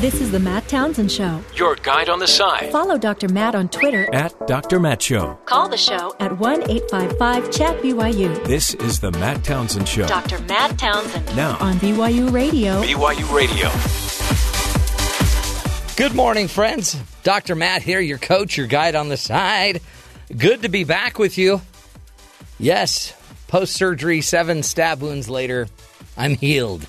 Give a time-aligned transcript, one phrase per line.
[0.00, 1.40] This is the Matt Townsend Show.
[1.54, 2.70] Your guide on the side.
[2.70, 3.30] Follow Dr.
[3.30, 4.78] Matt on Twitter At Dr.
[4.78, 5.38] Matt Show.
[5.46, 8.44] Call the show at 1 855 Chat BYU.
[8.44, 10.06] This is the Matt Townsend Show.
[10.06, 10.38] Dr.
[10.40, 12.82] Matt Townsend Now, on BYU Radio.
[12.82, 13.70] BYU Radio.
[15.96, 16.94] Good morning, friends.
[17.22, 17.54] Dr.
[17.54, 19.80] Matt here, your coach, your guide on the side.
[20.36, 21.62] Good to be back with you.
[22.58, 23.14] Yes,
[23.48, 25.68] post surgery, seven stab wounds later,
[26.18, 26.86] I'm healed.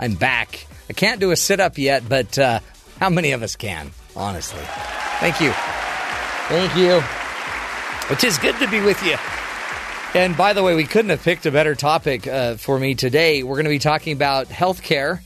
[0.00, 0.66] I'm back.
[0.92, 2.60] I can't do a sit up yet, but uh,
[3.00, 4.60] how many of us can, honestly?
[5.20, 5.50] Thank you.
[6.48, 7.00] Thank you.
[8.10, 9.16] Which is good to be with you.
[10.12, 13.42] And by the way, we couldn't have picked a better topic uh, for me today.
[13.42, 15.22] We're going to be talking about healthcare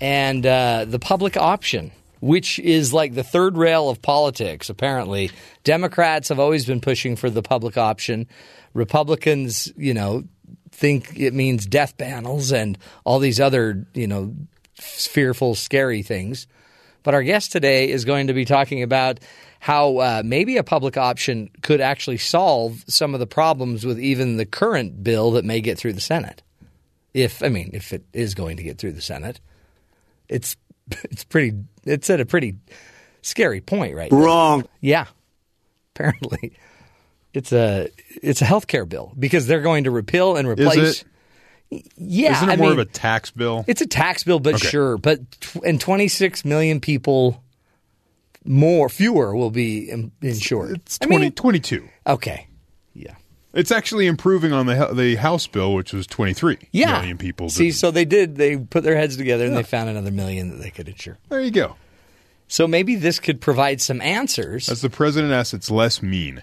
[0.00, 5.30] and uh, the public option, which is like the third rail of politics, apparently.
[5.62, 8.26] Democrats have always been pushing for the public option.
[8.74, 10.24] Republicans, you know,
[10.72, 14.34] think it means death panels and all these other, you know,
[14.82, 16.46] fearful, scary things.
[17.02, 19.20] But our guest today is going to be talking about
[19.58, 24.36] how uh, maybe a public option could actually solve some of the problems with even
[24.36, 26.42] the current bill that may get through the Senate.
[27.14, 29.40] If I mean, if it is going to get through the Senate,
[30.28, 30.56] it's
[31.04, 31.56] it's pretty.
[31.84, 32.56] It's at a pretty
[33.22, 34.18] scary point right now.
[34.18, 34.68] Wrong.
[34.80, 35.06] Yeah,
[35.94, 36.52] apparently,
[37.34, 37.88] it's a
[38.22, 41.04] it's a health care bill because they're going to repeal and replace.
[41.96, 43.64] Yeah, Isn't it I more mean, of a tax bill?
[43.66, 44.68] it's a tax bill, but Okay.
[44.68, 44.96] sure.
[44.98, 47.42] But tw- and 26 million people
[48.44, 50.76] more, fewer will be in- insured.
[50.84, 51.88] It's I 20, mean, 22.
[52.06, 52.46] okay.
[52.94, 53.14] Yeah.
[53.54, 56.98] It's actually improving on the the House bill, which was 23 Yeah.
[56.98, 57.48] million people.
[57.50, 60.62] See, so they did, they put their heads together and they found another million that
[60.62, 61.18] they could insure.
[61.28, 61.76] there you go.
[62.48, 64.68] So maybe this could provide some answers.
[64.68, 66.42] As the president asks, it's less mean.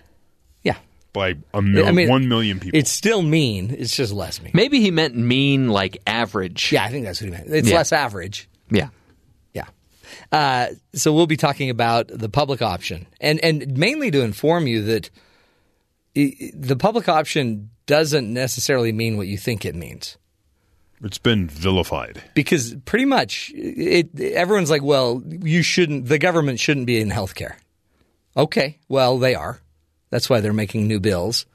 [1.14, 2.78] By a mil- I mean, one million people.
[2.80, 3.76] It's still mean.
[3.78, 4.52] It's just less mean.
[4.54, 6.72] Maybe he meant mean like average.
[6.72, 7.50] Yeah, I think that's what he meant.
[7.50, 7.76] It's Yeah.
[7.78, 8.48] less average.
[8.70, 8.90] Yeah.
[9.54, 9.66] Yeah.
[10.32, 14.84] Uh, so we'll be talking about the public option, and and mainly to inform you
[14.84, 15.10] that
[16.16, 20.18] i- the public option doesn't necessarily mean what you think it means,
[21.04, 22.22] it's been vilified.
[22.36, 27.56] because pretty much it everyone's like, well, you shouldn't, the government shouldn't be in healthcare.
[28.38, 29.60] Okay, well they are.
[30.10, 31.46] That's why they're making new bills.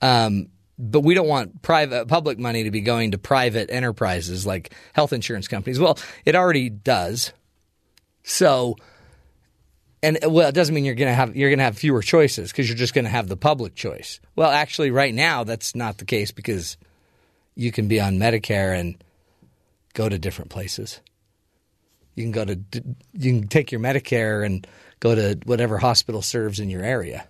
[0.00, 0.48] Um,
[0.78, 5.12] but we don't want private public money to be going to private enterprises like health
[5.12, 5.78] insurance companies.
[5.78, 7.32] Well, it already does.
[8.24, 8.76] So,
[10.02, 12.68] and well, it doesn't mean you're going to have you're to have fewer choices because
[12.68, 14.20] you're just going to have the public choice.
[14.34, 16.76] Well, actually, right now that's not the case because
[17.54, 19.02] you can be on Medicare and
[19.94, 21.00] go to different places.
[22.14, 22.58] You can go to
[23.12, 24.66] you can take your Medicare and
[25.00, 27.26] go to whatever hospital serves in your area.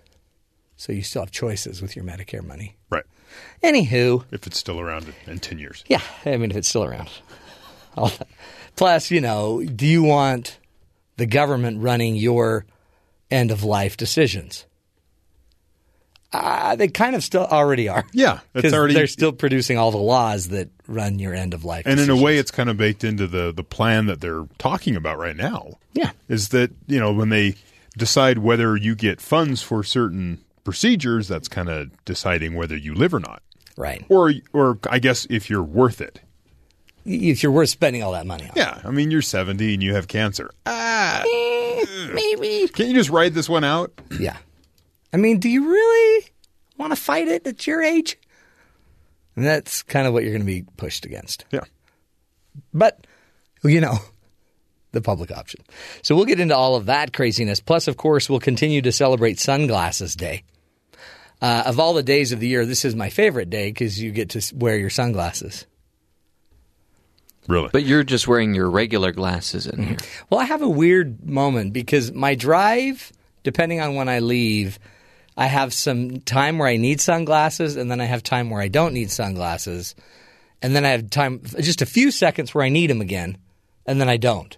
[0.75, 2.75] So you still have choices with your Medicare money.
[2.89, 3.03] Right.
[3.63, 5.83] Anywho, If it's still around in, in 10 years.
[5.87, 7.09] yeah, I mean if it's still around.
[8.75, 10.59] Plus, you know, do you want
[11.17, 12.65] the government running your
[13.29, 14.65] end of life decisions?
[16.31, 18.03] Uh, they kind of still already are.
[18.11, 21.85] Yeah, 'Cause already- they're still producing all the laws that run your end of life.
[21.85, 24.95] And in a way, it's kind of baked into the, the plan that they're talking
[24.95, 25.77] about right now.
[25.93, 26.11] Yeah.
[26.27, 27.53] Is that, you know, when they
[27.95, 33.13] decide whether you get funds for certain procedures, that's kind of deciding whether you live
[33.13, 33.41] or not.
[33.77, 34.03] right.
[34.09, 36.21] Or, or I guess if you're worth it.
[37.05, 38.51] If you're worth spending all that money on.
[38.55, 38.79] Yeah.
[38.85, 40.49] I mean, you're 70 and you have cancer.
[40.65, 41.21] Ah,
[42.13, 42.67] Maybe.
[42.69, 43.91] can't you just ride this one out?
[44.19, 44.37] Yeah.
[45.11, 46.25] I mean, do you really
[46.77, 48.17] want to fight it at your age?
[49.35, 51.43] And that's kind of what you're going to be pushed against.
[51.51, 51.61] Yeah.
[52.73, 53.05] But,
[53.63, 53.97] you know,
[54.91, 55.61] the public option.
[56.03, 57.59] So we'll get into all of that craziness.
[57.59, 60.43] Plus, of course, we'll continue to celebrate Sunglasses Day.
[61.43, 64.11] Uh, of all the days of the year, this is my favorite day because you
[64.11, 65.65] get to wear your sunglasses.
[67.49, 67.67] Really?
[67.73, 69.97] But you're just wearing your regular glasses in here.
[70.29, 73.11] Well, I have a weird moment because my drive,
[73.43, 74.79] depending on when I leave,
[75.35, 78.69] I have some time where I need sunglasses, and then I have time where I
[78.69, 79.95] don't need sunglasses,
[80.61, 83.37] and then I have time, just a few seconds where I need them again,
[83.85, 84.55] and then I don't.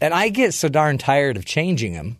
[0.00, 2.18] And I get so darn tired of changing them.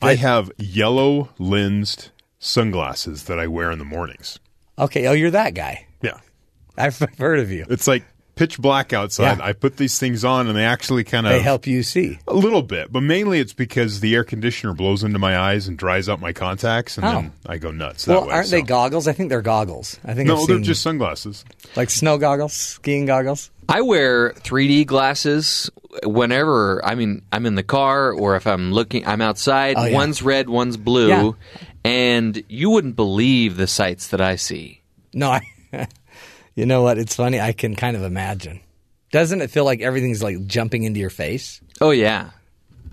[0.00, 2.10] I have yellow lensed
[2.46, 4.38] sunglasses that I wear in the mornings.
[4.78, 5.86] Okay, oh, you're that guy.
[6.02, 6.18] Yeah.
[6.76, 7.64] I've heard of you.
[7.70, 8.04] It's like
[8.34, 9.38] pitch black outside.
[9.38, 9.44] Yeah.
[9.44, 12.18] I put these things on and they actually kind of They help you see.
[12.26, 15.78] a little bit, but mainly it's because the air conditioner blows into my eyes and
[15.78, 17.50] dries out my contacts, and then oh.
[17.52, 18.06] I go nuts.
[18.06, 18.20] That Oh.
[18.20, 18.56] Well, way, aren't so.
[18.56, 19.06] they goggles?
[19.06, 20.00] I think they're goggles.
[20.04, 21.44] I think No, I've they're seen- just sunglasses.
[21.76, 23.50] like snow goggles, skiing goggles.
[23.68, 25.70] I wear 3D glasses
[26.04, 29.76] whenever I mean I'm in the car or if I'm looking I'm outside.
[29.78, 29.94] Oh, yeah.
[29.94, 31.30] One's red, one's blue, Yeah.
[31.84, 34.82] And you wouldn't believe the sights that I see.
[35.12, 35.42] No, I,
[36.54, 36.98] you know what?
[36.98, 37.40] It's funny.
[37.40, 38.60] I can kind of imagine.
[39.10, 41.60] Doesn't it feel like everything's like jumping into your face?
[41.80, 42.30] Oh yeah,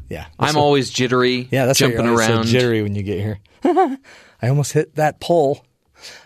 [0.10, 1.48] Yeah, I'm always jittery.
[1.52, 1.66] yeah.
[1.66, 3.40] That's jumping you're always so jittery when you get here.
[4.42, 5.64] I almost hit that pole.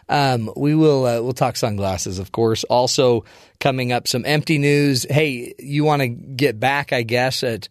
[0.09, 2.63] Um, we will uh, we'll talk sunglasses, of course.
[2.65, 3.25] Also
[3.59, 5.05] coming up, some empty news.
[5.09, 6.93] Hey, you want to get back?
[6.93, 7.69] I guess at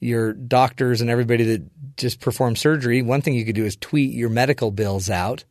[0.00, 3.02] your doctors and everybody that just perform surgery.
[3.02, 5.44] One thing you could do is tweet your medical bills out.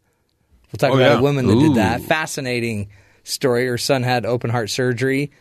[0.71, 1.19] We'll talk Oh, about yeah.
[1.19, 1.67] a woman that Ooh.
[1.69, 2.01] did that.
[2.01, 2.89] Fascinating
[3.23, 3.67] story.
[3.67, 5.31] Her son had open heart surgery,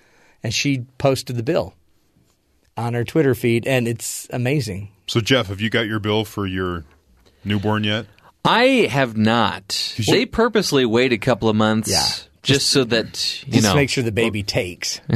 [0.43, 1.75] and she posted the bill
[2.77, 4.91] on her Twitter feed, and it's amazing.
[5.07, 6.85] So, Jeff, have you got your bill for your
[7.45, 8.07] newborn yet?
[8.45, 9.95] I have not.
[10.07, 12.07] They purposely wait a couple of months, Yeah.
[12.43, 13.71] just, so that you Just know.
[13.71, 15.01] to make sure the baby takes.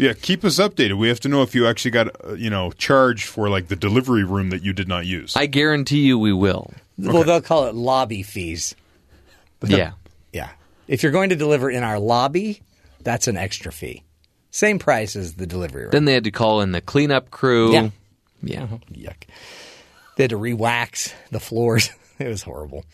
[0.00, 0.96] Yeah, keep us updated.
[0.98, 3.76] We have to know if you actually got, uh, you know, charged for like the
[3.76, 5.36] delivery room that you did not use.
[5.36, 6.72] I guarantee you, we will.
[6.96, 8.74] Well, they'll call it lobby fees.
[9.66, 9.92] yeah.
[10.32, 10.48] Yeah.
[10.88, 12.62] If you're going to deliver in our lobby,
[13.02, 14.02] that's an extra fee.
[14.50, 15.90] Same price as the delivery room.
[15.92, 17.72] Then they had to call in the cleanup crew.
[17.72, 17.90] Yeah.
[18.42, 18.66] Yeah.
[18.92, 19.24] Yuck.
[20.16, 21.90] They had to re-wax the floors.
[22.24, 22.84] It was horrible.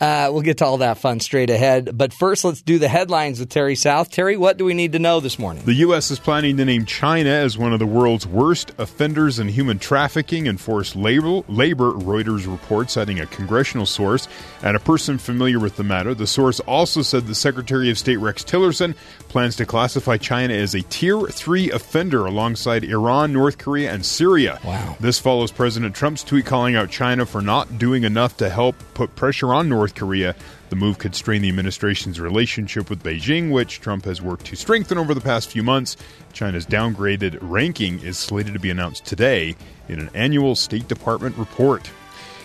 [0.00, 1.98] Uh, we'll get to all that fun straight ahead.
[1.98, 4.10] But first, let's do the headlines with Terry South.
[4.10, 5.64] Terry, what do we need to know this morning?
[5.66, 6.10] The U.S.
[6.10, 10.48] is planning to name China as one of the world's worst offenders in human trafficking
[10.48, 14.28] and forced labor, labor, Reuters reports, citing a congressional source
[14.62, 16.14] and a person familiar with the matter.
[16.14, 18.96] The source also said the Secretary of State Rex Tillerson
[19.28, 24.58] plans to classify China as a Tier 3 offender alongside Iran, North Korea, and Syria.
[24.64, 24.96] Wow.
[25.00, 29.14] This follows President Trump's tweet calling out China for not doing enough to help put
[29.16, 30.34] pressure on North Korea.
[30.68, 34.98] The move could strain the administration's relationship with Beijing, which Trump has worked to strengthen
[34.98, 35.96] over the past few months.
[36.32, 39.56] China's downgraded ranking is slated to be announced today
[39.88, 41.90] in an annual State Department report.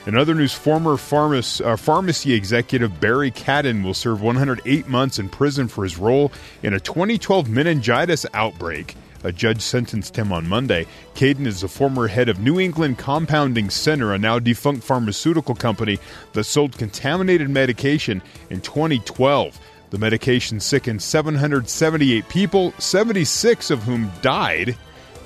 [0.07, 5.29] In other news, former pharmac- uh, pharmacy executive Barry Cadden will serve 108 months in
[5.29, 6.31] prison for his role
[6.61, 8.95] in a 2012 meningitis outbreak.
[9.25, 10.85] A judge sentenced him on Monday.
[11.15, 15.97] Cadden is a former head of New England Compounding Center, a now defunct pharmaceutical company
[16.33, 19.59] that sold contaminated medication in 2012.
[19.89, 24.77] The medication sickened 778 people, 76 of whom died.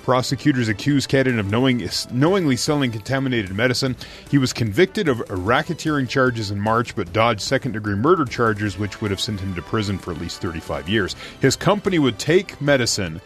[0.03, 3.97] Prosecutors accused Cadden of knowing, knowingly selling contaminated medicine.
[4.31, 9.01] He was convicted of racketeering charges in March, but dodged second degree murder charges, which
[9.01, 11.17] would have sent him to prison for at least 35 years.
[11.41, 13.19] His company would take medicine,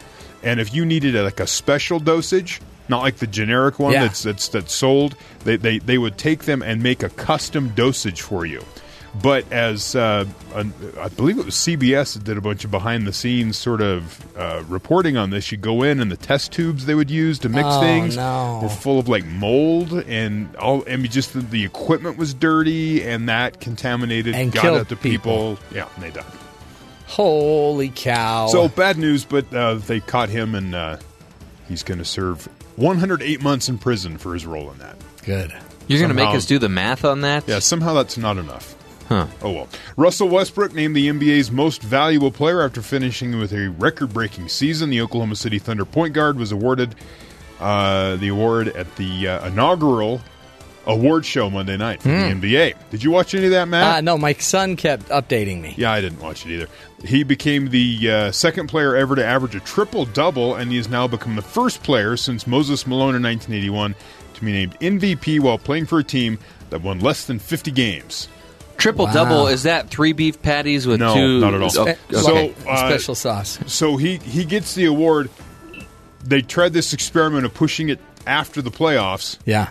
[0.44, 4.04] and if you needed a, like a special dosage, not like the generic one Yeah.
[4.04, 8.22] that's, that's that's sold, they, they, they would take them and make a custom dosage
[8.22, 8.64] for you.
[9.22, 10.26] But as uh,
[10.56, 14.26] I believe it was CBS that did a bunch of behind the scenes sort of
[14.36, 17.50] uh, reporting on this, you go in and the test tubes they would use to
[17.50, 18.62] mix Oh, things no.
[18.64, 20.84] were full of like mold and all.
[20.90, 24.96] I mean, just the, the equipment was dirty and that contaminated And got killed the
[24.96, 25.58] people.
[25.58, 25.78] people.
[25.78, 26.26] Yeah, and they died.
[27.14, 28.48] Holy cow.
[28.48, 30.98] So bad news, but uh, they caught him and uh,
[31.68, 34.96] he's going to serve 108 months in prison for his role in that.
[35.24, 35.54] good.
[35.88, 37.48] You're going to make us do the math on that?
[37.48, 38.76] Yeah, somehow that's not enough.
[39.10, 39.28] Huh.
[39.42, 39.70] Oh well.
[39.98, 44.90] Russell Westbrook named the NBA's most valuable player after finishing with a record-breaking season.
[44.90, 46.96] The Oklahoma City Thunder point guard was awarded
[47.60, 50.22] uh, the award at the uh, inaugural
[50.86, 52.74] award show Monday night for the NBA.
[52.92, 53.98] Did you watch any of that, Matt?
[53.98, 55.74] Uh, no, my son kept updating me.
[55.78, 56.68] Yeah, I didn't watch it either.
[57.06, 60.90] He became the uh, second player ever to average a triple double, and he has
[60.90, 63.96] now become the first player since Moses Malone in 1981
[64.36, 68.28] to be named MVP while playing for a team that won less than 50 games.
[68.78, 69.14] Triple Wow.
[69.14, 71.40] double, is that three beef patties with No, two?
[71.40, 71.72] not at all.
[71.80, 72.54] Oh, Eh, So, okay.
[72.68, 73.60] uh, Special sauce.
[73.68, 75.30] So he he gets the award.
[76.26, 79.38] They tried this experiment of pushing it after the playoffs.
[79.46, 79.70] Yeah.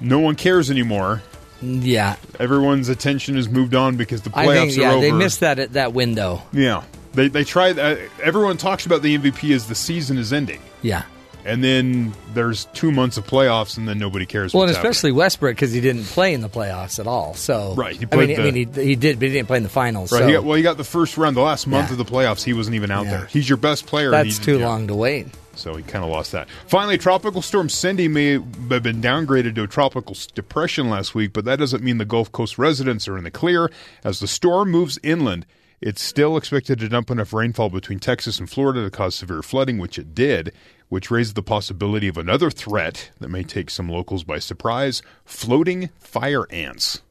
[0.00, 1.22] No one cares anymore.
[1.62, 2.16] Yeah.
[2.38, 5.00] Everyone's attention has moved on because the I playoffs think, yeah, are over.
[5.00, 6.42] they missed that that window.
[6.52, 6.84] Yeah,
[7.14, 7.78] they they tried.
[7.78, 11.02] Uh, everyone talks about the MVP as the season is ending, Yeah.
[11.46, 14.52] And then there's two months of playoffs, and then nobody cares.
[14.52, 14.90] Well, and what's happening.
[14.90, 17.34] especially Westbrook because he didn't play in the playoffs at all.
[17.34, 19.56] So Right, he I mean, played I mean, he, he did, but he didn't play
[19.56, 20.12] in the finals.
[20.12, 20.18] Right.
[20.20, 21.92] so He got, well, he got the first round, the last month Yeah.
[21.92, 22.42] of the playoffs.
[22.42, 23.16] He wasn't even out Yeah.
[23.18, 23.26] there.
[23.26, 24.10] He's your best player.
[24.10, 24.66] that's too yeah.
[24.66, 25.28] long to wait.
[25.54, 26.48] So he kind of lost that.
[26.66, 31.46] Finally, Tropical Storm Cindy may have been downgraded to a tropical depression last week, but
[31.46, 33.70] that doesn't mean the Gulf Coast residents are in the clear.
[34.04, 35.46] As the storm moves inland,
[35.80, 39.78] it's still expected to dump enough rainfall between Texas and Florida to cause severe flooding,
[39.78, 40.52] which it did,
[40.88, 45.88] which raised the possibility of another threat that may take some locals by surprise floating
[45.98, 47.02] fire ants.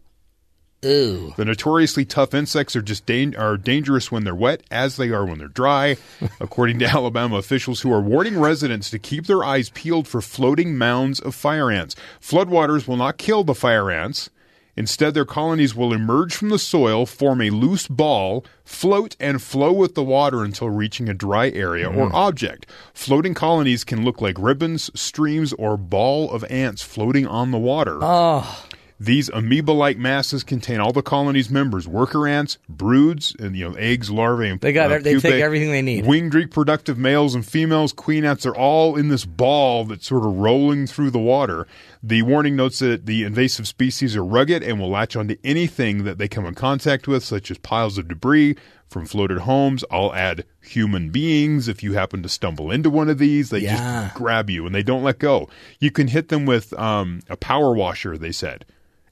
[0.85, 1.33] Ooh.
[1.35, 5.25] The notoriously tough insects are just dan- are dangerous when they're wet, as they are
[5.25, 5.97] when they're dry,
[6.39, 10.77] according to Alabama officials who are warning residents to keep their eyes peeled for floating
[10.77, 11.95] mounds of fire ants.
[12.21, 14.29] Floodwaters will not kill the fire ants.
[14.77, 19.71] Instead, their colonies will emerge from the soil, form a loose ball, float, and flow
[19.71, 22.13] with the water until reaching a dry area or mm.
[22.13, 22.65] object.
[22.93, 27.99] Floating colonies can look like ribbons, streams, or ball of ants floating on the water.
[28.01, 28.65] Oh,
[28.97, 34.09] These amoeba-like masses contain all the colony's members: worker ants, broods, and you know eggs,
[34.09, 36.05] larvae, and They got- uh, they take everything they need.
[36.05, 40.37] Winged reproductive males and females, queen ants are all in this ball that's sort of
[40.37, 41.67] rolling through the water.
[42.01, 46.17] The warning notes that the invasive species are rugged and will latch onto anything that
[46.17, 48.55] they come in contact with, such as piles of debris
[48.87, 49.83] from floated homes.
[49.91, 53.49] I'll add human beings if you happen to stumble into one of these.
[53.49, 54.03] They Yeah.
[54.05, 55.49] just grab you and they don't let go.
[55.81, 58.63] You can hit them with um, a power washer, they said.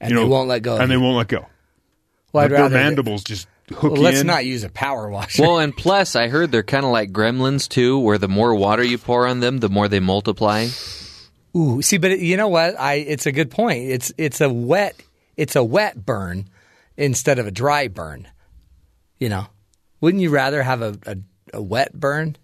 [0.04, 1.46] And You they won't let go And they won't let go.
[2.32, 2.74] well, I'd Their rather.
[2.74, 4.26] mandibles just hook well, let's in.
[4.26, 5.42] not use a power washer.
[5.42, 8.82] Well, and plus, I heard they're kind of like gremlins too, where the more water
[8.84, 10.66] you pour on them, the more they multiply.
[11.56, 12.78] Ooh, see, but you know what?
[12.78, 13.84] I it's a good point.
[13.90, 14.94] It's it's a wet
[15.36, 16.48] it's a wet burn
[16.96, 18.28] instead of a dry burn.
[19.18, 19.46] You know,
[20.00, 21.16] wouldn't you rather have a a,
[21.54, 22.36] a wet burn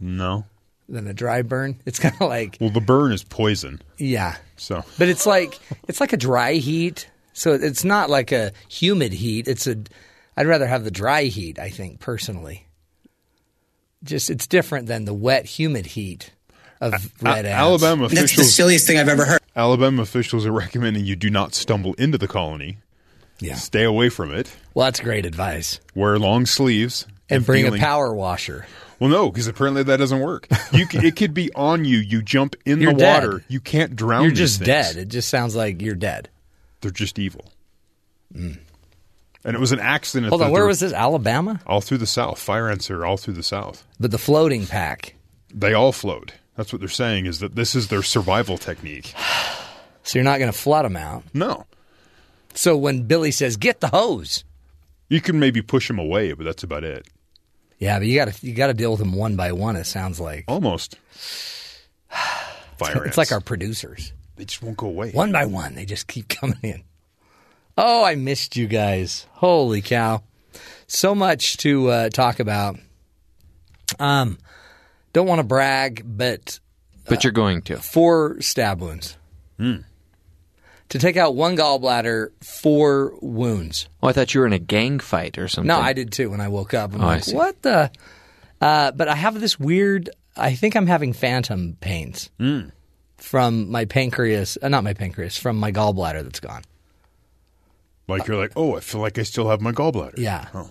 [0.00, 0.44] No.
[0.88, 1.80] Than a dry burn?
[1.86, 3.80] It's kind of like Well, the burn is poison.
[3.98, 7.08] yeah, So but it's like it's like a dry heat.
[7.32, 9.46] So it's not like a humid heat.
[9.48, 9.76] It's a
[10.36, 11.58] I'd rather have the dry heat.
[11.58, 12.66] I think personally,
[14.04, 16.30] just it's different than the wet humid heat
[16.80, 17.82] of red A- ants.
[17.82, 19.40] Alabama That's the officials silliest thing I've ever heard.
[19.54, 22.78] Alabama officials are recommending you do not stumble into the colony.
[23.40, 23.54] Yeah.
[23.54, 24.54] Stay away from it.
[24.74, 25.80] Well, that's great advice.
[25.94, 28.66] Wear long sleeves And bring feeling- a power washer.
[28.98, 30.48] Well, no, because apparently that doesn't work.
[30.72, 31.98] You c- it could be on you.
[31.98, 33.24] You jump in You're the dead.
[33.24, 33.44] water.
[33.48, 34.22] You can't drown.
[34.22, 34.66] You're these just things.
[34.68, 34.96] dead.
[34.96, 36.30] It just sounds like you're dead.
[36.80, 37.52] They're just evil.
[38.34, 38.58] Mm.
[39.44, 40.30] And it was an accident.
[40.30, 40.92] Hold that on, where there- was this?
[40.92, 41.60] Alabama?
[41.66, 42.38] All through the South.
[42.38, 43.86] Fire ants are all through the South.
[44.00, 45.14] But the floating pack.
[45.54, 46.32] They all float.
[46.56, 47.26] That's what they're saying.
[47.26, 49.14] Is that this is their survival technique?
[50.02, 51.24] So you're not going to flood them out.
[51.34, 51.66] No,
[52.54, 54.44] So when Billy says, "Get the hose,"
[55.08, 57.08] you can maybe push them away, but that's about it.
[57.78, 59.76] Yeah, but you got to you got to deal with them one by one.
[59.76, 60.98] It sounds like Almost.
[62.78, 65.10] Fire it's like our producers, They just won't go away.
[65.12, 65.74] one by one.
[65.74, 66.84] They just keep coming in.
[67.78, 69.26] Oh, I missed you guys!
[69.32, 70.22] Holy cow!
[70.86, 72.78] So much to uh, talk about.
[73.98, 74.38] Um,
[75.12, 76.58] don't want to brag, but
[77.08, 77.76] But you're going to.
[77.78, 79.16] four stab wounds.
[80.90, 83.88] To take out one gallbladder, four wounds.
[84.02, 85.66] Oh, I thought you were in a gang fight or something.
[85.66, 86.94] No, I did too when I woke up.
[86.94, 87.34] I'm Oh, I like, see.
[87.34, 87.90] what the?
[88.60, 90.10] Uh, but I have this weird.
[90.36, 92.68] I think I'm having phantom pains Hmm.
[93.16, 94.56] from my pancreas.
[94.62, 95.36] Uh, not my pancreas.
[95.36, 96.62] From my gallbladder that's gone.
[98.08, 100.18] Like you're like, oh, I feel like I still have my gallbladder.
[100.18, 100.46] Yeah.
[100.54, 100.70] Oh.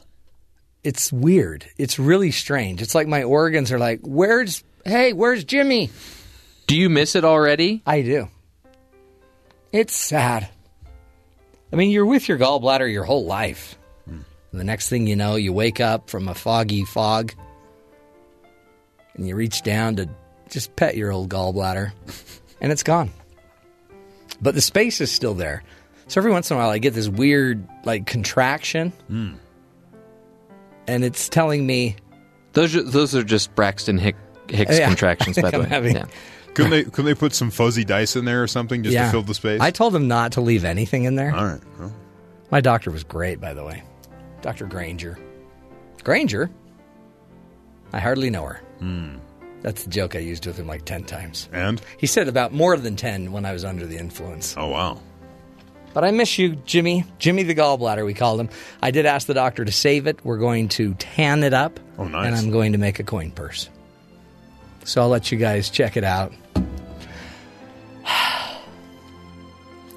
[0.84, 1.65] It's weird.
[1.77, 2.81] It's really strange.
[2.81, 4.63] It's like my organs are like, where's?
[4.86, 5.89] Hey, where's Jimmy?
[6.67, 7.81] Do you miss it already?
[7.86, 8.29] I do.
[9.75, 10.48] It's sad.
[11.74, 13.77] I mean, you're with your gallbladder your whole life.
[14.08, 14.24] And
[14.62, 17.34] the next thing you know, you wake up from a foggy fog
[19.15, 20.08] and you reach down to
[20.50, 21.91] just pet your old gallbladder
[22.62, 23.12] and it's gone.
[24.41, 25.62] But the space is still there.
[26.08, 28.94] So every once in a while, I get this weird, like, contraction.
[30.88, 31.96] And it's telling me,
[32.53, 34.15] Those are, those are just Braxton Hick,
[34.48, 34.88] Hicks Yeah.
[34.88, 35.65] contractions, by the way.
[35.67, 36.05] having- Yeah.
[36.56, 36.84] Couldn't they?
[36.84, 39.06] Couldn't they put some fuzzy dice in there or something just yeah.
[39.06, 39.62] to fill the space?
[39.62, 41.36] I told him not to leave anything in there.
[41.36, 41.62] All right.
[41.80, 41.94] Well,
[42.52, 43.84] My doctor was great, by the way.
[44.42, 44.66] Dr.
[44.66, 45.18] Granger.
[46.04, 46.50] Granger?
[47.94, 48.62] I hardly know her.
[48.80, 49.16] Hmm.
[49.62, 51.50] That's the joke I used with him like 10 times.
[51.52, 54.54] and He said about more than 10 when I was under the influence.
[54.58, 55.00] oh wow,
[55.96, 57.04] But I miss you, Jimmy.
[57.18, 58.50] Jimmy the gallbladder, we called him.
[58.84, 60.24] I did ask the doctor to save it.
[60.24, 61.80] We're going to tan it up.
[61.98, 62.28] Oh, nice.
[62.28, 63.70] And I'm going to make a coin purse.
[64.84, 66.32] So I'll let you guys check it out.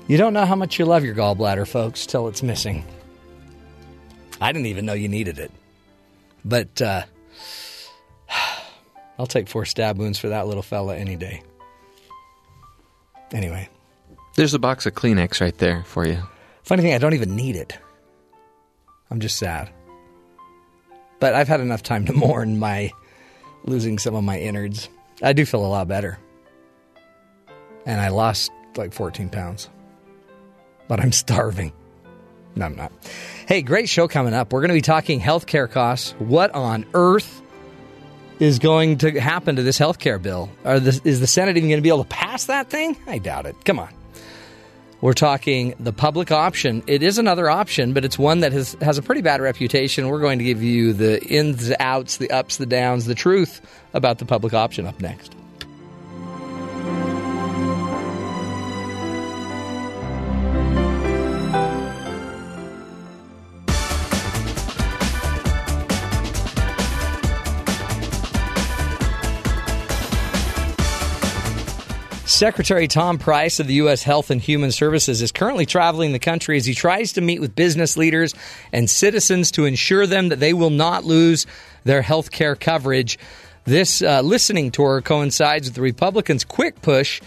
[0.09, 2.85] You don't know how much you love your gallbladder, folks, till it's missing.
[4.41, 5.53] I didn't even know you needed it.
[6.45, 7.03] But uh,
[9.19, 11.43] I'll take four stab wounds for that little fella any day.
[13.33, 13.69] Anyway,
[14.37, 16.23] There's a box of Kleenex right there for you.
[16.63, 17.77] funny thing, I don't even need it.
[19.11, 19.69] I'm just sad.
[21.21, 22.91] But I've had enough time to mourn my
[23.65, 24.89] losing some of my innards.
[25.23, 26.19] I do feel a lot better.
[27.85, 29.69] And I lost like 14 pounds.
[30.89, 31.73] But I'm starving.
[32.57, 32.93] No, I'm not.
[33.47, 34.53] Hey, great show coming up.
[34.53, 36.13] We're going to be talking healthcare costs.
[36.19, 37.43] What on earth
[38.41, 40.51] is going to happen to this healthcare bill?
[40.65, 42.97] Is the Senate even going to be able to pass that thing?
[43.07, 43.55] I doubt it.
[43.65, 43.91] Come on.
[45.01, 46.83] We're talking the public option.
[46.89, 50.09] It is another option, but it's one that has, has a pretty bad reputation.
[50.09, 53.61] We're going to give you the ins, the outs, the ups, the downs, the truth
[53.95, 55.37] about the public option up next.
[72.39, 74.05] Secretary Tom Price of the U.S.
[74.05, 77.57] Health and Human Services is currently traveling the country as he tries to meet with
[77.57, 78.33] business leaders
[78.73, 81.49] and citizens to ensure them that they will not lose
[81.83, 83.19] their health care coverage.
[83.65, 87.21] This uh, listening tour coincides with the Republicans' quick push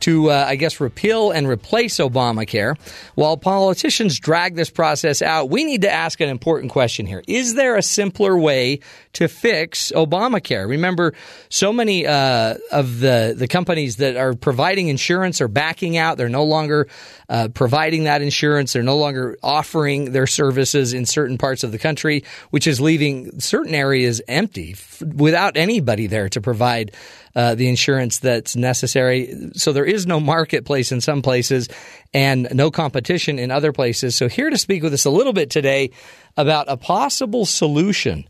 [0.00, 2.76] to, uh, I guess, repeal and replace Obamacare.
[3.14, 7.22] While politicians drag this process out, we need to ask an important question here.
[7.26, 8.80] Is there a simpler way
[9.14, 10.68] to fix Obamacare?
[10.68, 11.14] Remember,
[11.48, 16.18] so many uh, of the, the companies that are providing insurance are backing out.
[16.18, 16.88] They're no longer
[17.28, 18.72] uh, providing that insurance.
[18.72, 23.40] They're no longer offering their services in certain parts of the country, which is leaving
[23.40, 26.92] certain areas empty f- without anybody there to provide
[27.34, 29.50] uh, the insurance that's necessary.
[29.54, 31.68] So there is no marketplace in some places
[32.12, 34.16] and no competition in other places.
[34.16, 35.90] So here to speak with us a little bit today
[36.36, 38.28] about a possible solution.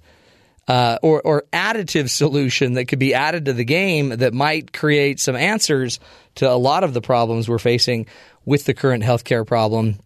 [0.66, 5.20] Uh, or, or additive solution that could be added to the game that might create
[5.20, 6.00] some answers
[6.36, 8.06] to a lot of the problems we're facing
[8.46, 9.98] with the current healthcare problem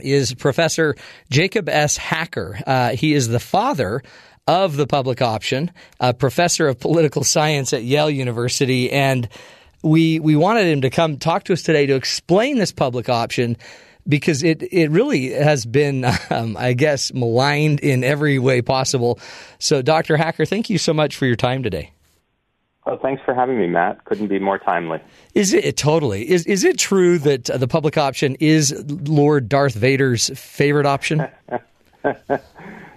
[0.00, 0.96] is Professor
[1.30, 1.96] Jacob S.
[1.96, 2.58] Hacker.
[2.66, 4.02] Uh, he is the father
[4.48, 9.28] of the public option, a professor of political science at Yale University, and
[9.82, 13.58] we we wanted him to come talk to us today to explain this public option
[14.08, 19.20] because it it really has been, um, I guess, maligned in every way possible.
[19.58, 20.16] So, Dr.
[20.16, 21.92] Hacker, thank you so much for your time today.
[22.86, 24.02] Oh, thanks for having me, Matt.
[24.06, 24.98] Couldn't be more timely.
[25.34, 26.28] Is it totally?
[26.28, 31.28] Is is it true that the public option is Lord Darth Vader's favorite option?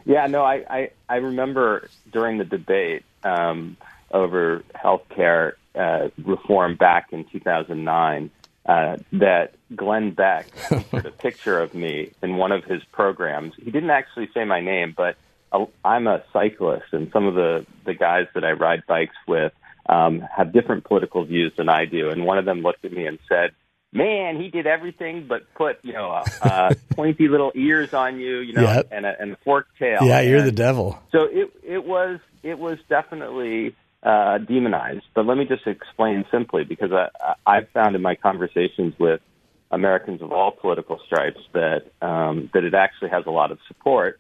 [0.05, 3.77] yeah, no, I, I, I remember during the debate um,
[4.11, 8.29] over health care uh, reform back in 2009
[8.65, 10.47] uh, that Glenn Beck
[10.91, 13.53] put a picture of me in one of his programs.
[13.57, 15.17] He didn't actually say my name, but
[15.83, 19.53] I'm a cyclist, and some of the, the guys that I ride bikes with
[19.87, 22.09] um, have different political views than I do.
[22.09, 23.51] And one of them looked at me and said,
[23.91, 28.39] man, he did everything but put you know uh, uh, pointy little ears on you,
[28.39, 28.87] you know, yep.
[28.91, 29.99] and a and a forked tail.
[30.01, 30.99] Yeah, and you're the devil.
[31.11, 35.05] So it it was it was definitely uh, demonized.
[35.13, 39.21] But let me just explain simply because I I've found in my conversations with
[39.71, 44.19] Americans of all political stripes that um, that it actually has a lot of support.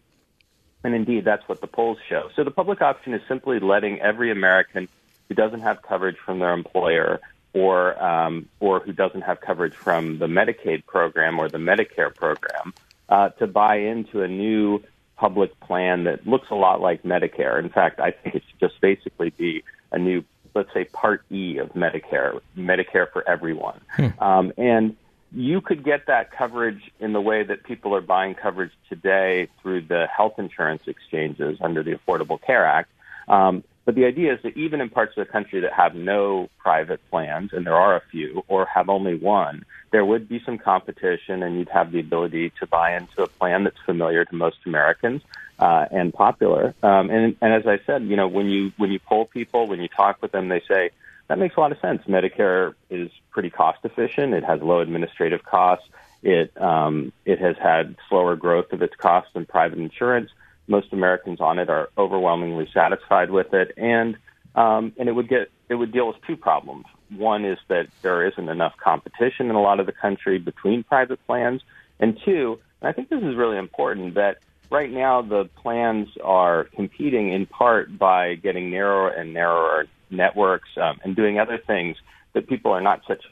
[0.83, 2.29] And indeed, that's what the polls show.
[2.35, 4.87] So the public option is simply letting every American
[5.29, 7.21] who doesn't have coverage from their employer
[7.53, 12.73] or um, or who doesn't have coverage from the Medicaid program or the Medicare program
[13.09, 14.83] uh, to buy into a new
[15.17, 17.59] public plan that looks a lot like Medicare.
[17.59, 20.23] In fact, I think it should just basically be a new,
[20.55, 24.07] let's say, Part E of Medicare, Medicare for everyone, hmm.
[24.19, 24.95] um, and
[25.33, 29.81] you could get that coverage in the way that people are buying coverage today through
[29.81, 32.89] the health insurance exchanges under the Affordable Care Act.
[33.29, 36.49] Um, but the idea is that even in parts of the country that have no
[36.59, 40.57] private plans, and there are a few, or have only one, there would be some
[40.57, 44.57] competition, and you'd have the ability to buy into a plan that's familiar to most
[44.65, 45.21] Americans
[45.59, 46.75] uh, and popular.
[46.83, 49.81] Um, and, and as I said, you know, when you when you poll people, when
[49.81, 50.91] you talk with them, they say
[51.27, 52.01] that makes a lot of sense.
[52.07, 54.33] Medicare is pretty cost efficient.
[54.33, 55.85] It has low administrative costs.
[56.23, 60.29] It um, it has had slower growth of its costs than private insurance
[60.71, 64.17] most Americans on it are overwhelmingly satisfied with it, and
[64.55, 66.85] um, and it would get it would deal with two problems.
[67.15, 71.19] One is that there isn't enough competition in a lot of the country between private
[71.27, 71.61] plans,
[71.99, 74.39] and two, and I think this is really important that
[74.71, 80.99] right now the plans are competing in part by getting narrower and narrower networks um,
[81.03, 81.97] and doing other things
[82.33, 83.23] that people are not such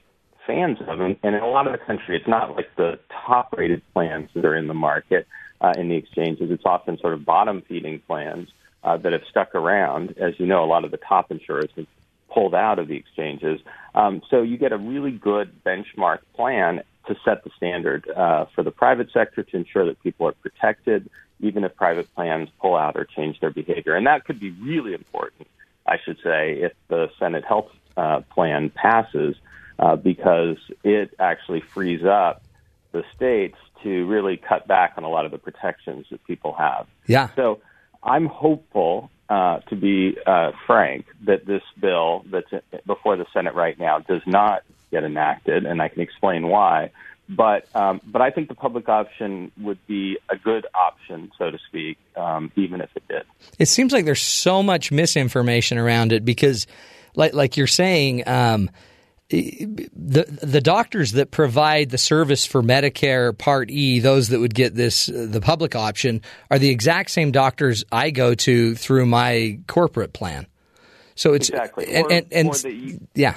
[0.46, 1.00] fans of.
[1.00, 4.30] And, and in a lot of the country, it's not like the top rated plans
[4.34, 5.28] that are in the market
[5.62, 6.52] uh, in the exchanges.
[6.52, 8.50] It's often sort of bottom feeding plans
[8.84, 10.16] uh, that have stuck around.
[10.18, 11.88] As you know, a lot of the top insurers have
[12.30, 13.60] pulled out of the exchanges.
[13.96, 18.64] Um, so you get a really good benchmark plan to set the standard uh, for
[18.64, 22.96] the private sector to ensure that people are protected, even if private plans pull out
[22.96, 23.96] or change their behavior.
[23.96, 25.48] And that could be really important,
[25.88, 29.36] I should say, if the Senate health uh, plan passes,
[29.80, 32.44] uh, because it actually frees up
[32.92, 36.88] the states to really cut back on a lot of the protections that people have.
[37.08, 37.30] Yeah.
[37.36, 37.60] So
[38.04, 42.50] I'm hopeful, uh, to be uh, frank, that this bill that's
[42.86, 46.92] before the Senate right now does not get enacted, and I can explain why.
[47.28, 51.60] But um, but I think the public option would be a good option, so to
[51.68, 53.24] speak, um, even if it did.
[53.60, 56.66] It seems like there's so much misinformation around it because,
[57.16, 58.28] like like you're saying.
[58.28, 58.70] Um,
[59.30, 64.74] the the doctors that provide the service for Medicare Part E, those that would get
[64.74, 69.60] this uh, the public option, are the exact same doctors I go to through my
[69.68, 70.48] corporate plan.
[71.16, 73.36] So it's exactly, and, or, and, and or you, yeah.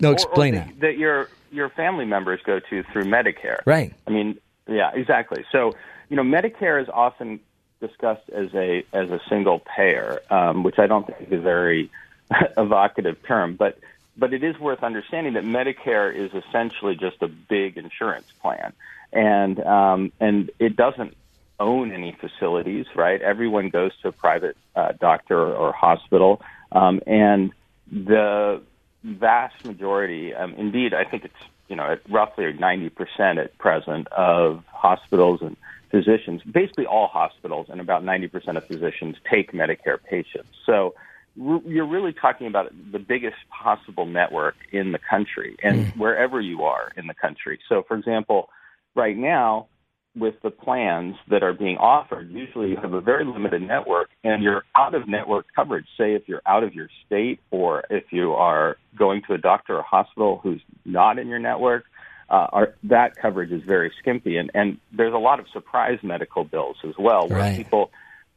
[0.00, 0.80] No, or- or that, that.
[0.80, 3.60] that your your family members go to through Medicare.
[3.64, 3.94] Right.
[4.06, 5.44] I mean, yeah, exactly.
[5.50, 5.74] So,
[6.10, 7.40] you know, Medicare is often
[7.80, 11.90] discussed as a as a single payer, um, which I don't think is a very
[12.58, 13.78] evocative term, but
[14.18, 18.72] but it is worth understanding that Medicare is essentially just a big insurance plan,
[19.12, 21.16] and um, and it doesn't
[21.60, 23.20] own any facilities, right?
[23.22, 27.52] Everyone goes to a private uh, doctor or hospital, um, and
[27.90, 28.60] the
[29.04, 31.34] vast majority, um, indeed, I think it's
[31.68, 35.56] you know at roughly ninety percent at present of hospitals and
[35.90, 40.50] physicians, basically all hospitals and about ninety percent of physicians take Medicare patients.
[40.66, 40.94] So
[41.38, 46.90] you're really talking about the biggest possible network in the country and wherever you are
[46.96, 47.60] in the country.
[47.68, 48.48] So, for example,
[48.96, 49.68] right now
[50.16, 54.42] with the plans that are being offered, usually you have a very limited network and
[54.42, 55.86] you're out of network coverage.
[55.96, 59.76] Say if you're out of your state or if you are going to a doctor
[59.76, 61.84] or hospital who's not in your network,
[62.30, 64.36] uh, are, that coverage is very skimpy.
[64.38, 67.56] And, and there's a lot of surprise medical bills as well where Right.
[67.56, 67.90] people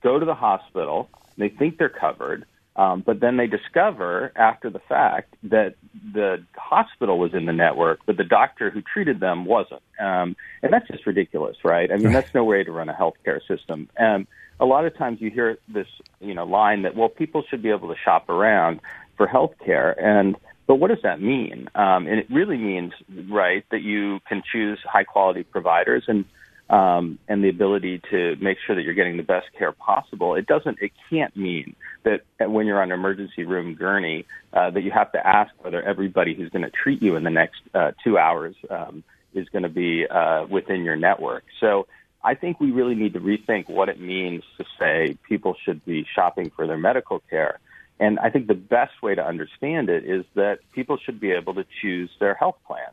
[0.04, 4.80] go to the hospital, they think they're covered, um, but then they discover after the
[4.80, 5.76] fact that
[6.14, 9.82] the hospital was in the network, but the doctor who treated them wasn't.
[10.00, 11.92] Um, and that's just ridiculous, right?
[11.92, 13.90] I mean, that's no way to run a healthcare system.
[13.98, 14.26] And
[14.60, 15.88] a lot of times you hear this,
[16.22, 18.80] you know, line that well, people should be able to shop around
[19.18, 21.68] for healthcare, and but what does that mean?
[21.76, 22.94] Um, and it really means,
[23.30, 26.24] right, that you can choose high quality providers and
[26.72, 30.36] um, and the ability to make sure that you're getting the best care possible.
[30.36, 34.82] It doesn't, it can't mean that when you're on an emergency room gurney, uh, that
[34.82, 37.92] you have to ask whether everybody who's going to treat you in the next uh,
[38.04, 39.04] two hours um,
[39.34, 41.44] is going to be uh, within your network.
[41.60, 41.88] So
[42.24, 46.06] I think we really need to rethink what it means to say people should be
[46.16, 47.60] shopping for their medical care.
[48.00, 51.54] And I think the best way to understand it is that people should be able
[51.56, 52.92] to choose their health plan.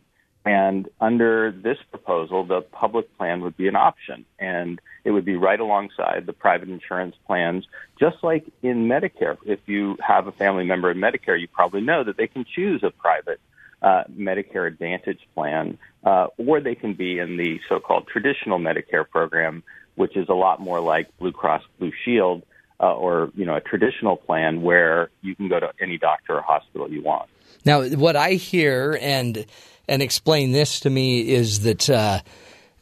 [0.48, 5.36] And under this proposal, the public plan would be an option, and it would be
[5.36, 7.66] right alongside the private insurance plans,
[8.00, 9.36] just like in Medicare.
[9.44, 12.82] If you have a family member in Medicare, you probably know that they can choose
[12.82, 13.40] a private
[13.82, 19.62] uh, Medicare Advantage plan, uh, or they can be in the so-called traditional Medicare program,
[19.96, 22.42] which is a lot more like Blue Cross Blue Shield,
[22.80, 26.42] uh, or you know a traditional plan where you can go to any doctor or
[26.42, 27.28] hospital you want.
[27.64, 29.44] Now, what I hear and
[29.88, 32.20] and explain this to me is that, uh,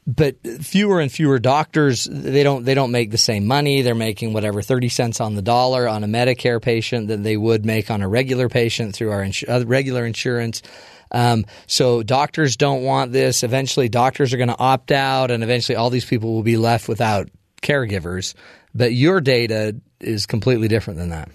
[0.07, 3.83] but fewer and fewer doctors they don't they don't make the same money.
[3.83, 7.65] They're making whatever thirty cents on the dollar on a Medicare patient than they would
[7.65, 10.63] make on a regular patient through our uh, regular insurance.
[11.11, 13.43] Um, so doctors don't want this.
[13.43, 16.89] Eventually, doctors are going to opt out, and eventually, all these people will be left
[16.89, 17.29] without
[17.63, 18.35] caregivers.
[18.75, 21.31] But your data is completely different than that.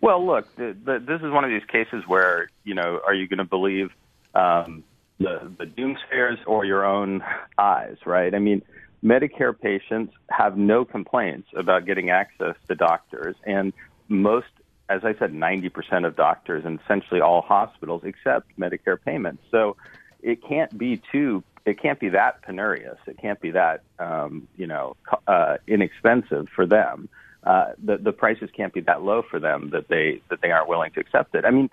[0.00, 3.28] Well, look, the, the, this is one of these cases where you know, are you
[3.28, 3.90] going to believe
[4.34, 4.84] um,
[5.18, 7.22] the the doomsayers or your own
[7.58, 7.96] eyes?
[8.06, 8.34] Right?
[8.34, 8.62] I mean,
[9.04, 13.72] Medicare patients have no complaints about getting access to doctors, and
[14.08, 14.48] most,
[14.88, 19.42] as I said, ninety percent of doctors and essentially all hospitals accept Medicare payments.
[19.50, 19.76] So
[20.22, 21.44] it can't be too.
[21.66, 22.96] It can't be that penurious.
[23.06, 27.10] It can't be that um, you know uh, inexpensive for them
[27.44, 30.68] uh, the the prices can't be that low for them that they that they aren't
[30.68, 31.44] willing to accept it.
[31.44, 31.70] I mean,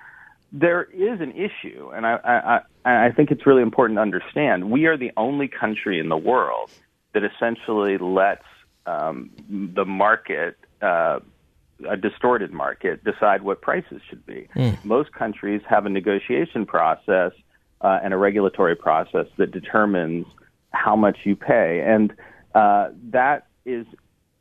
[0.51, 4.71] there is an issue, and I I, I think it's really important to understand.
[4.71, 6.71] We are the only country in the world
[7.13, 8.45] that essentially lets
[8.86, 10.58] um, the market.
[10.82, 11.19] Uh,
[11.88, 14.47] a distorted market decide what prices should be.
[14.84, 17.34] Most countries have a negotiation process
[17.82, 20.25] uh, and a regulatory process that determines
[20.71, 22.13] how much you pay, and
[22.56, 23.86] uh, that is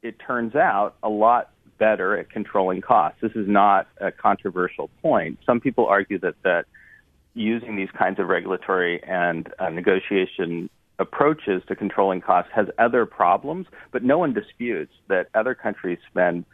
[0.06, 3.18] it turns out, a lot better at controlling costs.
[3.20, 5.38] This is not a controversial point.
[5.44, 6.66] Some people argue that that
[7.34, 13.66] using these kinds of regulatory and uh, negotiation approaches to controlling costs has other problems,
[13.90, 16.46] but no one disputes that other countries spend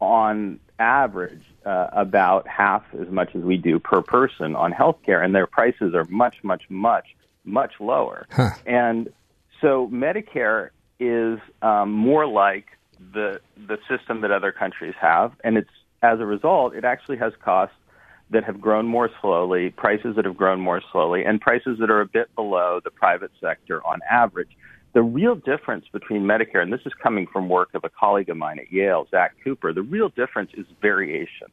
[0.00, 5.34] on average uh, about half as much as we do per person on healthcare, and
[5.34, 7.06] their prices are much, much, much,
[7.44, 8.26] much lower.
[8.66, 9.08] And
[9.62, 12.66] so Medicare is um, more like
[13.12, 15.70] the the system that other countries have, and it's
[16.02, 17.74] as a result, it actually has costs
[18.30, 22.00] that have grown more slowly, prices that have grown more slowly, and prices that are
[22.00, 24.50] a bit below the private sector on average.
[24.92, 28.36] The real difference between Medicare, and this is coming from work of a colleague of
[28.36, 31.48] mine at Yale, Zach Cooper, the real difference is variation.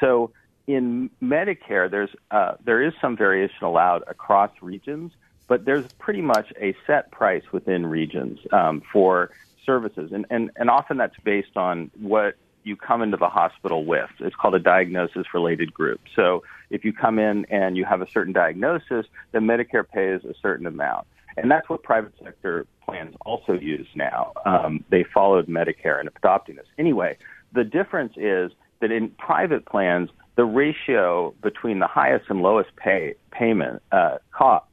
[0.00, 0.30] So
[0.66, 5.12] in Medicare, there's uh, there is some variation allowed across regions,
[5.46, 9.30] but there's pretty much a set price within regions um, for
[9.64, 14.10] services, and, and and often that's based on what you come into the hospital with.
[14.20, 16.00] It's called a diagnosis related group.
[16.16, 20.34] So if you come in and you have a certain diagnosis, then Medicare pays a
[20.40, 21.06] certain amount.
[21.36, 24.32] And that's what private sector plans also use now.
[24.46, 26.66] Um, they followed Medicare in adopting this.
[26.78, 27.18] Anyway,
[27.52, 33.14] the difference is that in private plans, the ratio between the highest and lowest pay
[33.30, 34.18] payment uh,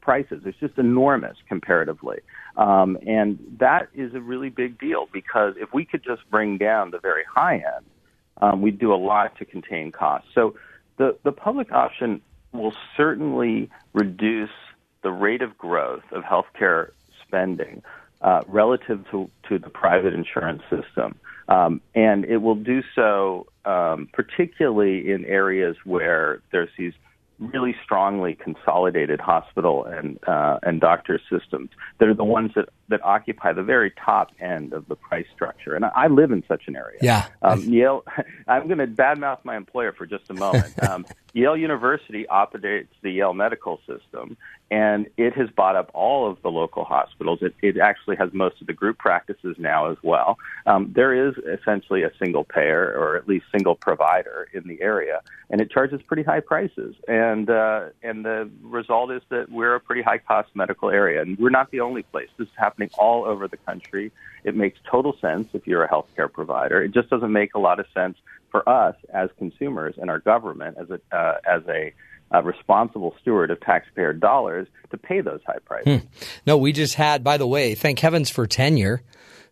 [0.00, 2.18] prices is just enormous comparatively,
[2.56, 6.90] um, and that is a really big deal because if we could just bring down
[6.90, 7.86] the very high end,
[8.40, 10.28] um, we'd do a lot to contain costs.
[10.34, 10.54] So
[10.96, 12.20] the the public option
[12.52, 14.50] will certainly reduce
[15.02, 16.90] the rate of growth of healthcare
[17.26, 17.82] spending
[18.20, 21.18] uh, relative to, to the private insurance system.
[21.48, 26.92] Um, and it will do so um, particularly in areas where there's these
[27.38, 33.02] really strongly consolidated hospital and uh, and doctor systems that are the ones that, that
[33.04, 35.74] occupy the very top end of the price structure.
[35.74, 36.98] And I, I live in such an area.
[37.02, 37.26] Yeah.
[37.42, 38.04] Um, Yale.
[38.46, 40.74] I'm going to badmouth my employer for just a moment.
[40.82, 44.36] Um, Yale University operates the Yale medical system,
[44.72, 47.40] and it has bought up all of the local hospitals.
[47.42, 50.38] It, it actually has most of the group practices now as well.
[50.64, 55.20] Um, there is essentially a single payer, or at least single provider, in the area,
[55.50, 56.96] and it charges pretty high prices.
[57.06, 61.38] And uh, and the result is that we're a pretty high cost medical area, and
[61.38, 62.30] we're not the only place.
[62.38, 64.10] This is happening all over the country.
[64.42, 66.82] It makes total sense if you're a healthcare provider.
[66.82, 68.16] It just doesn't make a lot of sense
[68.50, 71.92] for us as consumers and our government as a uh, as a
[72.34, 76.02] uh, responsible steward of taxpayer dollars to pay those high prices.
[76.02, 76.06] Hmm.
[76.46, 79.02] No, we just had, by the way, thank heavens for tenure,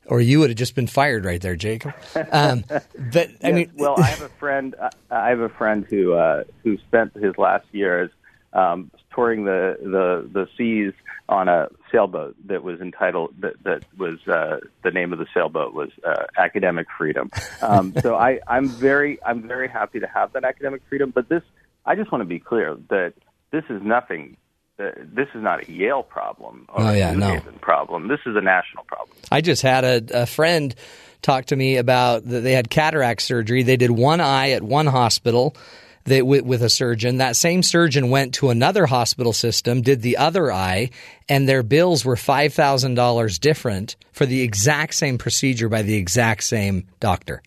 [0.07, 1.95] or you would have just been fired right there, Jacob.
[2.33, 2.65] Um,
[3.13, 4.75] but I Yes, mean, well, I have a friend.
[5.11, 8.11] I have a friend who uh, who spent his last years
[8.53, 10.93] um, touring the, the the seas
[11.29, 15.73] on a sailboat that was entitled that that was uh, the name of the sailboat
[15.75, 17.31] was uh, Academic Freedom.
[17.63, 21.11] Um, so I I'm very I'm very happy to have that academic freedom.
[21.15, 21.43] But this
[21.91, 23.15] I just want to be clear that
[23.51, 24.37] this is nothing.
[24.79, 27.29] Uh, this is not a Yale problem or Oh, yeah, a New no.
[27.31, 28.07] Haven problem.
[28.07, 29.17] This is a national problem.
[29.33, 30.73] I just had a, a friend
[31.21, 33.65] talk to me about that they had cataract surgery.
[33.65, 35.57] They did one eye at one hospital
[36.05, 37.17] they, with, with a surgeon.
[37.17, 40.91] That same surgeon went to another hospital system, did the other eye,
[41.29, 45.97] and their bills were five thousand dollars different for the exact same procedure by the
[45.97, 47.43] exact same doctor.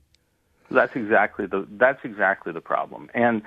[0.69, 3.09] That's exactly the that's exactly the problem.
[3.13, 3.41] And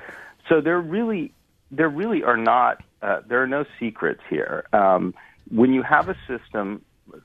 [0.49, 1.33] so there really
[1.71, 4.67] there really are not uh, there are no secrets here.
[4.73, 5.15] Um,
[5.51, 6.83] when you have a system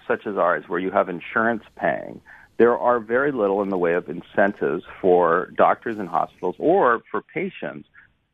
[0.07, 2.21] such as ours, where you have insurance paying,
[2.57, 7.21] there are very little in the way of incentives for doctors and hospitals or for
[7.21, 7.87] patients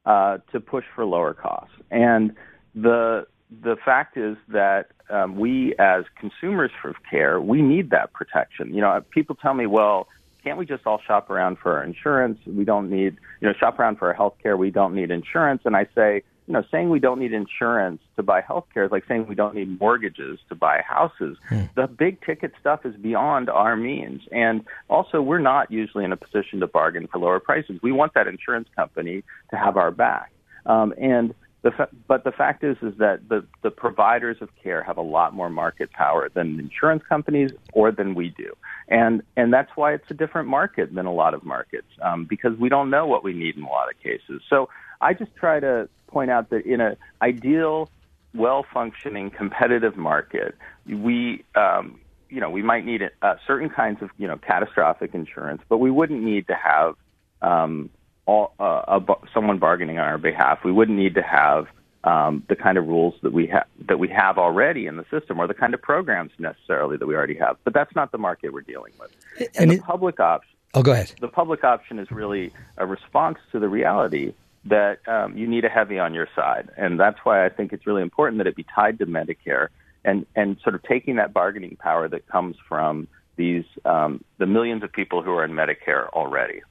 [0.05, 1.75] uh, to push for lower costs.
[1.91, 2.35] And
[2.75, 8.73] the the fact is that um, we, as consumers of care, we need that protection.
[8.73, 10.09] You know, people tell me, well,
[10.47, 12.39] can't we just all shop around for our insurance?
[12.45, 14.55] We don't need, you know, shop around for our health care.
[14.55, 15.63] We don't need insurance.
[15.65, 18.91] And I say, you know, saying we don't need insurance to buy health care is
[18.91, 21.37] like saying we don't need mortgages to buy houses.
[21.75, 24.21] The big ticket stuff is beyond our means.
[24.31, 27.81] And also, we're not usually in a position to bargain for lower prices.
[27.83, 30.31] We want that insurance company to have our back.
[30.65, 31.33] Um, and
[31.63, 35.01] the fa- but the fact is is that the, the providers of care have a
[35.01, 38.53] lot more market power than insurance companies or than we do,
[38.87, 42.57] and and that's why it's a different market than a lot of markets um, because
[42.59, 44.41] we don't know what we need in a lot of cases.
[44.49, 44.69] So
[45.01, 47.89] I just try to point out that in an ideal,
[48.35, 54.09] well functioning, competitive market, we um, you know we might need uh, certain kinds of
[54.17, 56.95] you know catastrophic insurance, but we wouldn't need to have
[57.41, 57.89] um,
[58.27, 60.59] all, uh, a, someone bargaining on our behalf.
[60.63, 61.65] We wouldn't need to have
[62.03, 65.39] um, the kind of rules that we have that we have already in the system,
[65.39, 67.57] or the kind of programs necessarily that we already have.
[67.63, 69.11] But that's not the market we're dealing with.
[69.39, 71.11] And, And the it- public option, Oh, go ahead.
[71.19, 74.33] the public option is really a response to the reality
[74.65, 77.87] that um, you need a heavy on your side, and that's why I think it's
[77.87, 79.69] really important that it be tied to Medicare
[80.05, 84.83] and and sort of taking that bargaining power that comes from these um, the millions
[84.83, 86.61] of people who are in Medicare already.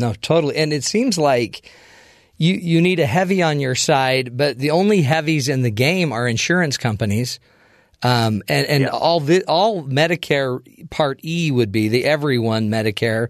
[0.00, 0.56] No, totally.
[0.56, 1.70] And it seems like
[2.38, 6.10] you you need a heavy on your side, but the only heavies in the game
[6.12, 7.38] are insurance companies.
[8.02, 13.28] Um, and and all the, all Medicare Part E would be the everyone Medicare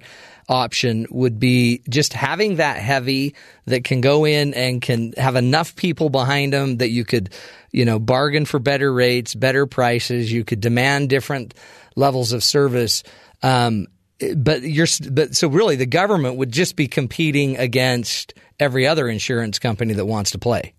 [0.48, 3.34] option would be just having that heavy
[3.66, 7.30] that can go in and can have enough people behind them that you could,
[7.72, 10.32] you know, bargain for better rates, better prices.
[10.32, 11.54] You could demand different
[11.96, 13.02] levels of service.
[13.42, 13.88] Um,
[14.36, 19.58] but you're but so really the government would just be competing against every other insurance
[19.58, 20.74] company that wants to play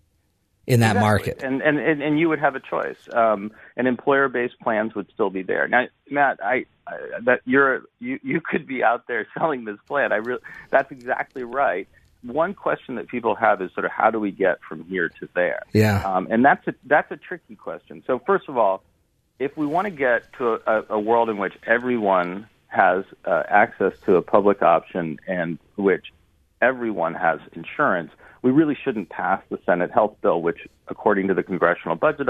[0.66, 1.08] in that Exactly.
[1.08, 1.42] market.
[1.42, 2.96] and, and and you would have a choice.
[3.12, 5.66] Um, and employer-based plans would still be there.
[5.66, 10.12] Now, Matt, I, I that you're you you could be out there selling this plan.
[10.12, 11.88] I really that's exactly right.
[12.22, 15.28] one question that people have is sort of how do we get from here to
[15.34, 15.62] there?
[15.72, 16.02] Yeah.
[16.04, 18.04] Um, and that's a that's a tricky question.
[18.06, 18.84] So first of all,
[19.40, 23.92] if we want to get to a, a world in which everyone has uh, access
[24.06, 26.06] to a public option and which
[26.60, 28.10] everyone has insurance,
[28.42, 32.28] we really shouldn't pass the Senate health bill, which, according to the Congressional Budget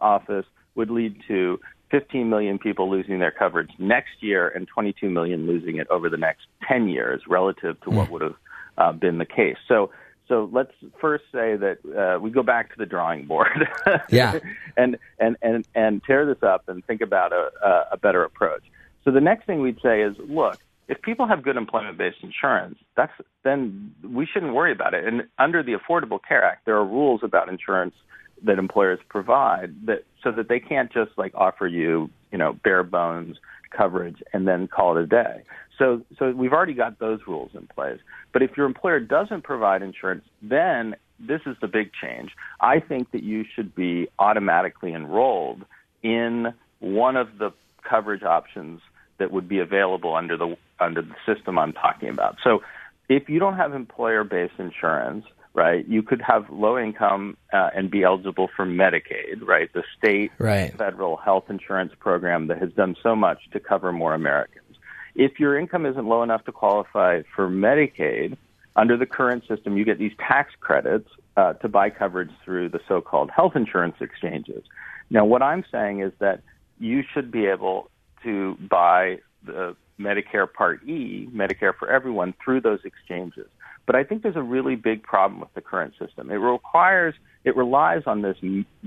[0.00, 1.58] Office, would lead to
[1.90, 6.16] 15 million people losing their coverage next year and 22 million losing it over the
[6.16, 8.36] next 10 years relative to what would have
[8.78, 9.56] uh, been the case.
[9.66, 9.90] So,
[10.28, 13.68] so let's first say that uh, we go back to the drawing board,
[14.10, 14.38] Yeah.
[14.76, 18.62] and and and and tear this up and think about a, a, a better approach.
[19.04, 20.58] So the next thing we'd say is, look,
[20.88, 23.12] if people have good employment-based insurance, that's
[23.44, 25.04] then we shouldn't worry about it.
[25.04, 27.94] And under the Affordable Care Act, there are rules about insurance
[28.42, 32.82] that employers provide that so that they can't just like offer you, you know, bare
[32.82, 33.36] bones
[33.70, 35.42] coverage and then call it a day.
[35.78, 38.00] So so we've already got those rules in place.
[38.32, 42.30] But if your employer doesn't provide insurance, then this is the big change.
[42.60, 45.64] I think that you should be automatically enrolled
[46.02, 47.52] in one of the
[47.88, 48.80] coverage options
[49.20, 52.38] that would be available under the under the system I'm talking about.
[52.42, 52.62] So
[53.08, 58.02] if you don't have employer-based insurance, right, you could have low income uh, and be
[58.02, 60.76] eligible for Medicaid, right, the state Right.
[60.76, 64.76] federal health insurance program that has done so much to cover more Americans.
[65.14, 68.36] If your income isn't low enough to qualify for Medicaid,
[68.76, 72.80] under the current system, you get these tax credits uh, to buy coverage through the
[72.88, 74.62] so-called health insurance exchanges.
[75.10, 76.40] Now, what I'm saying is that
[76.78, 77.90] you should be able
[78.22, 83.46] to buy the Medicare Part E, Medicare for everyone, through those exchanges.
[83.86, 86.30] But I think there's a really big problem with the current system.
[86.30, 88.36] It requires, it relies on this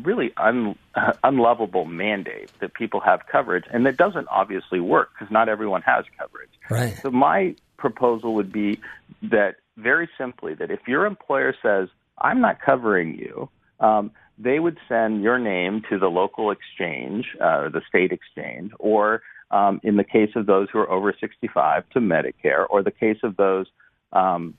[0.01, 5.31] really un, uh, unlovable mandate that people have coverage, and that doesn't obviously work because
[5.31, 6.49] not everyone has coverage.
[6.69, 6.97] Right.
[7.01, 8.79] So my proposal would be
[9.23, 14.77] that very simply that if your employer says I'm not covering you, um, they would
[14.87, 20.03] send your name to the local exchange, uh, the state exchange, or um, in the
[20.03, 23.67] case of those who are over 65 to Medicare, or the case of those
[24.11, 24.57] um,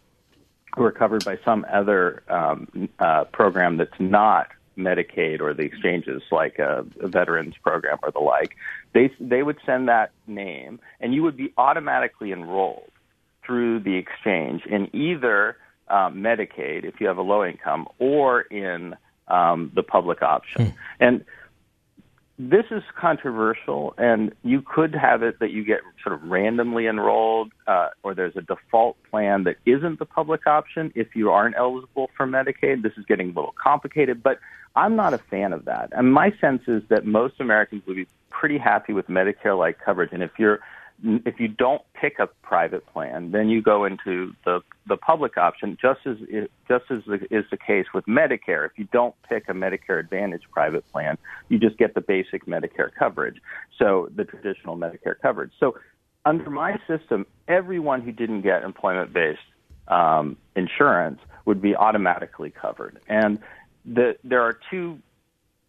[0.77, 6.23] who are covered by some other um, uh, program that's not Medicaid or the exchanges,
[6.31, 8.57] like a, a veterans program or the like,
[8.93, 12.91] they they would send that name, and you would be automatically enrolled
[13.45, 15.57] through the exchange in either
[15.89, 18.95] um, Medicaid if you have a low income or in
[19.29, 20.75] um, the public option.
[21.01, 21.25] And
[22.39, 27.53] this is controversial, and you could have it that you get sort of randomly enrolled,
[27.69, 32.11] uh, or there's a default plan that isn't the public option if you aren't eligible
[32.17, 32.83] for Medicaid.
[32.83, 34.41] This is getting a little complicated, but
[34.75, 35.91] I'm not a fan of that.
[35.93, 40.23] And my sense is that most Americans would be pretty happy with Medicare-like coverage, and
[40.23, 40.59] if you're
[41.03, 45.77] if you don't pick a private plan, then you go into the the public option.
[45.81, 46.17] Just as
[46.69, 46.99] just as
[47.31, 51.59] is the case with Medicare, if you don't pick a Medicare Advantage private plan, you
[51.59, 53.41] just get the basic Medicare coverage.
[53.79, 55.53] So the traditional Medicare coverage.
[55.59, 55.77] So
[56.25, 59.41] under my system, everyone who didn't get employment based
[59.89, 63.01] um, insurance would be automatically covered.
[63.09, 63.39] And
[63.85, 64.99] the, there are two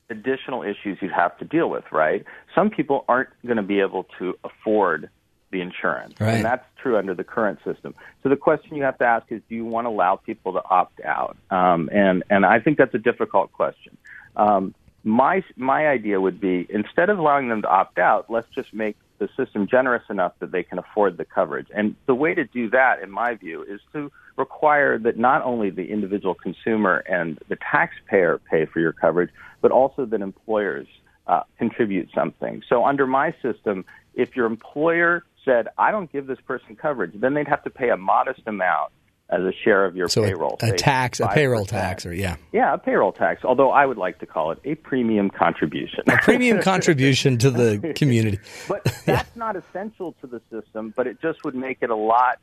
[0.10, 2.24] additional issues you'd have to deal with, right?
[2.54, 5.10] Some people aren't going to be able to afford
[5.52, 6.16] the insurance.
[6.20, 6.36] Right.
[6.36, 7.94] And that's true under the current system.
[8.24, 10.62] So the question you have to ask is, do you want to allow people to
[10.70, 11.38] opt out?
[11.50, 13.98] Um, and, and I think that's a difficult question.
[14.36, 18.74] Um, my, my idea would be instead of allowing them to opt out, let's just
[18.74, 21.68] make the system generous enough that they can afford the coverage.
[21.74, 25.70] And the way to do that, in my view, is to require that not only
[25.70, 29.30] the individual consumer and the taxpayer pay for your coverage,
[29.62, 30.88] but also that employers
[31.28, 32.62] uh, contribute something.
[32.68, 37.34] So under my system, if your employer said, I don't give this person coverage, then
[37.36, 38.92] they'd have to pay a modest amount
[39.30, 40.58] as a share of your So a- payroll.
[40.62, 43.98] a say tax, a payroll tax, or yeah, Yeah, a payroll tax, although I would
[43.98, 46.02] like to call it a premium contribution.
[46.08, 48.40] a premium contribution to the community.
[48.68, 52.40] But that's not essential to the system, but it just would make it a lot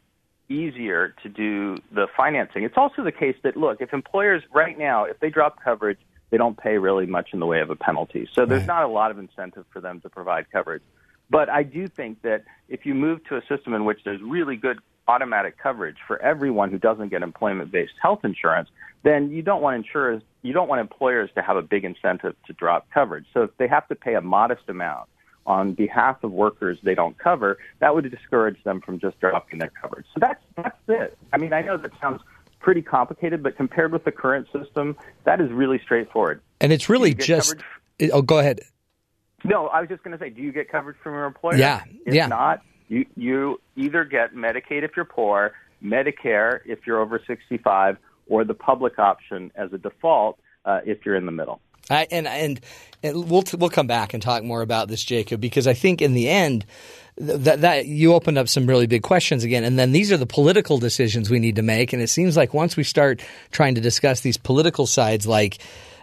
[0.48, 2.64] easier to do the financing.
[2.64, 5.98] It's also the case that, look, if employers right now, if they drop coverage,
[6.30, 8.28] they don't pay really much in the way of a penalty.
[8.32, 8.66] So there's Right.
[8.66, 10.82] not a lot of incentive for them to provide coverage.
[11.30, 14.56] But I do think that if you move to a system in which there's really
[14.56, 18.68] good automatic coverage for everyone who doesn't get employment-based health insurance,
[19.02, 22.52] then you don't want insurers, you don't want employers to have a big incentive to
[22.52, 23.26] drop coverage.
[23.34, 25.08] So if they have to pay a modest amount
[25.44, 29.72] on behalf of workers they don't cover, that would discourage them from just dropping their
[29.80, 30.06] coverage.
[30.14, 31.18] So that's that's it.
[31.32, 32.20] I mean, I know that sounds
[32.60, 36.40] pretty complicated, but compared with the current system, that is really straightforward.
[36.60, 37.56] And it's really just.
[37.56, 38.10] coverage?
[38.12, 38.60] Oh, go ahead.
[39.44, 41.56] No, I was just going to say, do you get coverage from your employer?
[41.56, 42.26] Yeah, If yeah.
[42.26, 47.96] not, you you either get Medicaid if you're poor, Medicare if you're over 65,
[48.28, 51.60] or the public option as a default uh, if you're in the middle.
[51.90, 52.60] I, and, and
[53.02, 56.14] and we'll we'll come back and talk more about this, Jacob, because I think in
[56.14, 56.64] the end
[57.16, 60.26] that that you opened up some really big questions again, and then these are the
[60.26, 61.92] political decisions we need to make.
[61.92, 65.58] And it seems like once we start trying to discuss these political sides, like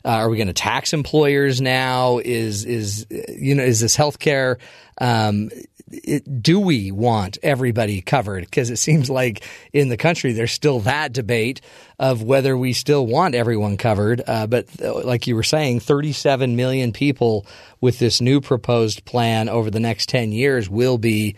[0.06, 2.20] uh, are we going to tax employers now?
[2.20, 4.58] Is is you know is this healthcare?
[5.00, 5.50] Um,
[5.92, 8.46] it, do we want everybody covered?
[8.46, 9.44] Because it seems like
[9.74, 11.62] in the country there's still that debate
[11.98, 14.22] of whether we still want everyone covered.
[14.26, 17.46] Uh, but uh, like you were saying, 37 million people
[17.82, 21.36] with this new proposed plan over the next 10 years will be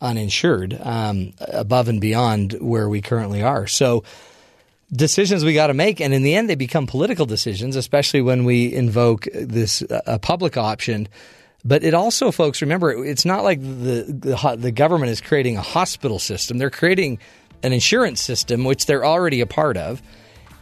[0.00, 3.66] uninsured um, above and beyond where we currently are.
[3.66, 4.04] So
[4.94, 8.44] decisions we got to make, and in the end, they become political decisions, especially when
[8.44, 11.08] we invoke this uh, public option.
[11.64, 15.62] But it also, folks, remember, it's not like the, the, the government is creating a
[15.62, 16.58] hospital system.
[16.58, 17.18] They're creating
[17.62, 20.02] an insurance system, which they're already a part of.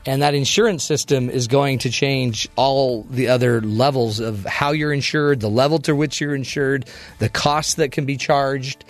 [0.05, 4.93] And that insurance system is going to change all the other levels of how you're
[4.93, 8.85] insured, the level to which you're insured, the costs that can be charged.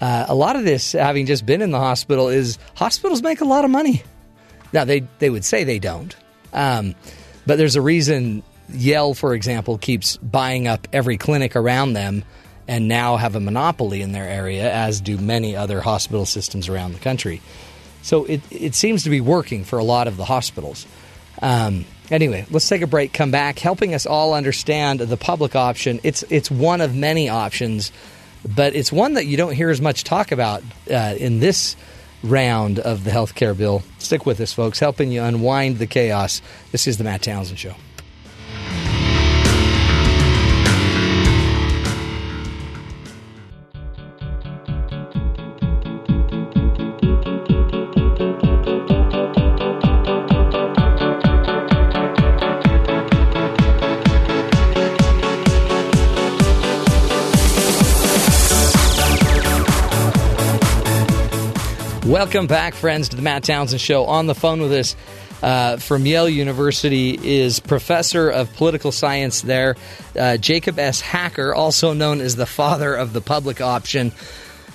[0.00, 3.44] Uh, a lot of this, having just been in the hospital, is hospitals make a
[3.44, 4.02] lot of money.
[4.72, 6.14] Now, they, they would say they don't.
[6.52, 6.94] Um,
[7.46, 8.42] but there's a reason
[8.72, 12.24] Yale, for example, keeps buying up every clinic around them
[12.66, 16.92] and now have a monopoly in their area, as do many other hospital systems around
[16.92, 17.40] the country.
[18.02, 20.86] So it, it seems to be working for a lot of the hospitals.
[21.40, 25.98] Um, anyway, let's take a break, come back, helping us all understand the public option.
[26.02, 27.90] It's, it's one of many options,
[28.44, 31.74] but it's one that you don't hear as much talk about uh, in this
[32.22, 33.82] round of the health care bill.
[33.98, 36.42] Stick with us, folks, helping you unwind the chaos.
[36.72, 37.74] This is the Matt Townsend Show.
[62.18, 64.06] Welcome back, friends, to the Matt Townsend Show.
[64.06, 64.96] On the phone with us
[65.40, 69.76] uh, from Yale University is professor of political science there,
[70.18, 71.00] uh, Jacob S.
[71.00, 74.10] Hacker, also known as the father of the public option.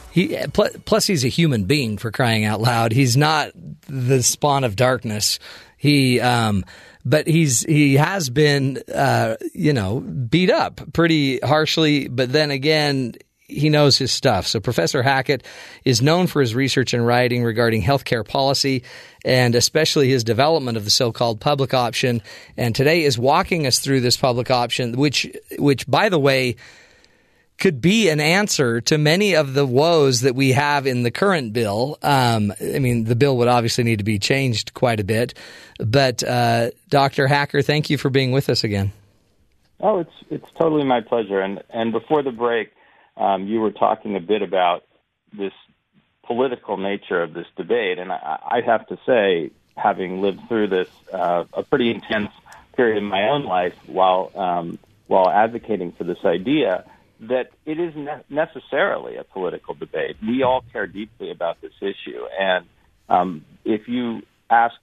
[0.09, 2.93] He plus he's a human being for crying out loud.
[2.93, 3.51] He's not
[3.87, 5.37] the spawn of darkness.
[5.75, 6.63] He um,
[7.03, 12.07] but he's he has been uh, you know beat up pretty harshly.
[12.07, 13.15] But then again,
[13.53, 14.47] he knows his stuff.
[14.47, 15.37] So Professor Hacker
[15.85, 18.83] is known for his research and writing regarding healthcare policy
[19.25, 22.21] and especially his development of the so-called public option.
[22.57, 25.27] And today is walking us through this public option, which,
[25.57, 26.57] which by the way,
[27.57, 31.53] could be an answer to many of the woes that we have in the current
[31.53, 31.97] bill.
[32.01, 35.33] Um, I mean, the bill would obviously need to be changed quite a bit.
[35.79, 37.27] But uh, Dr.
[37.27, 38.91] Hacker, thank you for being with us again.
[39.79, 41.41] Oh, it's it's totally my pleasure.
[41.41, 42.71] And and before the break,
[43.17, 44.83] um, you were talking a bit about
[45.31, 45.53] this
[46.23, 50.89] political nature of this debate, and I, I have to say, having lived through this
[51.11, 52.31] uh, a pretty intense
[52.75, 56.85] period in my own life while um, while advocating for this idea,
[57.19, 60.15] that it is ne- necessarily a political debate.
[60.25, 62.65] We all care deeply about this issue, and
[63.09, 64.75] um, if you ask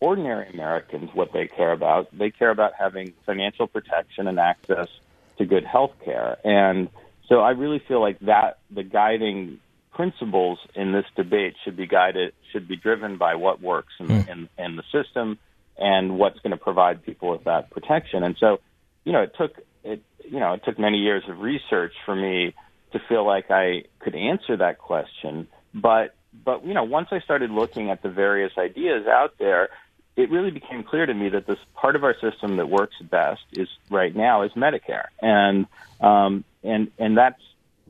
[0.00, 4.88] ordinary Americans what they care about, they care about having financial protection and access
[5.36, 6.38] to good health care.
[6.42, 6.88] And
[7.30, 9.60] so I really feel like that the guiding
[9.92, 14.28] principles in this debate should be guided should be driven by what works in, mm.
[14.28, 15.38] in, in the system
[15.78, 18.22] and what's going to provide people with that protection.
[18.22, 18.58] And so,
[19.04, 22.54] you know, it took it you know it took many years of research for me
[22.92, 25.46] to feel like I could answer that question.
[25.72, 26.14] But
[26.44, 29.68] but you know, once I started looking at the various ideas out there,
[30.16, 33.42] it really became clear to me that this part of our system that works best
[33.52, 35.66] is right now is Medicare, and
[36.00, 37.40] um, and and that's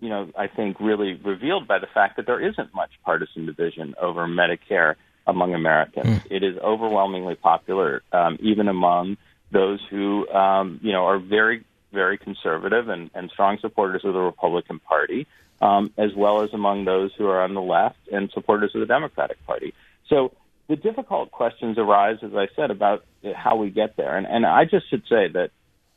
[0.00, 3.94] you know I think really revealed by the fact that there isn't much partisan division
[4.00, 4.96] over Medicare
[5.26, 6.06] among Americans.
[6.06, 6.26] Mm.
[6.30, 9.16] It is overwhelmingly popular, um, even among
[9.52, 14.20] those who um, you know are very very conservative and, and strong supporters of the
[14.20, 15.26] Republican Party,
[15.60, 18.86] um, as well as among those who are on the left and supporters of the
[18.86, 19.74] Democratic Party.
[20.08, 20.32] So
[20.68, 23.04] the difficult questions arise, as I said, about
[23.34, 24.16] how we get there.
[24.16, 25.50] And, and I just should say that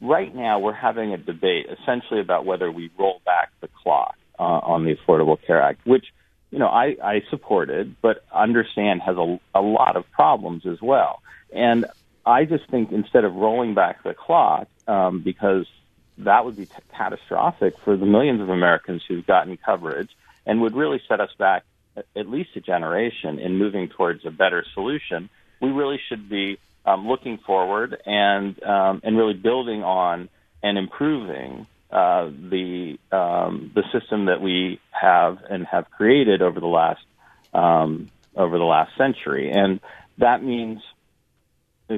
[0.03, 4.43] right now we're having a debate essentially about whether we roll back the clock uh,
[4.43, 6.05] on the Affordable Care Act, which
[6.51, 11.21] you know I, I supported, but understand has a, a lot of problems as well.
[11.51, 11.85] And
[12.25, 15.65] I just think instead of rolling back the clock, um, because
[16.19, 20.09] that would be t- catastrophic for the millions of Americans who've gotten coverage
[20.45, 21.63] and would really set us back
[22.15, 25.29] at least a generation in moving towards a better solution,
[25.61, 30.29] we really should be um, looking forward and um, and really building on
[30.61, 36.67] and improving uh, the um, the system that we have and have created over the
[36.67, 37.01] last
[37.53, 39.79] um, over the last century, and
[40.17, 40.81] that means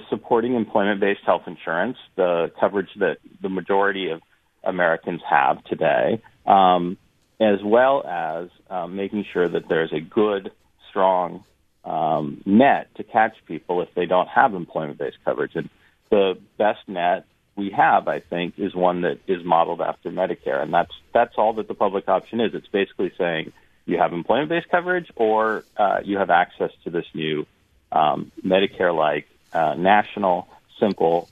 [0.10, 4.22] supporting employment-based health insurance, the coverage that the majority of
[4.64, 6.98] Americans have today, um,
[7.40, 10.52] as well as um, making sure that there's a good,
[10.90, 11.44] strong
[11.86, 15.56] um, net to catch people if they don't have employment-based coverage.
[15.56, 15.70] And
[16.10, 17.26] the best net
[17.56, 21.54] we have, I think, is one that is modeled after Medicare, and that's that's all
[21.54, 22.54] that the public option is.
[22.54, 23.54] It's basically saying
[23.86, 27.46] you have employment-based coverage or uh, you have access to this new
[27.92, 30.48] um, Medicare-like uh, national,
[30.80, 31.30] simple,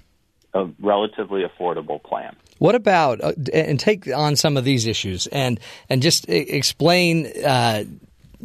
[0.53, 2.35] uh, relatively affordable plan.
[2.59, 7.83] What about uh, and take on some of these issues and and just explain uh,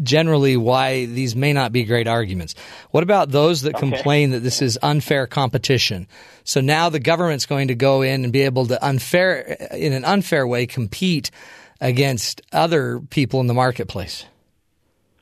[0.03, 2.55] generally why these may not be great arguments.
[2.91, 3.91] What about those that okay.
[3.91, 6.07] complain that this is unfair competition?
[6.45, 9.41] So now the government's going to go in and be able to unfair
[9.73, 11.31] in an unfair way compete
[11.81, 14.25] against other people in the marketplace.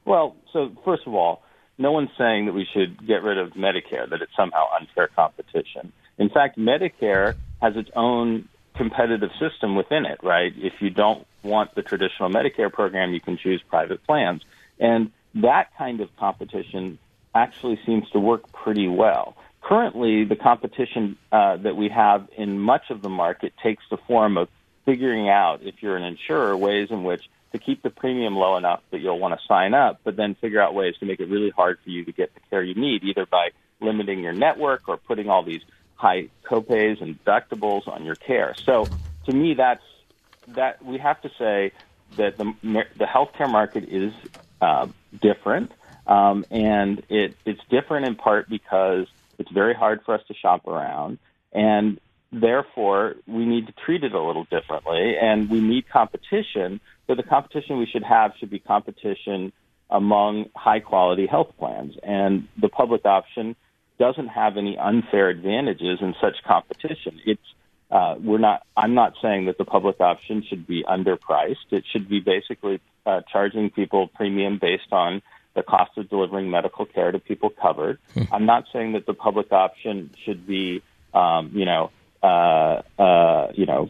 [0.04, 1.42] Well, so first of all,
[1.78, 5.92] no one's saying that we should get rid of Medicare, that it's somehow unfair competition.
[6.18, 10.52] In fact, Medicare has its own competitive system within it, right?
[10.56, 14.42] If you don't want the traditional Medicare program, you can choose private plans.
[14.78, 16.98] And that kind of competition
[17.34, 19.36] actually seems to work pretty well.
[19.62, 24.36] Currently, the competition uh, that we have in much of the market takes the form
[24.36, 24.48] of
[24.84, 28.80] figuring out, if you're an insurer, ways in which to keep the premium low enough
[28.90, 31.50] that you'll want to sign up, but then figure out ways to make it really
[31.50, 33.50] hard for you to get the care you need, either by
[33.80, 35.62] limiting your network or putting all these
[35.96, 38.54] high copays and deductibles on your care.
[38.64, 38.86] So
[39.24, 39.82] to me, that's
[40.48, 41.72] that we have to say
[42.16, 42.54] that the
[42.96, 44.12] the healthcare market is
[44.60, 44.86] uh,
[45.20, 45.70] different,
[46.06, 49.06] um, and it it's different in part because
[49.38, 51.18] it's very hard for us to shop around,
[51.52, 52.00] and
[52.32, 56.80] therefore we need to treat it a little differently, and we need competition.
[57.06, 59.52] But the competition we should have should be competition
[59.88, 63.56] among high quality health plans, and the public option
[63.98, 67.20] doesn't have any unfair advantages in such competition.
[67.24, 67.40] It's
[67.90, 68.62] uh, we're not.
[68.76, 71.70] I'm not saying that the public option should be underpriced.
[71.70, 75.22] It should be basically uh, charging people premium based on
[75.54, 77.98] the cost of delivering medical care to people covered.
[78.14, 78.22] Hmm.
[78.32, 80.82] I'm not saying that the public option should be,
[81.14, 81.90] um, you know,
[82.22, 83.88] uh, uh, you know,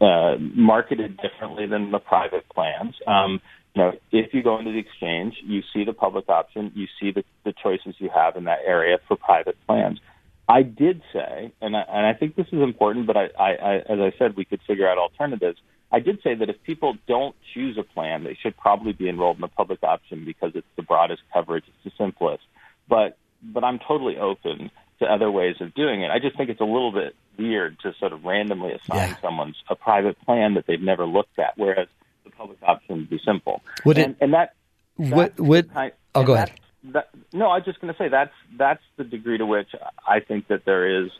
[0.00, 2.94] uh, marketed differently than the private plans.
[3.06, 3.40] Um,
[3.74, 7.12] you know, if you go into the exchange, you see the public option, you see
[7.12, 10.00] the, the choices you have in that area for private plans.
[10.48, 13.74] I did say, and I, and I think this is important, but I, I, I,
[13.76, 15.58] as I said, we could figure out alternatives.
[15.90, 19.36] I did say that if people don't choose a plan, they should probably be enrolled
[19.36, 22.42] in the public option because it's the broadest coverage, it's the simplest.
[22.88, 26.10] But but I'm totally open to other ways of doing it.
[26.10, 29.16] I just think it's a little bit weird to sort of randomly assign yeah.
[29.20, 31.88] someone's a private plan that they've never looked at, whereas
[32.24, 33.62] the public option would be simple.
[33.84, 34.16] Would and, it?
[34.20, 34.54] And that.
[34.98, 36.52] Would, would kind, oh, go ahead.
[36.92, 39.68] That, no, I was just going to say that's that's the degree to which
[40.06, 41.10] I think that there is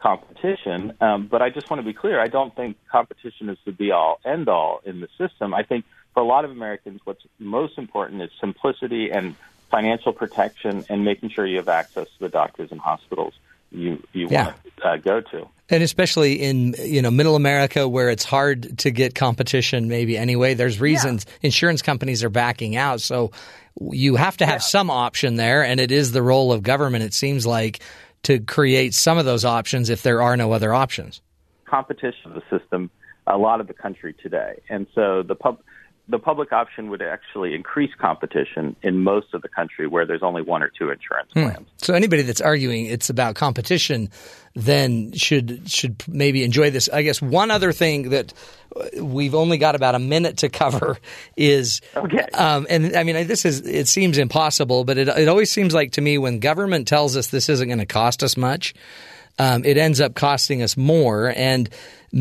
[0.00, 0.94] competition.
[1.00, 3.90] Um, but I just want to be clear: I don't think competition is the be
[3.90, 5.54] all end all in the system.
[5.54, 9.36] I think for a lot of Americans, what's most important is simplicity and
[9.70, 13.34] financial protection, and making sure you have access to the doctors and hospitals
[13.70, 14.46] you you yeah.
[14.46, 15.48] want to uh, go to.
[15.70, 20.54] And especially in you know middle America where it's hard to get competition maybe anyway
[20.54, 21.34] there's reasons yeah.
[21.42, 23.30] insurance companies are backing out so
[23.90, 24.58] you have to have yeah.
[24.58, 27.80] some option there and it is the role of government it seems like
[28.22, 31.22] to create some of those options if there are no other options.
[31.66, 32.90] Competition of the system
[33.26, 34.60] a lot of the country today.
[34.68, 35.60] And so the pub
[36.10, 40.42] the public option would actually increase competition in most of the country where there's only
[40.42, 41.44] one or two insurance hmm.
[41.44, 41.68] plans.
[41.78, 44.10] So anybody that's arguing it's about competition
[44.54, 46.88] then should should maybe enjoy this.
[46.88, 48.32] I guess one other thing that
[48.98, 50.98] we've only got about a minute to cover
[51.36, 52.26] is okay.
[52.34, 55.92] Um, and I mean this is it seems impossible, but it it always seems like
[55.92, 58.74] to me when government tells us this isn't going to cost us much,
[59.38, 61.70] um, it ends up costing us more and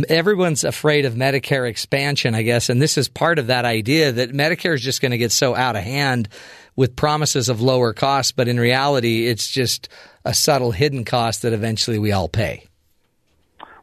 [0.08, 4.32] everyone's afraid of Medicare expansion, I guess, and this is part of that idea that
[4.32, 6.30] Medicare is just going to get so out of hand
[6.76, 9.90] with promises of lower costs, but in reality, it's just
[10.24, 12.66] a subtle hidden cost that eventually we all pay.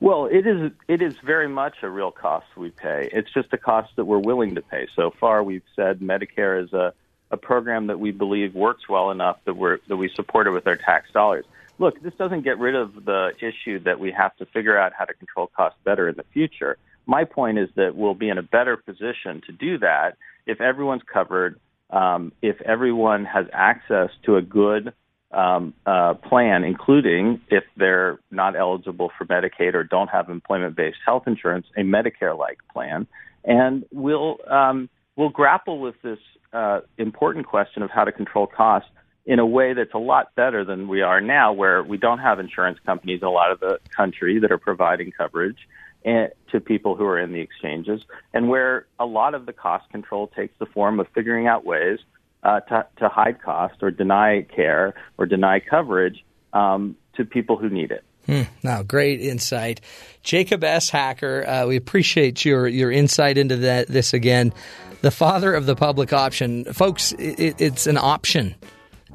[0.01, 3.09] Well, it is it is very much a real cost we pay.
[3.13, 4.89] It's just a cost that we're willing to pay.
[4.95, 6.93] So far, we've said Medicare is a
[7.31, 10.67] a program that we believe works well enough that we're that we support it with
[10.67, 11.45] our tax dollars
[11.79, 15.05] look, this doesn't get rid of the issue that we have to figure out how
[15.05, 16.79] to control costs better in the future.
[17.07, 20.17] My point is that we'll be in a better position to do that
[20.47, 21.61] if everyone's covered
[21.91, 24.93] um, if everyone has access to a good
[25.31, 31.25] um, uh, plan, including if they're not eligible for Medicaid or don't have employment-based health
[31.27, 33.07] insurance, a Medicare-like plan,
[33.45, 36.19] and we'll um, we'll grapple with this
[36.53, 38.89] uh, important question of how to control costs
[39.27, 42.39] in a way that's a lot better than we are now, where we don't have
[42.39, 45.59] insurance companies in a lot of the country that are providing coverage
[46.05, 48.03] and, to people who are in the exchanges,
[48.33, 51.99] and where a lot of the cost control takes the form of figuring out ways
[52.45, 57.69] uh, to, to hide cost or deny care or deny coverage um, to people who
[57.69, 58.05] need it.
[58.27, 58.43] Hmm.
[58.63, 59.81] No, great insight,
[60.23, 60.91] Jacob S.
[60.91, 61.45] Hacker.
[61.47, 63.87] Uh, we appreciate your your insight into that.
[63.87, 64.53] This again,
[65.01, 67.13] the father of the public option, folks.
[67.13, 68.57] It, it's an option,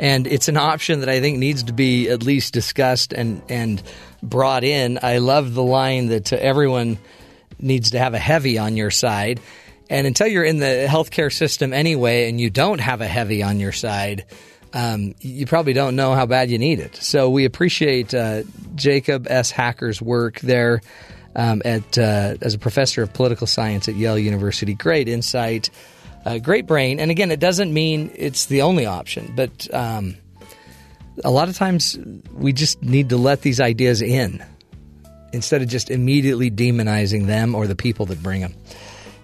[0.02, 3.82] and it's an option that I think needs to be at least discussed and and
[4.22, 4.99] brought in.
[5.02, 6.97] I love the line that uh, everyone
[7.60, 9.39] needs to have a heavy on your side.
[9.89, 13.60] And until you're in the healthcare system anyway, and you don't have a heavy on
[13.60, 14.26] your side,
[14.74, 16.95] um, you probably don't know how bad you need it.
[16.95, 18.43] So we appreciate uh,
[18.74, 19.52] Jacob S.
[19.52, 20.82] Hacker's work there
[21.36, 24.74] um, at uh, as a professor of political science at Yale University.
[24.74, 25.70] Great insight,
[26.26, 26.99] uh, great brain.
[26.99, 30.15] And again, it doesn't mean it's the only option, but um,
[31.24, 31.97] a lot of times
[32.34, 34.43] we just need to let these ideas in
[35.34, 38.53] instead of just immediately demonizing them or the people that bring them.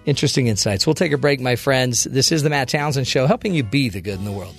[0.06, 0.86] Interesting insights.
[0.86, 2.04] We'll take a break, my friends.
[2.04, 4.54] This is the Matt Townsend Show, helping you be the good in the world.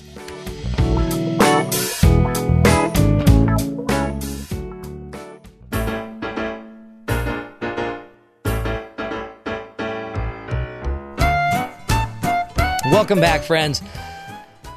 [12.99, 13.81] Welcome back, friends.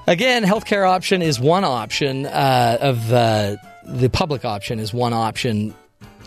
[0.06, 5.74] Again, healthcare option is one option uh, of uh, the public option is one option.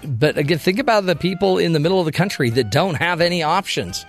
[0.03, 3.21] But again, think about the people in the middle of the country that don't have
[3.21, 4.05] any options.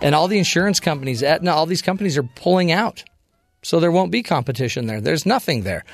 [0.00, 3.04] And all the insurance companies, Aetna, all these companies are pulling out.
[3.62, 5.02] So there won't be competition there.
[5.02, 5.84] There's nothing there.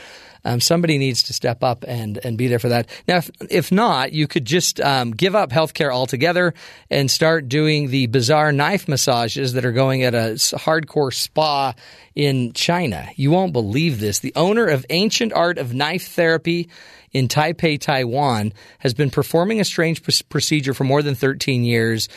[0.44, 2.88] Um, somebody needs to step up and, and be there for that.
[3.08, 6.54] Now, if, if not, you could just um, give up healthcare altogether
[6.90, 11.74] and start doing the bizarre knife massages that are going at a hardcore spa
[12.14, 13.08] in China.
[13.16, 14.18] You won't believe this.
[14.18, 16.68] The owner of Ancient Art of Knife Therapy
[17.12, 22.08] in Taipei, Taiwan, has been performing a strange procedure for more than 13 years.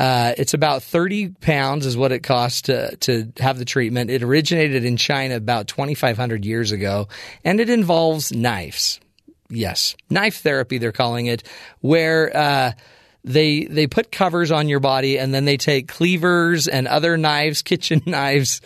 [0.00, 4.08] Uh, it's about 30 pounds is what it costs to, to have the treatment.
[4.08, 7.08] It originated in China about 2,500 years ago,
[7.44, 8.98] and it involves knives.
[9.50, 11.42] Yes, knife therapy, they're calling it,
[11.80, 12.72] where uh,
[13.24, 17.60] they they put covers on your body and then they take cleavers and other knives,
[17.70, 18.62] kitchen knives,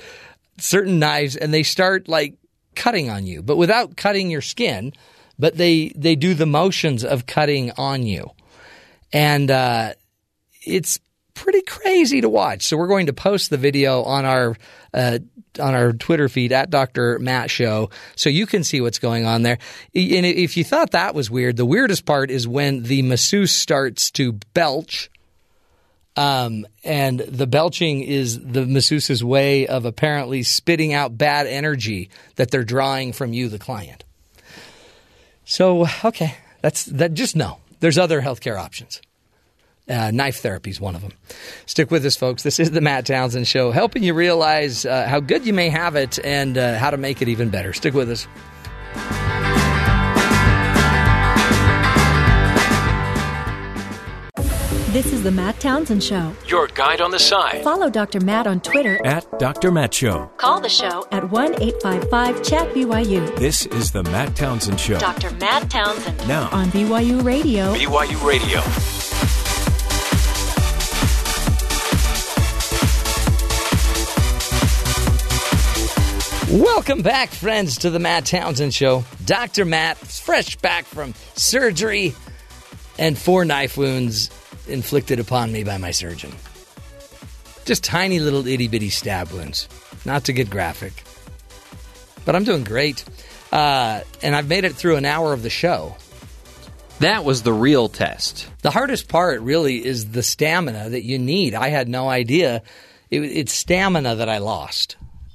[0.58, 2.36] certain knives, and they start like
[2.76, 4.92] cutting on you, but without cutting your skin.
[5.36, 8.30] But they they do the motions of cutting on you,
[9.12, 9.94] and uh,
[10.62, 11.00] it's
[11.34, 12.62] pretty crazy to watch.
[12.62, 14.56] So we're going to post the video on our
[14.92, 15.18] uh,
[15.60, 17.18] on our Twitter feed at Dr.
[17.18, 19.58] Matt Show, so you can see what's going on there.
[19.94, 24.10] And if you thought that was weird, the weirdest part is when the masseuse starts
[24.12, 25.10] to belch.
[26.16, 32.52] Um, and the belching is the masseuse's way of apparently spitting out bad energy that
[32.52, 34.04] they're drawing from you, the client.
[35.44, 37.14] So, okay, that's that.
[37.14, 39.02] Just know there's other healthcare options.
[39.88, 41.12] Uh, knife therapy is one of them.
[41.66, 42.42] Stick with us, folks.
[42.42, 45.94] This is the Matt Townsend Show, helping you realize uh, how good you may have
[45.94, 47.72] it and uh, how to make it even better.
[47.74, 48.26] Stick with us.
[54.94, 56.32] This is the Matt Townsend Show.
[56.46, 57.64] Your guide on the side.
[57.64, 58.20] Follow Dr.
[58.20, 59.72] Matt on Twitter at Dr.
[59.72, 60.30] Matt Show.
[60.36, 63.36] Call the show at 1 855 Chat BYU.
[63.36, 65.00] This is the Matt Townsend Show.
[65.00, 65.32] Dr.
[65.32, 66.16] Matt Townsend.
[66.28, 67.74] Now on BYU Radio.
[67.74, 69.43] BYU Radio.
[76.54, 79.02] Welcome back, friends, to the Matt Townsend Show.
[79.24, 79.64] Dr.
[79.64, 82.14] Matt, fresh back from surgery
[82.96, 84.30] and four knife wounds
[84.68, 86.30] inflicted upon me by my surgeon.
[87.64, 89.68] Just tiny little itty bitty stab wounds.
[90.04, 91.02] Not to get graphic.
[92.24, 93.04] But I'm doing great.
[93.50, 95.96] Uh, and I've made it through an hour of the show.
[97.00, 98.48] That was the real test.
[98.62, 101.56] The hardest part really is the stamina that you need.
[101.56, 102.62] I had no idea.
[103.10, 104.94] It, it's stamina that I lost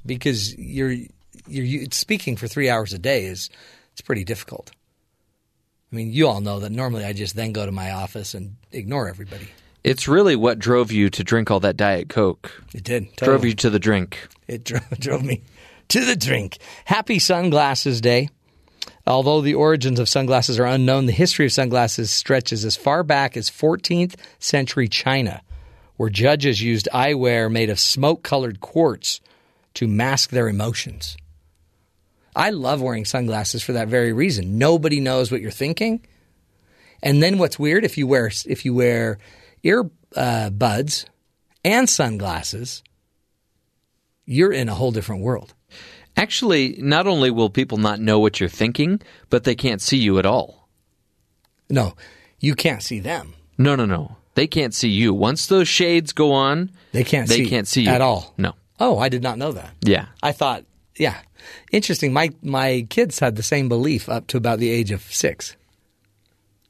[0.09, 0.95] because you're
[1.47, 3.49] you're speaking for three hours a day is
[3.93, 4.71] it's pretty difficult.
[5.91, 8.57] I mean, you all know that normally I just then go to my office and
[8.71, 9.47] ignore everybody.
[9.83, 12.51] It's really what drove you to drink all that Diet Coke.
[12.73, 13.15] It did.
[13.15, 13.25] Totally.
[13.25, 14.27] Drove you to the drink.
[14.47, 15.43] It drove, drove me
[15.87, 16.57] to the drink.
[16.85, 18.29] Happy Sunglasses Day.
[19.07, 23.37] Although the origins of sunglasses are unknown, the history of sunglasses stretches as far back
[23.37, 25.41] as 14th century China,
[25.97, 29.21] where judges used eyewear made of smoke colored quartz
[29.79, 31.15] to mask their emotions.
[32.35, 34.57] I love wearing sunglasses for that very reason.
[34.57, 36.05] Nobody knows what you're thinking.
[37.01, 39.19] And then what's weird if you wear if you wear
[39.63, 41.05] ear uh, buds
[41.63, 42.83] and sunglasses,
[44.25, 45.53] you're in a whole different world.
[46.17, 50.19] Actually, not only will people not know what you're thinking, but they can't see you
[50.19, 50.67] at all.
[51.69, 51.95] No,
[52.41, 53.33] you can't see them.
[53.57, 54.17] No, no, no.
[54.35, 55.13] They can't see you.
[55.13, 58.33] Once those shades go on, They can't they see can't see you at all.
[58.37, 58.55] No.
[58.79, 59.71] Oh, I did not know that.
[59.81, 60.05] Yeah.
[60.23, 60.63] I thought,
[60.95, 61.17] yeah,
[61.71, 62.13] interesting.
[62.13, 65.55] My my kids had the same belief up to about the age of six.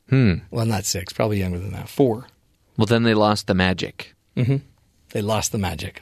[0.09, 0.35] Hmm.
[0.49, 1.89] Well, not six, probably younger than that.
[1.89, 2.25] Four.
[2.77, 4.15] Well, then they lost the magic.
[4.35, 4.57] Mm-hmm.
[5.09, 6.01] They lost the magic.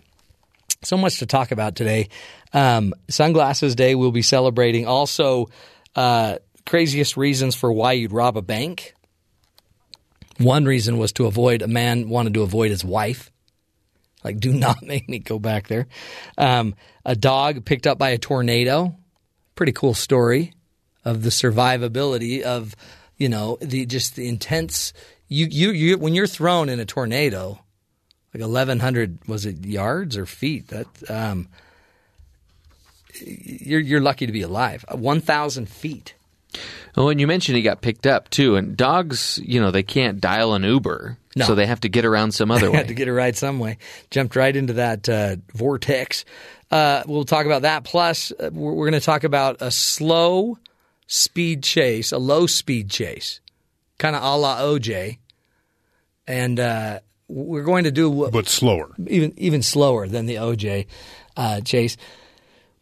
[0.84, 2.10] So much to talk about today.
[2.54, 4.86] Um, Sunglasses Day we'll be celebrating.
[4.86, 5.50] Also,
[5.96, 8.94] uh, craziest reasons for why you'd rob a bank.
[10.38, 13.32] One reason was to avoid a man wanted to avoid his wife.
[14.24, 15.88] Like, do not make me go back there.
[16.38, 18.96] Um, a dog picked up by a tornado.
[19.56, 20.54] Pretty cool story
[21.04, 22.76] of the survivability of,
[23.18, 24.94] you know, the just the intense.
[25.28, 27.60] You you you when you're thrown in a tornado,
[28.34, 31.48] like 1100 was it yards or feet that um
[33.20, 36.14] you're you're lucky to be alive 1000 feet
[36.96, 38.56] Oh, and you mentioned he got picked up too.
[38.56, 41.46] And dogs, you know, they can't dial an Uber, No.
[41.46, 42.78] so they have to get around some other way.
[42.78, 43.78] had to get a ride some way
[44.10, 46.26] jumped right into that uh, vortex
[46.72, 50.58] uh, we'll talk about that plus uh, we're, we're going to talk about a slow
[51.06, 53.40] speed chase a low speed chase
[54.00, 55.18] kind of a la oj
[56.28, 58.90] and uh, we're going to do what but slower.
[59.08, 60.88] even even slower than the OJ
[61.36, 61.98] uh, chase.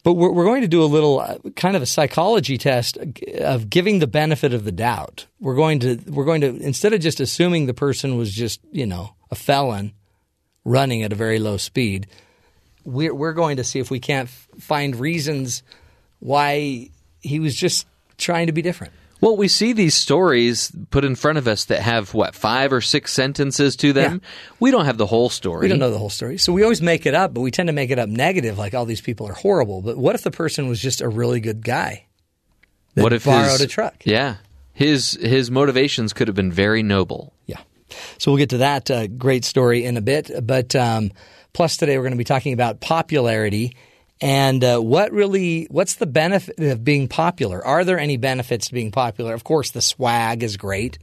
[0.05, 2.95] But we're, we're going to do a little uh, kind of a psychology test
[3.39, 5.25] of giving the benefit of the doubt.
[5.39, 8.85] We're going to we're going to instead of just assuming the person was just you
[8.85, 9.93] know a felon
[10.63, 12.05] running at a very low speed,
[12.83, 15.63] we're we're going to see if we can't f- find reasons
[16.19, 16.91] why
[17.21, 17.87] he was just
[18.19, 18.93] trying to be different.
[19.21, 22.81] Well, we see these stories put in front of us that have what five or
[22.81, 24.21] six sentences to them.
[24.59, 25.61] We don't have the whole story.
[25.61, 26.37] We don't know the whole story.
[26.37, 28.73] So we always make it up, but we tend to make it up negative, like
[28.73, 29.81] all these people are horrible.
[29.81, 32.05] But what if the person was just a really good guy?
[32.95, 33.95] What if borrowed his, a truck?
[34.05, 34.35] Yeah,
[34.73, 37.33] his his motivations could have been very noble.
[37.45, 37.59] Yeah.
[38.17, 40.31] So we'll get to that uh, great story in a bit.
[40.45, 41.11] But um,
[41.53, 43.75] plus today we're going to be talking about popularity
[44.21, 47.63] and uh, what really what's the benefit of being popular?
[47.65, 49.33] Are there any benefits to being popular?
[49.33, 50.97] Of course, the swag is great.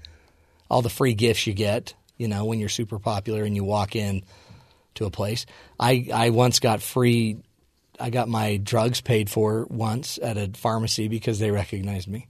[0.71, 3.95] All the free gifts you get, you know, when you're super popular and you walk
[3.95, 4.23] in
[4.95, 5.47] to a place.
[5.79, 7.39] I I once got free.
[8.01, 12.27] I got my drugs paid for once at a pharmacy because they recognized me.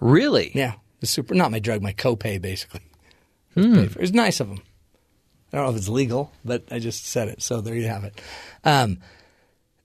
[0.00, 0.50] Really?
[0.54, 2.82] Yeah, the super not my drug, my copay basically.
[3.54, 4.60] For- It was nice of them.
[5.52, 8.02] I don't know if it's legal, but I just said it, so there you have
[8.04, 8.20] it.
[8.64, 8.98] Um,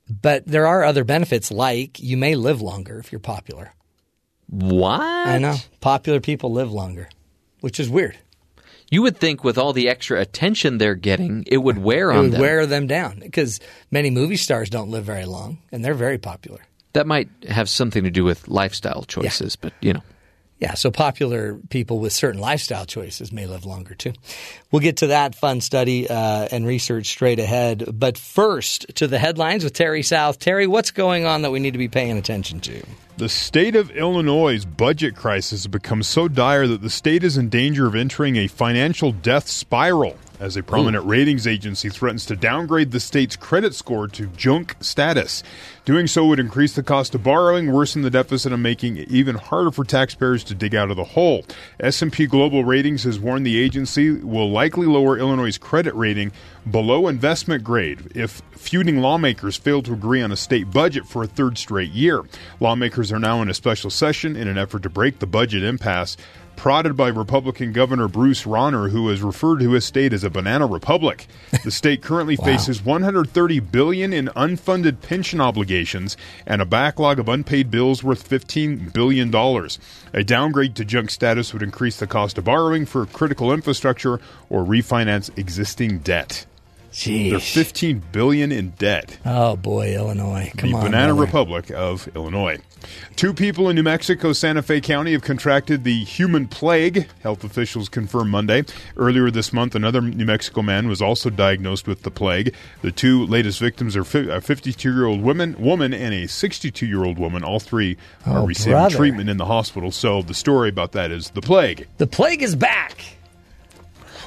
[0.09, 3.73] but there are other benefits, like you may live longer if you're popular.
[4.47, 5.01] What?
[5.01, 7.09] I know popular people live longer,
[7.61, 8.17] which is weird.
[8.89, 12.23] You would think with all the extra attention they're getting, it would wear It on
[12.23, 12.41] would them.
[12.41, 13.59] wear them down because
[13.91, 16.61] many movie stars don't live very long, and they're very popular.
[16.93, 20.01] that might have something to do with lifestyle choices, but you know.
[20.59, 24.11] Yeah, so popular people with certain lifestyle choices may live longer too.
[24.71, 27.85] We'll get to that fun study uh, and research straight ahead.
[27.93, 30.37] But first, to the headlines with Terry South.
[30.37, 32.85] Terry, what's going on that we need to be paying attention to?
[33.15, 37.47] The state of Illinois' budget crisis has become so dire that the state is in
[37.47, 41.09] danger of entering a financial death spiral as a prominent hmm.
[41.09, 45.43] ratings agency threatens to downgrade the state's credit score to junk status.
[45.85, 49.35] Doing so would increase the cost of borrowing, worsen the deficit, and making it even
[49.35, 51.43] harder for taxpayers to dig out of the hole.
[51.79, 56.31] S&P Global Ratings has warned the agency will likely lower Illinois' credit rating
[56.69, 61.27] below investment grade if feuding lawmakers fail to agree on a state budget for a
[61.27, 62.23] third straight year.
[62.59, 66.17] Lawmakers are now in a special session in an effort to break the budget impasse.
[66.59, 70.65] Prodded by Republican Governor Bruce Rauner, who has referred to his state as a banana
[70.65, 71.25] republic,
[71.63, 77.71] the state currently faces 130 billion in unfunded pension obligations and a backlog of unpaid
[77.71, 79.79] bills worth 15 billion dollars.
[80.13, 84.65] A downgrade to junk status would increase the cost of borrowing for critical infrastructure or
[84.65, 86.45] refinance existing debt.
[86.91, 89.17] They're 15 billion in debt.
[89.25, 90.51] Oh boy, Illinois.
[90.57, 90.83] Come the on.
[90.85, 91.25] Banana brother.
[91.25, 92.57] Republic of Illinois.
[93.17, 97.89] Two people in New Mexico, Santa Fe County have contracted the human plague, health officials
[97.89, 98.63] confirmed Monday.
[98.95, 102.55] Earlier this month, another New Mexico man was also diagnosed with the plague.
[102.81, 107.03] The two latest victims are a 52 year old woman, woman and a 62 year
[107.03, 107.43] old woman.
[107.43, 108.95] All three are Oh, receiving brother.
[108.95, 109.91] treatment in the hospital.
[109.91, 111.87] So the story about that is the plague.
[111.97, 113.03] The plague is back.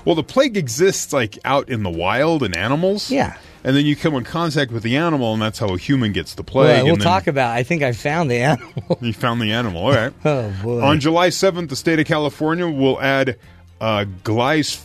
[0.05, 3.11] Well, the plague exists like out in the wild in animals.
[3.11, 3.37] Yeah.
[3.65, 6.35] and then you come in contact with the animal, and that's how a human gets
[6.35, 6.67] the plague.
[6.77, 7.51] Well, we'll and then talk about.
[7.57, 8.99] I think I found the animal.
[9.01, 9.83] You found the animal.
[9.87, 10.13] All right.
[10.25, 10.81] Oh, boy.
[10.83, 13.39] On July 7th, the state of California will add
[13.81, 14.83] uh, glys-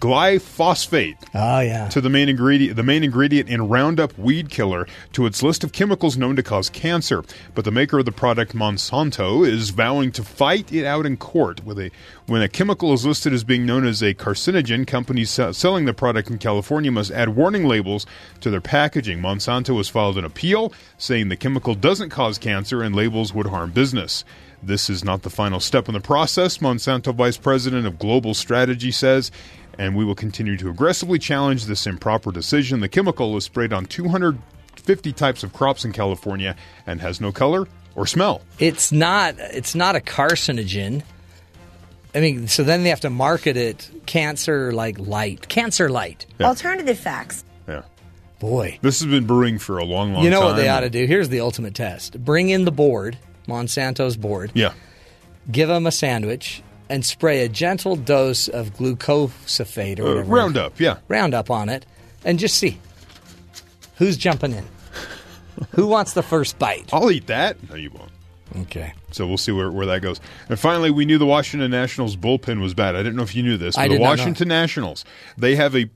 [0.00, 1.88] glyphosate oh yeah.
[1.88, 5.72] to the main ingredient the main ingredient in Roundup weed killer to its list of
[5.72, 7.22] chemicals known to cause cancer.
[7.54, 11.64] But the maker of the product Monsanto is vowing to fight it out in court
[11.64, 11.90] with a
[12.26, 16.30] when a chemical is listed as being known as a carcinogen, companies selling the product
[16.30, 18.06] in California must add warning labels
[18.40, 19.20] to their packaging.
[19.20, 23.72] Monsanto has filed an appeal saying the chemical doesn't cause cancer and labels would harm
[23.72, 24.24] business.
[24.62, 28.90] This is not the final step in the process, Monsanto Vice President of Global Strategy
[28.90, 29.30] says,
[29.80, 32.80] and we will continue to aggressively challenge this improper decision.
[32.80, 36.54] The chemical is sprayed on 250 types of crops in California
[36.86, 38.42] and has no color or smell.
[38.58, 39.36] It's not.
[39.38, 41.02] It's not a carcinogen.
[42.14, 46.26] I mean, so then they have to market it cancer like light, cancer light.
[46.38, 47.42] Alternative facts.
[47.66, 47.82] Yeah.
[48.38, 50.48] Boy, This has been brewing for a long, long you know time.
[50.50, 51.06] what they ought to do?
[51.06, 53.16] Here's the ultimate test: bring in the board,
[53.48, 54.72] Monsanto's board, Yeah.
[55.50, 60.80] give them a sandwich, and spray a gentle dose of glucosamine or Uh, whatever Roundup,
[60.80, 60.98] yeah.
[61.08, 61.86] Roundup on it,
[62.24, 62.78] and just see
[63.96, 64.66] who's jumping in.
[65.72, 66.88] Who wants the first bite?
[66.92, 67.56] I'll eat that.
[67.68, 68.10] No, you won't.
[68.62, 68.94] Okay.
[69.10, 70.18] So we'll see where, where that goes.
[70.48, 72.96] And finally, we knew the Washington Nationals bullpen was bad.
[72.96, 74.10] I didn't know if you knew this, I but the did not know.
[74.10, 75.04] Washington Nationals,
[75.36, 75.88] they have a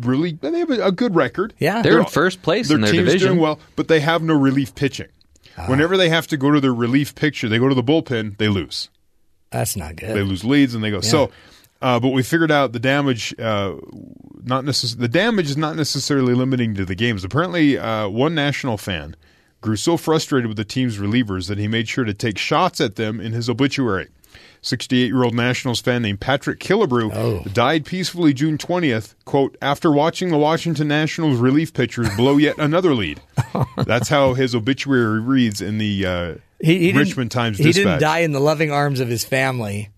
[0.00, 1.52] really they have a, a good record.
[1.58, 1.82] Yeah.
[1.82, 3.28] They're in first place their in their team's division.
[3.30, 5.08] doing well, but they have no relief pitching.
[5.56, 5.66] Ah.
[5.66, 8.48] Whenever they have to go to their relief pitcher, they go to the bullpen, they
[8.48, 8.88] lose.
[9.50, 10.16] That's not good.
[10.16, 11.00] They lose leads and they go.
[11.00, 11.30] So,
[11.80, 13.34] uh, but we figured out the damage.
[13.38, 13.74] Uh,
[14.44, 17.24] not necess- The damage is not necessarily limiting to the games.
[17.24, 19.16] Apparently, uh, one national fan
[19.60, 22.96] grew so frustrated with the team's relievers that he made sure to take shots at
[22.96, 24.08] them in his obituary.
[24.62, 27.44] 68-year-old Nationals fan named Patrick Killebrew Oh.
[27.52, 32.92] died peacefully June 20th, quote, after watching the Washington Nationals relief pitchers blow yet another
[32.94, 33.20] lead.
[33.76, 37.76] That's how his obituary reads in the uh, He, he Richmond Times Dispatch.
[37.76, 39.90] He didn't die in the loving arms of his family.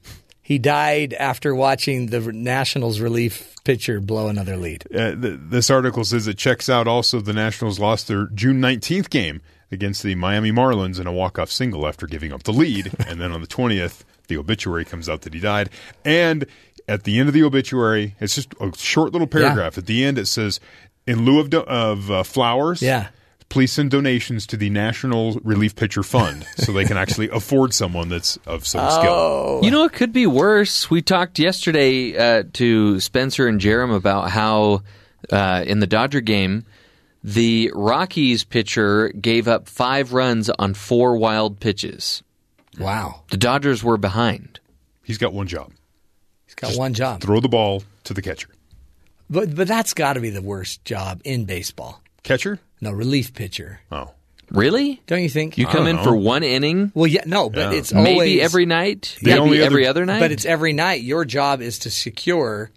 [0.42, 4.84] He died after watching the Nationals relief pitcher blow another lead.
[4.92, 9.10] Uh, th- this article says it checks out also the Nationals lost their June 19th
[9.10, 9.40] game
[9.70, 12.92] against the Miami Marlins in a walk-off single after giving up the lead.
[13.06, 15.70] and then on the 20th, the obituary comes out that he died.
[16.04, 16.46] And
[16.88, 19.78] at the end of the obituary, it's just a short little paragraph.
[19.78, 20.58] At the end, it says,
[21.06, 23.08] in lieu of, do- of uh, flowers, Yeah.
[23.50, 28.08] Please send donations to the National Relief Pitcher Fund so they can actually afford someone
[28.08, 28.98] that's of some Oh.
[29.00, 29.60] skill.
[29.64, 30.88] You know, it could be worse.
[30.90, 34.82] We talked yesterday uh, to Spencer and Jerem about how
[35.30, 36.64] uh, in the Dodger game,
[37.22, 42.22] the Rockies pitcher gave up five runs on four wild pitches.
[42.78, 43.22] Wow.
[43.30, 44.58] The Dodgers were behind.
[45.04, 45.72] He's got one job.
[46.46, 47.20] He's got one job.
[47.20, 48.48] Throw the ball to the catcher.
[49.28, 51.99] But but that's got to be the worst job in baseball.
[52.22, 52.58] Catcher?
[52.80, 53.80] No, relief pitcher.
[53.90, 54.10] Oh.
[54.50, 55.00] Really?
[55.06, 55.56] Don't you think?
[55.58, 56.02] You come in know.
[56.02, 57.78] for one inning, well, yeah, no, but Yeah.
[57.78, 60.18] it's maybe every night, The maybe only every other- other night.
[60.20, 61.02] But it's every night.
[61.02, 62.70] Your job is to secure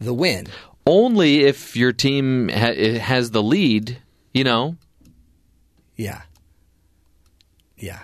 [0.00, 0.48] the win.
[0.84, 3.98] only if your team ha- has the lead.
[4.34, 4.76] You know,
[5.96, 6.22] Yeah.
[7.76, 8.00] Yeah.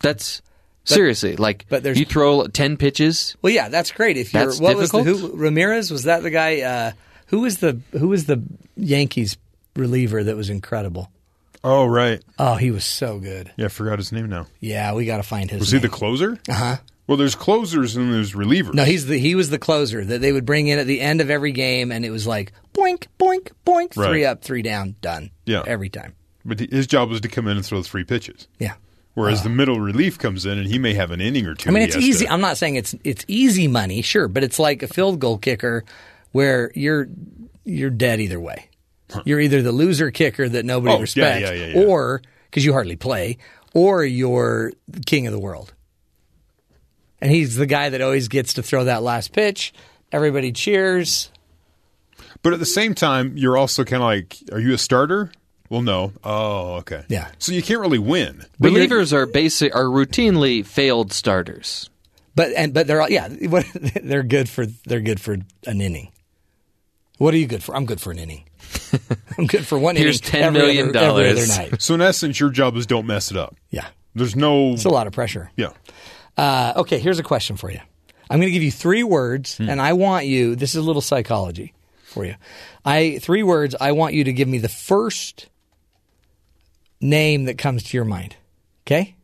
[0.00, 0.42] that's
[0.84, 1.64] seriously like.
[1.68, 3.34] but there's- you throw ten pitches.
[3.42, 4.16] Well, yeah, that's great.
[4.16, 6.60] If you're That's what was the who Ramirez was that the guy?
[6.60, 6.92] Uh,
[7.28, 8.42] who was the who was the
[8.76, 9.36] Yankees
[9.76, 11.10] reliever that was incredible?
[11.62, 12.22] Oh, right.
[12.38, 13.50] Oh, he was so good.
[13.56, 14.46] Yeah, I forgot his name now.
[14.60, 15.60] Yeah, we got to find his.
[15.60, 16.38] Was he the closer?
[16.48, 16.76] Uh huh.
[17.06, 18.74] Well, there's closers and there's relievers.
[18.74, 21.20] No, he's the he was the closer that they would bring in at the end
[21.20, 24.08] of every game, and it was like boink, boink, boink, Right.
[24.08, 25.30] three up, three down, done.
[25.46, 25.62] Yeah.
[25.66, 26.14] every time.
[26.46, 28.46] But his job was to come in and throw three pitches.
[28.58, 28.74] Yeah.
[29.14, 31.70] Whereas the middle relief comes in and he may have an inning or two.
[31.70, 32.24] I mean, it's easy.
[32.26, 35.38] to- I'm not saying it's it's easy money, sure, but it's like a field goal
[35.38, 35.84] kicker
[36.32, 37.06] where you're
[37.64, 38.68] you're dead either way.
[39.24, 41.86] You're either the loser kicker that nobody Oh, respects, yeah, yeah, yeah.
[41.86, 43.38] or because you hardly play,
[43.74, 45.72] or you're the king of the world.
[47.20, 49.72] And he's the guy that always gets to throw that last pitch.
[50.12, 51.30] Everybody cheers.
[52.42, 55.32] But at the same time, you're also kind of like, are you a starter?
[55.70, 56.12] Well, no.
[56.22, 57.04] Oh, okay.
[57.08, 57.28] Yeah.
[57.38, 58.44] So you can't really win.
[58.60, 61.88] But you're- Relievers are basic are routinely failed starters.
[62.36, 63.28] But and but they're all yeah
[64.02, 65.34] they're good for they're good for
[65.66, 66.10] an inning.
[67.18, 67.74] What are you good for?
[67.76, 68.44] I'm good for an inning.
[69.38, 70.30] I'm good for one Here's inning.
[70.30, 71.58] 10 every million other, every other dollars.
[71.58, 71.82] night.
[71.82, 73.56] So in essence, your job is don't mess it up.
[73.70, 74.72] Yeah, There's no.
[74.72, 75.50] it's a lot of pressure.
[75.56, 75.70] Yeah.
[76.36, 77.80] Uh, okay, here's a question for you.
[78.30, 79.68] I'm going to give you three words, Hmm.
[79.68, 80.56] and I want you.
[80.56, 82.34] This is a little psychology for you.
[82.84, 83.74] I three words.
[83.80, 85.48] I want you to give me the first
[87.00, 88.36] name that comes to your mind.
[88.86, 89.14] Okay,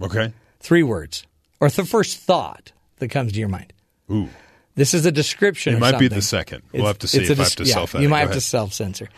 [0.00, 0.32] Okay.
[0.60, 1.24] three words,
[1.60, 3.72] or the first thought that comes to your mind.
[4.10, 4.28] Ooh.
[4.78, 5.72] This is a description.
[5.74, 6.62] It of might be the second.
[6.72, 8.02] We'll It's- have to see it's a if I have to yeah, self-edit.
[8.02, 9.08] You might Go have to self censor.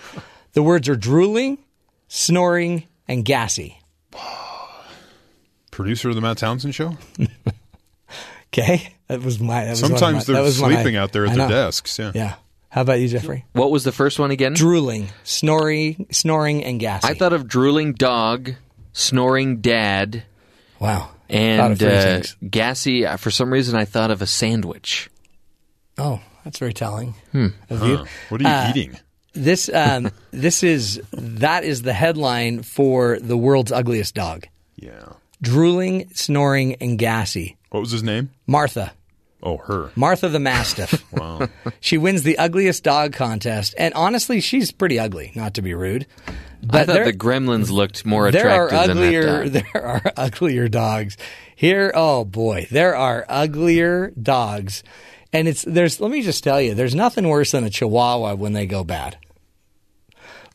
[0.55, 1.59] The words are drooling,
[2.09, 3.79] snoring, and gassy.
[5.71, 6.97] Producer of the Matt Townsend Show.
[8.53, 9.63] Okay, that was my.
[9.65, 11.47] That was one of Sometimes my- they're was one I- sleeping out there at their
[11.47, 11.49] know.
[11.49, 11.97] desks.
[12.01, 12.11] Yeah.
[12.17, 12.35] Yeah.
[12.69, 13.45] How about you, Jeffrey?
[13.53, 14.55] What was the first one again?
[14.55, 17.07] Drooling, snoring, snoring, and gassy.
[17.07, 18.55] I thought of drooling dog,
[18.93, 20.25] snoring dad,
[20.81, 21.11] wow.
[21.29, 23.07] And uh, gassy.
[23.19, 25.09] For some reason, I thought of a sandwich.
[26.01, 27.49] Oh, that's very telling Hmm.
[27.69, 28.05] of you.
[28.31, 28.99] What are you Uh, eating?
[29.35, 34.47] This um, this is that is the headline for the world's ugliest dog.
[34.77, 34.91] Yeah.
[35.43, 37.57] Drooling, snoring, and gassy.
[37.71, 38.31] What was his name?
[38.47, 38.93] Martha.
[39.43, 39.91] Oh, her.
[39.97, 41.03] Martha the Mastiff.
[41.13, 41.49] Wow.
[41.81, 45.33] she wins the ugliest dog contest, and honestly, she's pretty ugly.
[45.35, 46.07] Not to be rude,
[46.69, 49.49] I thought there, the gremlins looked more there are attractive than uglier.
[49.49, 49.73] that dog.
[49.73, 51.17] There are uglier dogs
[51.57, 51.91] here.
[51.95, 54.83] Oh boy, there are uglier dogs,
[55.33, 56.01] and it's there's.
[56.01, 59.17] Let me just tell you, there's nothing worse than a Chihuahua when they go bad.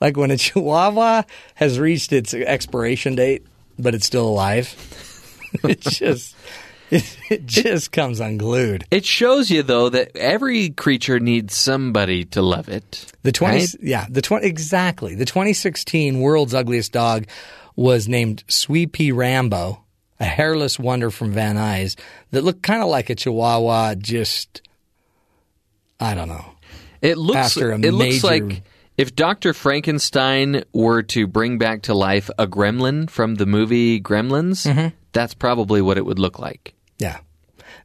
[0.01, 1.23] Like when a Chihuahua
[1.55, 3.45] has reached its expiration date,
[3.79, 4.75] but it's still alive.
[5.63, 6.35] it just
[6.91, 8.85] it, it just comes unglued.
[8.91, 13.11] It shows you though that every creature needs somebody to love it.
[13.23, 13.75] The twenty, right?
[13.81, 15.15] yeah, the twenty exactly.
[15.15, 17.27] The 2016 World's Ugliest Dog
[17.75, 19.83] was named Sweet Pea Rambo,
[20.19, 21.97] a hairless wonder from Van Nuys
[22.31, 23.95] that looked kind of like a Chihuahua.
[23.95, 24.61] Just,
[25.99, 26.45] I don't know.
[27.01, 28.63] It looks after a it looks major- like
[28.97, 29.53] if Dr.
[29.53, 34.95] Frankenstein were to bring back to life a gremlin from the movie Gremlins, Mm-hmm.
[35.11, 36.73] that's probably what it would look like.
[36.97, 37.19] Yeah,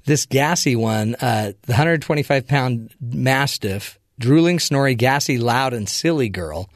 [0.04, 6.70] this gassy one, uh, the 125 pound Mastiff, drooling, snoring, gassy, loud, and silly girl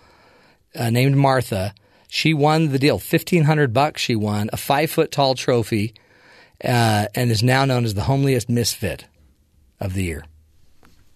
[0.75, 1.75] uh, named Martha.
[2.09, 2.99] She won the deal.
[2.99, 4.01] Fifteen hundred bucks.
[4.03, 5.95] She won a five foot tall trophy,
[6.65, 9.07] uh, and is now known as the homeliest misfit
[9.81, 10.25] of the year.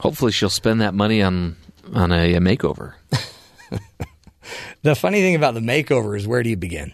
[0.01, 1.57] Hopefully she'll spend that money on
[1.93, 2.95] on a, a makeover.
[4.83, 6.93] The funny thing about the makeover is where do you begin?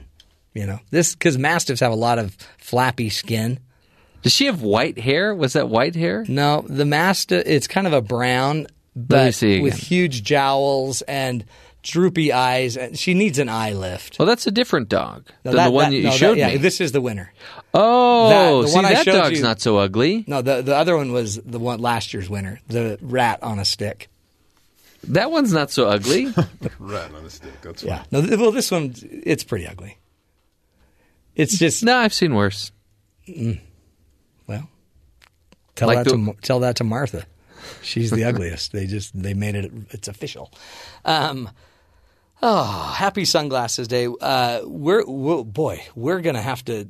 [0.54, 3.58] You know this because mastiffs have a lot of flappy skin.
[4.22, 5.34] Does she have white hair?
[5.34, 6.24] Was that white hair?
[6.28, 11.44] No, the mastiff it's kind of a brown, but with huge jowls and
[11.84, 12.76] droopy eyes.
[12.76, 14.18] And she needs an eye lift.
[14.18, 16.18] Well, that's a different dog No, than that- the one that- that you no, that-
[16.18, 16.56] showed yeah, me.
[16.56, 17.32] This is the winner.
[17.72, 20.24] oh, that- the see one I that showed dog's you- not so ugly.
[20.26, 23.64] No, the the other one was the one last year's winner, the rat on a
[23.64, 24.08] stick.
[25.04, 26.26] That one's not so ugly.
[26.78, 27.60] Rat on a stick.
[27.60, 28.04] That's Yeah.
[28.10, 29.98] No, th- well, this one it's pretty ugly.
[31.36, 32.72] It's just no, I've seen worse.
[34.46, 34.68] well,
[35.76, 37.26] tell Like that the- to tell that to Martha.
[37.82, 38.72] She's the ugliest.
[38.72, 39.70] They just they made it.
[39.90, 40.50] It's official.
[41.04, 41.50] Um,
[42.44, 44.06] oh, happy sunglasses day.
[44.06, 46.88] Uh, we're, we're boy, we're gonna have to.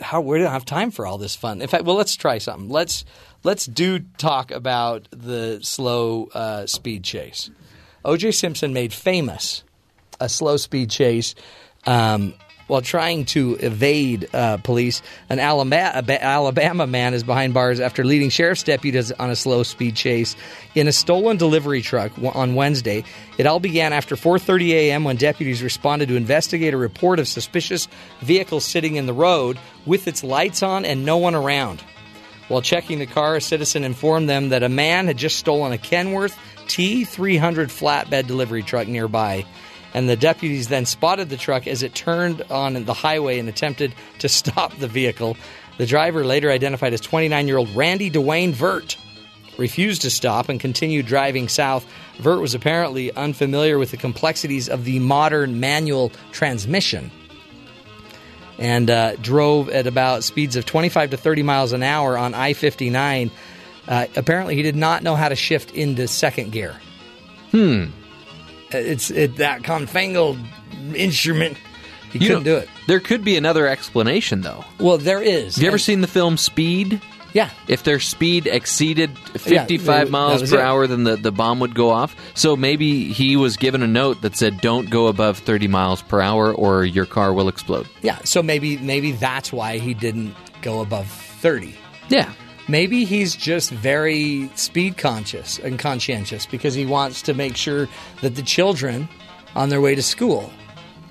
[0.00, 1.60] How we don't have time for all this fun.
[1.60, 2.70] In fact, well, let's try something.
[2.70, 3.04] Let's
[3.44, 7.50] let's do talk about the slow uh, speed chase.
[8.04, 8.32] O.J.
[8.32, 9.62] Simpson made famous
[10.18, 11.34] a slow speed chase
[11.86, 12.34] um,
[12.72, 15.02] while trying to evade uh, police.
[15.28, 19.94] An Alabama, Alabama man is behind bars after leading sheriff's deputies on a slow speed
[19.94, 20.34] chase
[20.74, 23.04] in a stolen delivery truck on Wednesday.
[23.36, 25.04] It all began after 4:30 a.m.
[25.04, 27.88] when deputies responded to investigate a report of suspicious
[28.22, 31.82] vehicles sitting in the road with its lights on and no one around.
[32.48, 35.78] While checking the car, a citizen informed them that a man had just stolen a
[35.78, 39.44] Kenworth T300 flatbed delivery truck nearby.
[39.94, 43.94] And the deputies then spotted the truck as it turned on the highway and attempted
[44.20, 45.36] to stop the vehicle.
[45.78, 48.96] The driver, later identified as 29 year old Randy Dwayne Vert,
[49.58, 51.86] refused to stop and continued driving south.
[52.18, 57.10] Vert was apparently unfamiliar with the complexities of the modern manual transmission
[58.58, 62.52] and uh, drove at about speeds of 25 to 30 miles an hour on I
[62.52, 63.30] 59.
[63.88, 66.76] Uh, apparently, he did not know how to shift into second gear.
[67.50, 67.86] Hmm.
[68.74, 70.38] It's it, that confangled
[70.94, 71.56] instrument.
[72.12, 72.68] He You couldn't know, do it.
[72.88, 74.64] There could be another explanation, though.
[74.78, 75.54] Well, there is.
[75.56, 77.00] Have you ever And- seen the film Speed?
[77.32, 77.48] Yeah.
[77.66, 79.08] If their speed exceeded
[79.46, 80.60] Yeah, 55 that miles per it.
[80.62, 82.14] hour, then the, the bomb would go off.
[82.34, 86.20] So maybe he was given a note that said, don't go above 30 miles per
[86.20, 87.88] hour or your car will explode.
[88.02, 88.18] Yeah.
[88.24, 91.74] So maybe maybe that's why he didn't go above 30.
[92.10, 92.30] Yeah.
[92.72, 97.86] Maybe he's just very speed conscious and conscientious because he wants to make sure
[98.22, 99.10] that the children
[99.54, 100.50] on their way to school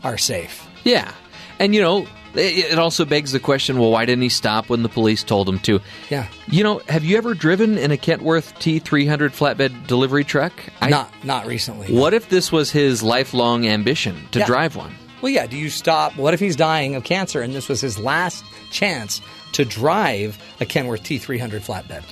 [0.04, 0.68] are safe.
[0.84, 1.14] Yeah.
[1.60, 4.90] And, you know, it, also begs the question well, why didn't he stop when the
[4.90, 5.80] police told him to?
[6.10, 6.26] Yeah.
[6.48, 10.54] You know, have you ever driven in a Kenworth T300 flatbed delivery truck?
[10.82, 11.94] I- not not recently.
[11.96, 14.46] What if this was his lifelong ambition to Yeah.
[14.48, 14.96] drive one?
[15.22, 15.46] Well, yeah.
[15.48, 16.16] Do you stop?
[16.16, 19.22] What if he's dying of cancer and this was his last chance
[19.54, 22.04] to drive a Kenworth T300 flatbed?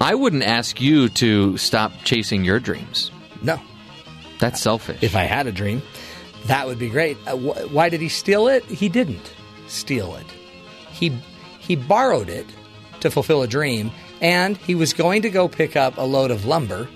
[0.00, 3.10] I wouldn't ask you to stop chasing your dreams.
[3.42, 3.60] No.
[4.38, 5.02] That's selfish.
[5.02, 5.82] if I had a dream,
[6.46, 7.16] that would be great.
[7.26, 8.64] Uh, wh- why did he steal it?
[8.64, 9.32] He didn't
[9.66, 10.26] steal it.
[10.92, 11.10] He
[11.58, 12.46] he borrowed it
[13.00, 13.90] to fulfill a dream,
[14.20, 16.88] and he was going to go pick up a load of lumber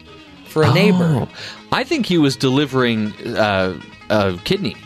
[0.47, 1.27] for a neighbor.
[1.27, 1.29] Oh.
[1.73, 4.77] I think he was delivering uh, a kidney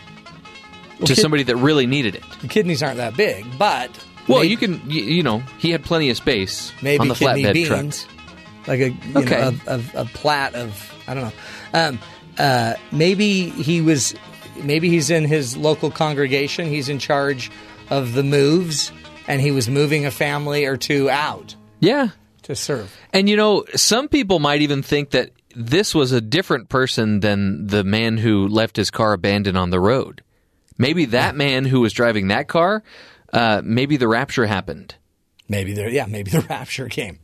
[0.99, 2.23] to kid- somebody that really needed it.
[2.41, 3.89] The kidneys aren't that big, but
[4.27, 7.15] Well, maybe, you can, you, you know, he had plenty of space maybe on the
[7.15, 8.67] kidney flatbed beans, truck.
[8.67, 9.39] like a you Okay.
[9.41, 11.31] know, a, a, a plat of I don't know.
[11.73, 11.99] Um,
[12.37, 14.13] uh, maybe he was.
[14.63, 16.67] Maybe he's in his local congregation.
[16.67, 17.51] He's in charge
[17.91, 18.91] of the moves,
[19.27, 22.09] and he was moving a family or two out Yeah.
[22.43, 22.91] to serve.
[23.13, 27.67] And you know, some people might even think that this was a different person than
[27.67, 30.23] the man who left his car abandoned on the road.
[30.77, 32.83] Maybe that man who was driving that car,
[33.33, 34.95] uh, maybe the rapture happened.
[35.49, 37.19] Maybe there, yeah, maybe the rapture came,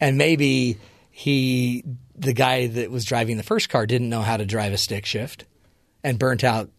[0.00, 0.78] and maybe
[1.10, 1.84] he,
[2.16, 5.06] the guy that was driving the first car, didn't know how to drive a stick
[5.06, 5.44] shift,
[6.02, 6.70] and burnt out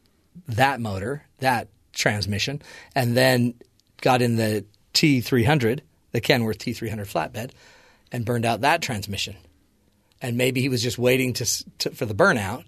[0.47, 2.61] that motor, that transmission,
[2.95, 3.53] and then
[4.01, 7.51] got in the T three hundred, the Kenworth T three hundred flatbed,
[8.11, 9.35] and burned out that transmission,
[10.21, 12.65] and maybe he was just waiting to, to for the burnout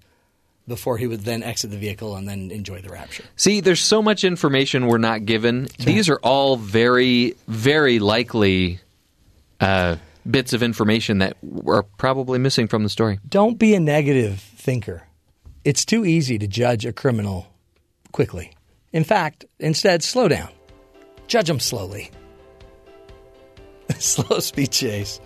[0.68, 3.24] before he would then exit the vehicle and then enjoy the rapture.
[3.36, 5.68] See, there's so much information we're not given.
[5.80, 8.80] These are all very, very likely
[9.61, 9.95] uh,
[10.30, 13.20] bits of information that are probably missing from the story.
[13.28, 15.03] don't be a negative thinker.
[15.63, 17.47] It's too easy to judge a criminal
[18.11, 18.53] quickly.
[18.93, 20.49] In fact, instead, slow down.
[21.28, 22.11] Judge them slowly.
[23.99, 25.20] Slow speed chase.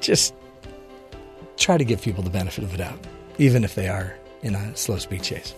[0.00, 0.34] Just
[1.56, 2.98] try to give people the benefit of the doubt,
[3.40, 5.54] even if they are in a slow speed chase.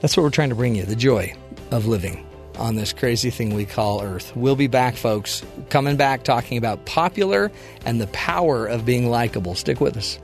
[0.00, 1.32] That's what we're trying to bring you the joy
[1.70, 2.26] of living
[2.58, 4.34] on this crazy thing we call Earth.
[4.34, 7.52] We'll be back, folks, coming back talking about popular
[7.84, 9.54] and the power of being likable.
[9.54, 10.18] Stick with us.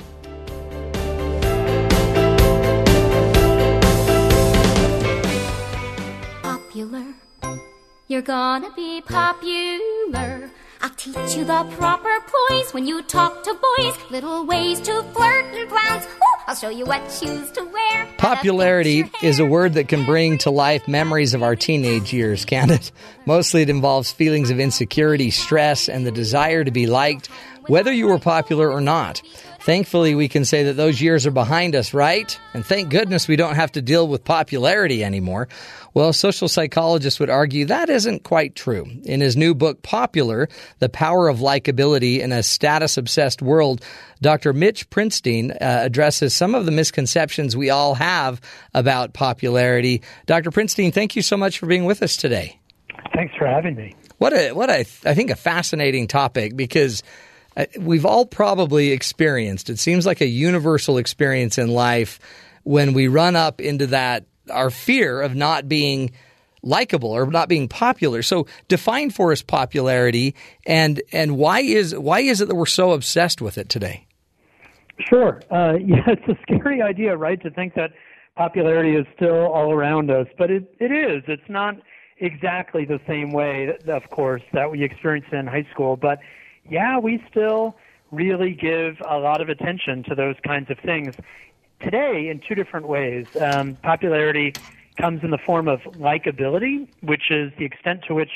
[6.42, 7.04] popular.
[8.08, 10.50] You're gonna be popular.
[10.84, 14.10] I'll teach you the proper poise when you talk to boys.
[14.10, 16.04] Little ways to flirt and glance.
[16.06, 18.08] Ooh, I'll show you what shoes to wear.
[18.18, 21.42] Popularity How to fix your is a word that can bring to life memories of
[21.44, 22.90] our teenage years, can it?
[23.26, 27.28] Mostly it involves feelings of insecurity, stress, and the desire to be liked,
[27.68, 29.22] whether you were popular or not.
[29.64, 32.36] Thankfully, we can say that those years are behind us, right?
[32.52, 35.46] And thank goodness we don't have to deal with popularity anymore.
[35.94, 38.88] Well, social psychologists would argue that isn't quite true.
[39.04, 40.48] In his new book, Popular,
[40.80, 43.84] The Power of Likability in a Status Obsessed World,
[44.20, 44.52] Dr.
[44.52, 48.40] Mitch Prinstein uh, addresses some of the misconceptions we all have
[48.74, 50.02] about popularity.
[50.26, 50.50] Dr.
[50.50, 52.58] Prinstein, thank you so much for being with us today.
[53.14, 53.94] Thanks for having me.
[54.18, 57.02] What a what a I think a fascinating topic because
[57.78, 59.70] we've all probably experienced.
[59.70, 62.18] It seems like a universal experience in life
[62.64, 66.12] when we run up into that our fear of not being
[66.62, 68.22] likable or not being popular.
[68.22, 70.34] So define for us popularity
[70.66, 74.06] and and why is why is it that we're so obsessed with it today?
[75.08, 75.40] Sure.
[75.50, 77.92] Uh, yeah, it's a scary idea, right, to think that
[78.36, 81.22] popularity is still all around us, but it, it is.
[81.26, 81.76] It's not
[82.18, 86.18] exactly the same way, of course, that we experienced in high school, but
[86.68, 87.76] yeah, we still
[88.10, 91.14] really give a lot of attention to those kinds of things.
[91.80, 93.26] Today, in two different ways.
[93.40, 94.52] Um, popularity
[94.96, 98.30] comes in the form of likability, which is the extent to which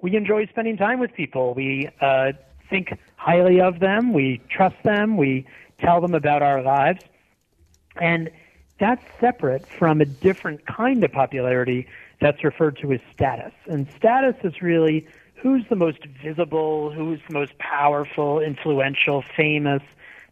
[0.00, 1.54] we enjoy spending time with people.
[1.54, 2.32] We uh,
[2.68, 5.46] think highly of them, we trust them, we
[5.78, 7.02] tell them about our lives.
[8.00, 8.30] And
[8.78, 11.86] that's separate from a different kind of popularity
[12.20, 13.52] that's referred to as status.
[13.66, 15.06] And status is really
[15.42, 19.82] who's the most visible, who's the most powerful, influential, famous.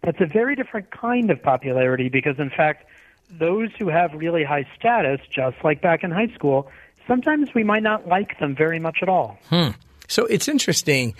[0.02, 2.86] That's a very different kind of popularity because, in fact,
[3.28, 6.70] those who have really high status, just like back in high school,
[7.06, 9.38] sometimes we might not like them very much at all.
[9.48, 9.70] Hmm.
[10.06, 11.14] So it's interesting.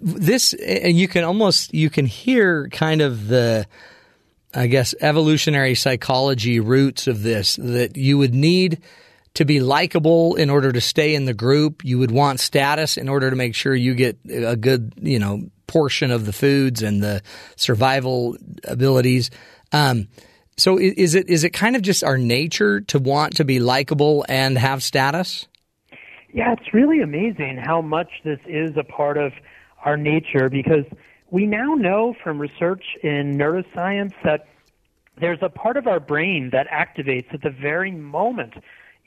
[0.00, 3.66] This you can almost you can hear kind of the
[4.54, 8.82] I guess evolutionary psychology roots of this that you would need
[9.34, 11.84] to be likable in order to stay in the group.
[11.84, 15.48] You would want status in order to make sure you get a good, you know,
[15.66, 17.22] portion of the foods and the
[17.56, 19.30] survival abilities.
[19.72, 20.08] Um,
[20.58, 24.24] so is it is it kind of just our nature to want to be likable
[24.28, 25.46] and have status?
[26.34, 29.32] Yeah, it's really amazing how much this is a part of
[29.84, 30.84] our nature because
[31.30, 34.46] we now know from research in neuroscience that
[35.18, 38.54] there's a part of our brain that activates at the very moment,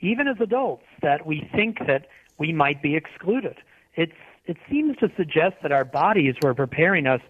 [0.00, 2.06] even as adults, that we think that
[2.38, 3.56] we might be excluded.
[3.94, 4.12] It's,
[4.46, 7.20] it seems to suggest that our bodies were preparing us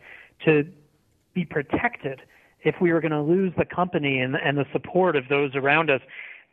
[0.44, 0.66] to
[1.34, 2.22] be protected
[2.62, 5.90] if we were going to lose the company and, and the support of those around
[5.90, 6.01] us,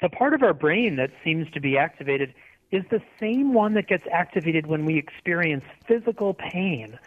[0.01, 2.33] the part of our brain that seems to be activated
[2.71, 6.97] is the same one that gets activated when we experience physical pain.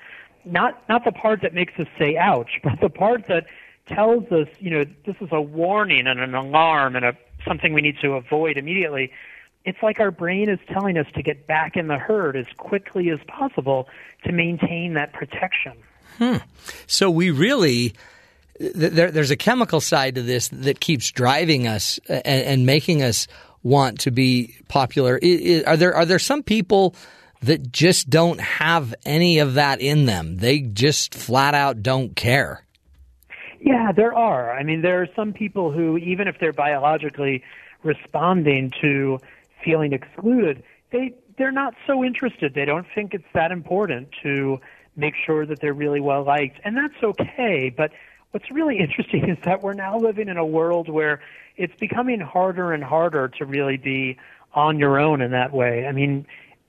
[0.45, 3.47] Not not the part that makes us say ouch, but the part that
[3.87, 7.16] tells us, you know, this is a warning and an alarm and a
[7.47, 9.12] something we need to avoid immediately.
[9.64, 13.10] It's like our brain is telling us to get back in the herd as quickly
[13.10, 13.89] as possible
[14.24, 15.73] to maintain that protection.
[16.18, 16.36] Hmm.
[16.86, 17.94] So we really
[18.59, 23.27] there, there's a chemical side to this that keeps driving us and, and making us
[23.62, 25.20] want to be popular.
[25.66, 26.94] are there are there some people
[27.43, 30.39] that just don't have any of that in them?
[30.39, 32.64] They just flat out don't care.
[33.61, 34.53] Yeah, there are.
[34.53, 37.43] I mean, there are some people who, even if they're biologically
[37.83, 39.19] responding to
[39.65, 42.55] feeling excluded, they they're not so interested.
[42.55, 44.59] They don't think it's that important to
[44.97, 47.73] make sure that they're really well liked, and that's okay.
[47.74, 47.93] But
[48.31, 51.20] what's really interesting is that we're now living in a world where
[51.57, 54.19] it's becoming harder and harder to really be
[54.55, 55.87] on your own in that way.
[55.87, 56.27] I mean,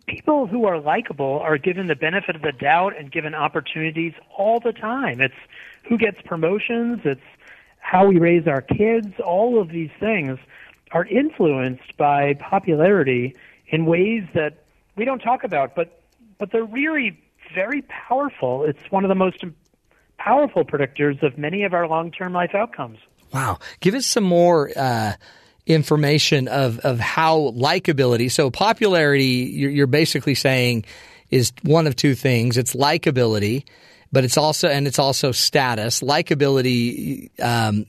[0.07, 4.59] people who are likable are given the benefit of the doubt and given opportunities all
[4.59, 5.21] the time.
[5.21, 5.35] It's
[5.87, 7.21] who gets promotions, it's
[7.79, 10.37] how we raise our kids, all of these things
[10.91, 13.35] are influenced by popularity
[13.67, 14.63] in ways that
[14.95, 16.01] we don't talk about, but
[16.37, 17.19] but they're really
[17.53, 18.63] very powerful.
[18.63, 19.43] It's one of the most
[20.17, 22.99] powerful predictors of many of our long-term life outcomes.
[23.33, 23.59] Wow.
[23.79, 25.13] Give us some more uh,
[25.65, 30.85] information of, of how likability, so popularity, you're, you're basically saying
[31.29, 32.57] is one of two things.
[32.57, 33.63] It's likability,
[34.11, 36.01] but it's also, and it's also status.
[36.01, 37.85] Likability, um,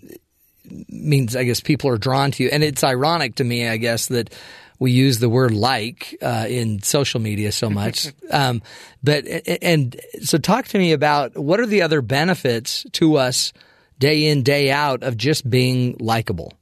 [0.89, 4.07] means I guess people are drawn to you, and it's ironic to me, I guess,
[4.07, 4.33] that
[4.79, 8.09] we use the word like uh, in social media so much.
[8.31, 8.63] um,
[9.03, 9.27] but
[9.63, 13.53] and so, talk to me about what are the other benefits to us
[13.99, 16.53] day in, day out of just being likable?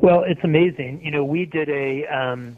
[0.00, 1.00] Well, it's amazing.
[1.04, 2.56] You know, we did a um,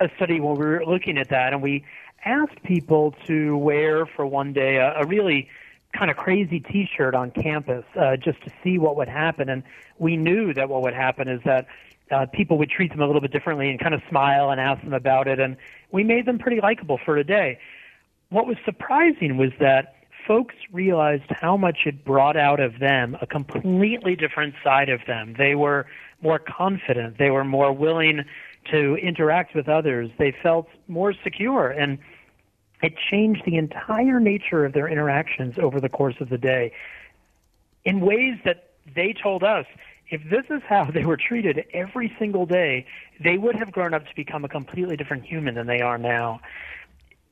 [0.00, 1.84] a study when we were looking at that, and we
[2.24, 5.48] asked people to wear for one day a, a really
[5.96, 9.48] kind of crazy T-shirt on campus uh, just to see what would happen.
[9.48, 9.62] And
[9.98, 11.66] we knew that what would happen is that
[12.10, 14.82] uh, people would treat them a little bit differently and kind of smile and ask
[14.82, 15.38] them about it.
[15.38, 15.56] And
[15.90, 17.58] we made them pretty likable for a day.
[18.30, 19.96] What was surprising was that
[20.26, 25.34] folks realized how much it brought out of them a completely different side of them.
[25.36, 25.86] They were
[26.22, 27.18] more confident.
[27.18, 28.24] They were more willing
[28.70, 30.10] to interact with others.
[30.18, 31.70] They felt more secure.
[31.70, 31.98] And
[32.82, 36.72] it changed the entire nature of their interactions over the course of the day
[37.84, 39.66] in ways that they told us
[40.10, 42.86] if this is how they were treated every single day,
[43.22, 46.40] they would have grown up to become a completely different human than they are now.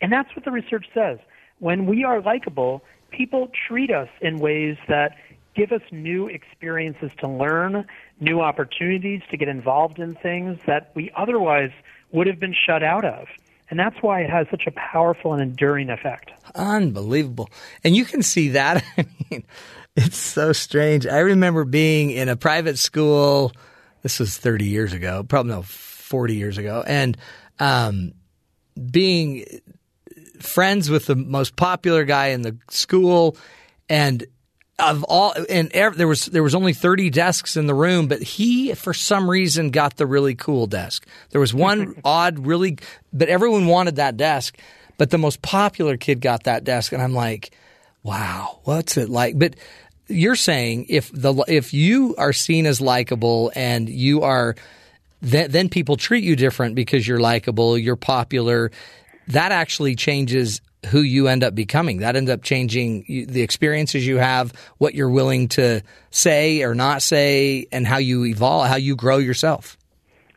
[0.01, 1.19] And that's what the research says
[1.59, 5.17] when we are likable, people treat us in ways that
[5.55, 7.87] give us new experiences to learn,
[8.19, 11.73] new opportunities to get involved in things that we otherwise
[12.13, 13.29] would have been shut out of.
[13.71, 16.31] And that's why it has such a powerful and enduring effect.
[16.55, 17.49] Unbelievable.
[17.85, 18.85] And you can see that.
[18.99, 19.45] I mean,
[19.97, 21.07] it's so strange.
[21.07, 23.53] I remember being in a private school.
[24.03, 26.83] This was 30 years ago, probably no, 40 years ago.
[26.87, 27.17] And,
[27.59, 28.13] um,
[28.91, 29.45] being
[30.41, 33.37] friends with the most popular guy in the school,
[33.89, 34.25] and
[34.81, 38.75] of all, and there was there was only thirty desks in the room, but he
[38.75, 41.07] for some reason got the really cool desk.
[41.31, 42.79] There was one odd, really,
[43.13, 44.59] but everyone wanted that desk,
[44.99, 47.51] but the most popular kid got that desk, and I'm like,
[48.03, 49.39] wow, what's it like?
[49.39, 49.55] But
[50.09, 54.57] you're saying if the if you are seen as likable and you are
[55.23, 58.71] then, then people treat you different because you're likable, you're popular
[59.31, 61.99] that actually changes who you end up becoming.
[61.99, 67.03] That ends up changing the experiences you have, what you're willing to say or not
[67.03, 69.77] say, and how you evolve, how you grow yourself.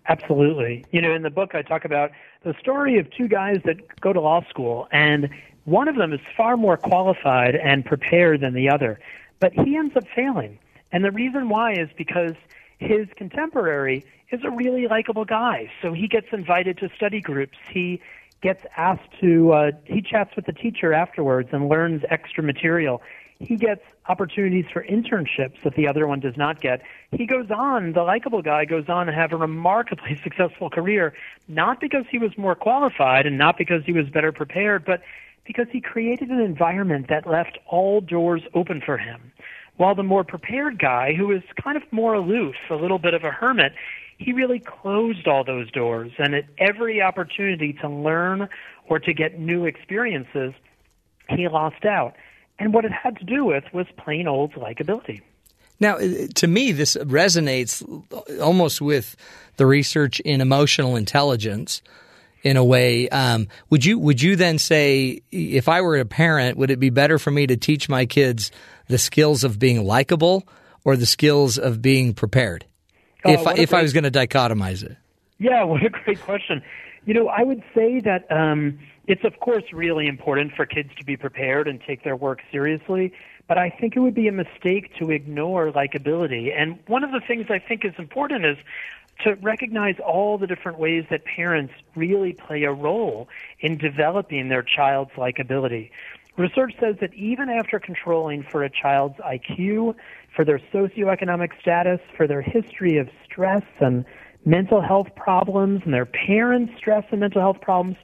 [0.07, 0.85] Absolutely.
[0.91, 2.11] You know, in the book, I talk about
[2.43, 5.29] the story of two guys that go to law school, and
[5.63, 8.99] one of them is far more qualified and prepared than the other,
[9.39, 10.59] but he ends up failing.
[10.91, 12.33] And the reason why is because
[12.79, 15.71] his contemporary is a really likable guy.
[15.81, 17.57] So he gets invited to study groups.
[17.71, 18.01] He
[18.43, 23.01] gets asked to uh, he chats with the teacher afterwards and learns extra material.
[23.39, 26.81] He gets opportunities for internships that the other one does not get.
[27.11, 31.13] He goes on, the likable guy goes on to have a remarkably successful career,
[31.47, 35.01] not because he was more qualified and not because he was better prepared, but
[35.45, 39.31] because he created an environment that left all doors open for him.
[39.77, 43.23] While the more prepared guy, who is kind of more aloof, a little bit of
[43.23, 43.73] a hermit,
[44.23, 46.11] he really closed all those doors.
[46.17, 48.47] And at every opportunity to learn
[48.87, 50.53] or to get new experiences,
[51.29, 52.15] he lost out.
[52.59, 55.21] And what it had to do with was plain old likability.
[55.79, 57.83] Now, uh, to me, this resonates
[58.39, 59.15] almost with
[59.57, 61.81] the research in emotional intelligence.
[62.43, 66.57] In a way, um, would you would you then say, if I were a parent,
[66.57, 68.51] would it be better for me to teach my kids
[68.87, 70.45] the skills of being likable
[70.83, 72.65] or the skills of being prepared?
[73.25, 74.97] Oh, if I, if I was going to dichotomize it,
[75.39, 76.61] Yeah, what a great question.
[77.05, 81.05] You know, I would say that um, it's of course really important for kids to
[81.05, 83.13] be prepared and take their work seriously,
[83.47, 86.53] but I think it would be a mistake to ignore likability.
[86.57, 88.57] And one of the things I think is important is
[89.23, 93.27] to recognize all the different ways that parents really play a role
[93.59, 95.91] in developing their child's likability.
[96.35, 99.95] Research says that even after controlling for a child's IQ,
[100.35, 104.05] for their socioeconomic status, for their history of stress and
[104.45, 107.97] mental health problems, and their parents' stress and mental health problems,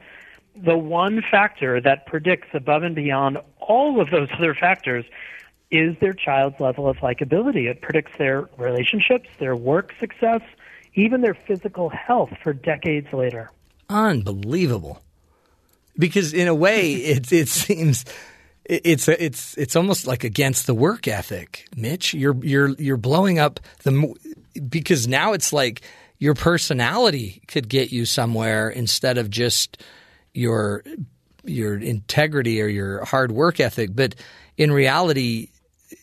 [0.56, 5.06] the one factor that predicts above and beyond all of those other factors
[5.72, 7.70] is their child's level of likability.
[7.70, 10.42] It predicts their relationships, their work success,
[10.96, 13.52] even their physical health for decades later.
[13.90, 15.02] unbelievable.
[15.98, 18.06] Because in a way, it it seems
[18.70, 22.14] it's it's it's almost like against the work ethic, Mitch.
[22.14, 24.14] You're you're you're blowing up the
[24.70, 25.82] because now it's like
[26.20, 29.82] your personality could get you somewhere instead of just
[30.34, 30.84] your
[31.44, 33.90] your integrity or your hard work ethic.
[33.94, 34.14] But
[34.58, 35.50] in reality,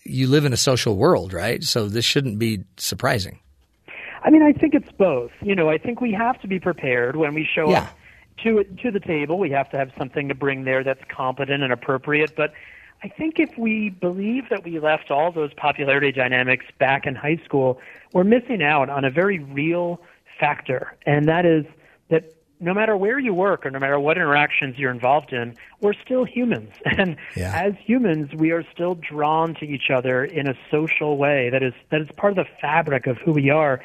[0.04, 1.62] you live in a social world, right?
[1.62, 3.38] So this shouldn't be surprising.
[4.24, 5.30] I mean, I think it's both.
[5.40, 7.82] You know, I think we have to be prepared when we show Yeah.
[7.82, 7.96] up
[8.42, 9.38] to to the table.
[9.38, 12.34] We have to have something to bring there that's competent and appropriate.
[12.36, 12.52] But
[13.02, 17.40] I think if we believe that we left all those popularity dynamics back in high
[17.44, 17.80] school,
[18.12, 20.00] we're missing out on a very real
[20.40, 21.64] factor, and that is
[22.10, 25.92] that no matter where you work or no matter what interactions you're involved in, we're
[25.92, 26.70] still humans.
[26.86, 27.52] And Yeah.
[27.54, 31.74] as humans, we are still drawn to each other in a social way that is
[31.90, 33.82] that is part of the fabric of who we are.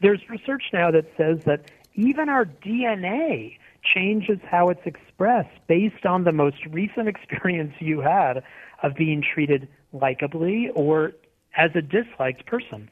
[0.00, 6.24] There's research now that says that even our DNA changes how it's expressed based on
[6.24, 8.42] the most recent experience you had
[8.82, 11.12] of being treated likably or
[11.56, 12.88] as a disliked person.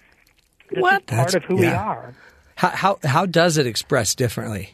[0.70, 1.02] This What?
[1.02, 2.14] is part That's- of who we are.
[2.56, 4.70] How how how does it express differently?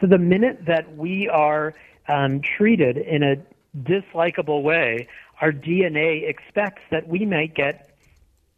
[0.00, 1.72] So the minute that we are
[2.08, 3.36] um, treated in a
[3.78, 5.06] dislikable way,
[5.40, 7.88] our DNA expects that we might get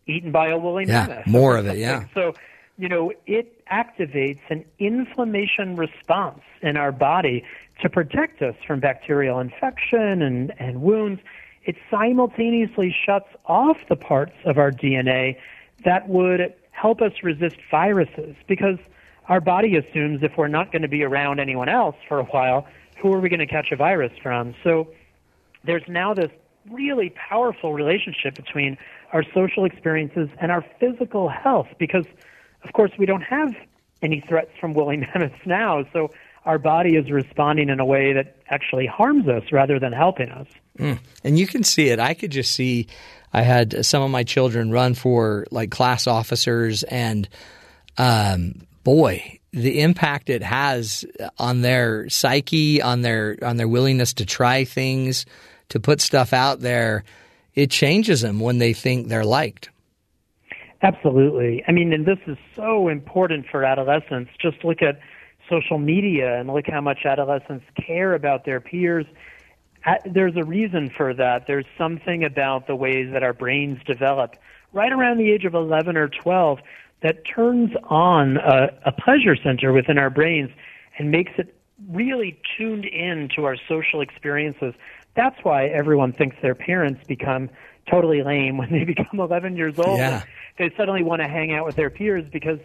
[0.07, 1.27] eaten by a woolly Yeah, mammoth.
[1.27, 2.07] more of it, yeah.
[2.15, 2.35] So,
[2.79, 7.45] you know, it activates an inflammation response in our body
[7.83, 11.21] to protect us from bacterial infection and, and wounds.
[11.65, 15.37] It simultaneously shuts off the parts of our DNA
[15.85, 18.79] that would help us resist viruses because
[19.29, 22.67] our body assumes if we're not going to be around anyone else for a while,
[23.01, 24.55] who are we going to catch a virus from?
[24.63, 24.89] So
[25.65, 26.31] there's now this
[26.71, 28.77] really powerful relationship between
[29.13, 32.07] our social experiences and our physical health because,
[32.67, 33.55] of course, we don't have
[34.03, 35.85] any threats from woolly mammoths now.
[35.93, 36.11] So
[36.45, 40.47] our body is responding in a way that actually harms us rather than helping us.
[41.25, 41.99] And you can see it.
[41.99, 42.87] I could just see.
[43.33, 47.29] I had some of my children run for like class officers, and
[47.99, 51.05] um, boy, the impact it has
[51.39, 55.27] on their psyche, on their on their willingness to try things,
[55.71, 57.05] to put stuff out there,
[57.55, 59.71] it changes them when they think they're liked.
[60.87, 61.65] Absolutely.
[61.67, 64.31] I mean, and this is so important for adolescents.
[64.41, 65.01] Just look at
[65.51, 69.05] social media and look how much adolescents care about their peers.
[70.05, 71.49] There's a reason for that.
[71.49, 74.37] There's something about the ways that our brains develop
[74.73, 76.61] right around the age of 11 or 12
[77.03, 80.51] that turns on a, a pleasure center within our brains
[80.99, 81.53] and makes it
[81.91, 84.73] really tuned in to our social experiences.
[85.17, 87.51] That's why everyone thinks their parents become
[87.91, 89.99] totally lame when they become 11 years old.
[89.99, 90.25] Yeah.
[90.59, 92.59] They suddenly want to hang out with their peers because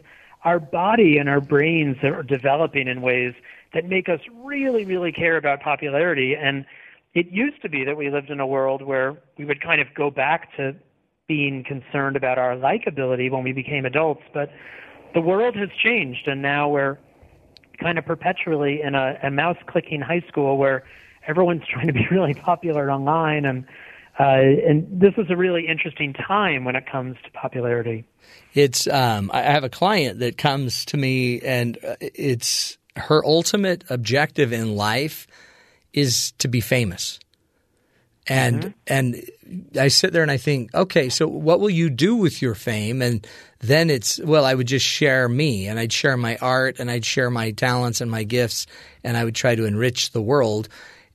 [0.43, 3.33] our body and our brains are developing in ways
[3.73, 6.35] that make us really, really care about popularity.
[6.35, 6.65] And
[7.13, 9.87] it used to be that we lived in a world where we would kind of
[9.93, 10.75] go back to
[11.27, 14.23] being concerned about our likability when we became adults.
[14.33, 14.51] But
[15.13, 16.97] the world has changed, and now we're
[17.79, 20.83] kind of perpetually in a, a mouse clicking high school where
[21.27, 23.65] everyone's trying to be really popular online and
[24.23, 28.05] and this is a really interesting time when it comes to popularity.
[28.53, 33.83] It's um, I have a client that comes to me, and uh, it's her ultimate
[33.89, 35.27] objective in life
[35.93, 37.19] is to be famous.
[38.27, 39.23] And and
[39.77, 43.01] I sit there and I think, okay, so what will you do with your fame?
[43.01, 43.25] And
[43.59, 47.05] then it's well, I would just share me, and I'd share my art, and I'd
[47.05, 48.67] share my talents and my gifts,
[49.03, 50.69] and I would try to enrich the world.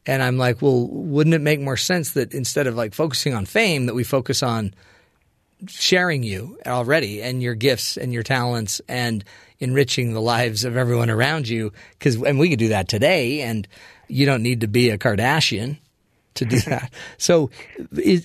[0.07, 3.45] And I'm like, well, wouldn't it make more sense that instead of like focusing on
[3.45, 4.73] fame, that we focus on
[5.69, 9.25] sharing you already and your gifts and your talents and
[9.59, 11.73] enriching the lives of everyone around you.
[11.99, 13.67] Because and we could do that today, and
[14.09, 15.79] you don't need to be a Kardashian
[16.35, 16.93] to do that.
[17.19, 17.51] so,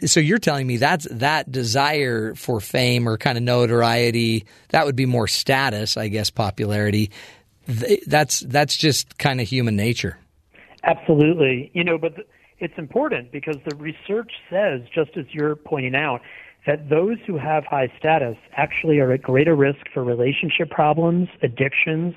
[0.05, 4.95] so you're telling me that's that desire for fame or kind of notoriety that would
[4.95, 7.11] be more status, I guess, popularity.
[7.67, 10.17] That's that's just kind of human nature.
[10.83, 12.13] Absolutely, you know, but
[12.59, 16.21] it's important because the research says, just as you're pointing out,
[16.65, 22.13] that those who have high status actually are at greater risk for relationship problems, addictions,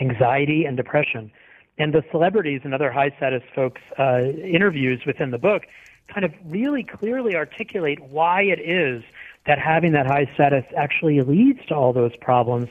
[0.00, 1.30] anxiety, and depression.
[1.78, 5.62] And the celebrities and other high status folks' uh, interviews within the book
[6.12, 9.02] kind of really clearly articulate why it is
[9.46, 12.68] that having that high status actually leads to all those problems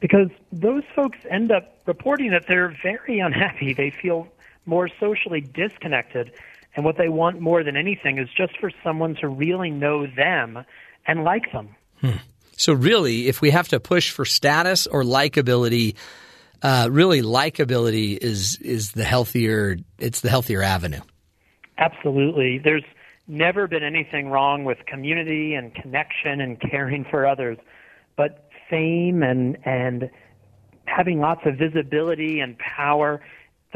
[0.00, 3.72] because those folks end up reporting that they're very unhappy.
[3.72, 4.28] They feel
[4.66, 6.32] more socially disconnected
[6.74, 10.64] and what they want more than anything is just for someone to really know them
[11.06, 11.74] and like them.
[12.00, 12.18] Hmm.
[12.58, 15.94] So, really, if we have to push for status or likability,
[16.62, 19.78] uh, really likability is is the healthier.
[19.98, 21.00] It's the healthier avenue.
[21.78, 22.58] Absolutely.
[22.58, 22.84] There's
[23.28, 27.58] never been anything wrong with community and connection and caring for others,
[28.16, 30.10] but fame and and
[30.86, 33.20] having lots of visibility and power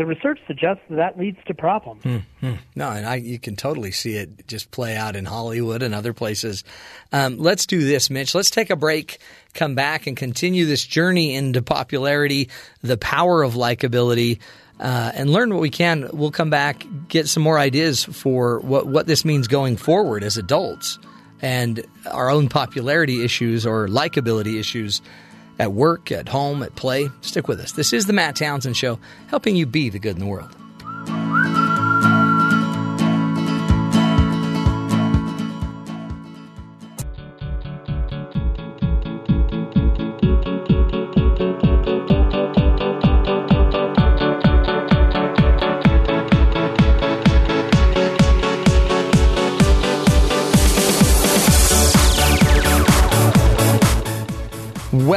[0.01, 2.02] the research suggests that, that leads to problems.
[2.05, 2.55] Mm-hmm.
[2.74, 6.14] No, and I, you can totally see it just play out in Hollywood and other
[6.14, 6.64] places.
[7.12, 8.35] Um, let's do this, Mitch.
[8.35, 9.18] Let's take a break,
[9.52, 12.48] come back, and continue this journey into popularity,
[12.81, 14.39] the power of likability.
[14.78, 16.09] Uh, and learn what we can.
[16.10, 20.39] We'll come back, get some more ideas for what, what this means going forward as
[20.39, 20.98] adults
[21.43, 25.02] and our own popularity issues or likability issues
[25.61, 27.11] at work, at home, at play.
[27.20, 27.73] Stick with us.
[27.73, 30.57] This is the Matt Townsend Show, helping you be the good in the world.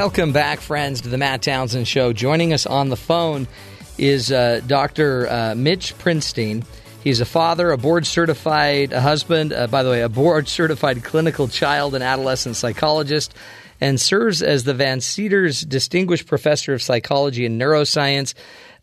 [0.04, 2.12] Welcome back, friends, to the Matt Townsend Show.
[2.12, 3.48] Joining us on the phone
[3.98, 5.30] is uh, Dr.
[5.30, 6.66] Uh, Mitch Prinstein.
[7.02, 11.06] He's a father, a board certified a husband, uh, by the way, a board certified
[11.06, 13.34] clinical child and adolescent psychologist,
[13.80, 18.34] and serves as the Van Seters Distinguished Professor of Psychology and Neuroscience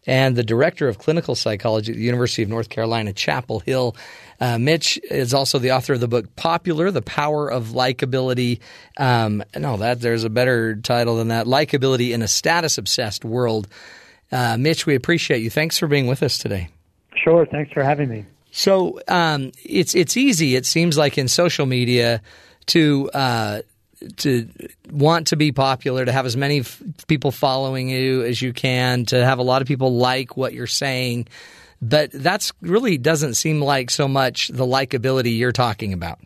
[0.07, 3.95] and the Director of Clinical Psychology at the University of North Carolina, Chapel Hill.
[4.41, 8.61] Uh, Mitch is also the author of the book Popular: The Power of Likability.
[8.97, 11.47] Um, no, that there's a better title than that.
[11.47, 13.69] Likability in a status obsessed world.
[14.33, 15.51] Uh, Mitch, we appreciate you.
[15.51, 16.69] Thanks for being with us today.
[17.17, 17.45] Sure.
[17.45, 18.25] Thanks for having me.
[18.51, 20.57] So um, it's it's easy.
[20.57, 22.23] It seems like in social media
[22.67, 23.63] to uh,
[24.19, 24.49] to
[24.91, 29.05] want to be popular, to have as many f- people following you as you can,
[29.07, 31.29] to have a lot of people like what you're saying.
[31.83, 36.21] But that's really doesn't seem like so much the likability you're talking about.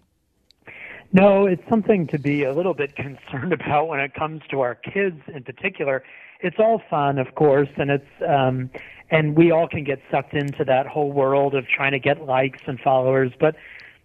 [1.12, 4.74] No, it's something to be a little bit concerned about when it comes to our
[4.74, 6.02] kids in particular.
[6.40, 8.68] It's all fun, of course, and it's um,
[9.10, 12.60] and we all can get sucked into that whole world of trying to get likes
[12.66, 13.32] and followers.
[13.38, 13.54] But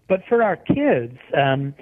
[0.07, 1.73] but for our kids, um,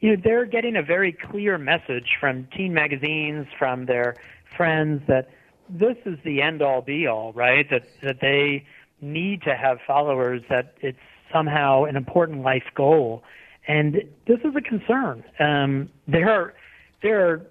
[0.00, 4.14] you know, they're getting a very clear message from teen magazines, from their
[4.56, 5.30] friends that
[5.68, 7.68] this is the end all be all, right?
[7.70, 8.66] That that they
[9.00, 10.98] need to have followers, that it's
[11.32, 13.22] somehow an important life goal.
[13.68, 13.94] And
[14.26, 15.24] this is a concern.
[15.38, 16.54] Um, there are,
[17.02, 17.46] there are,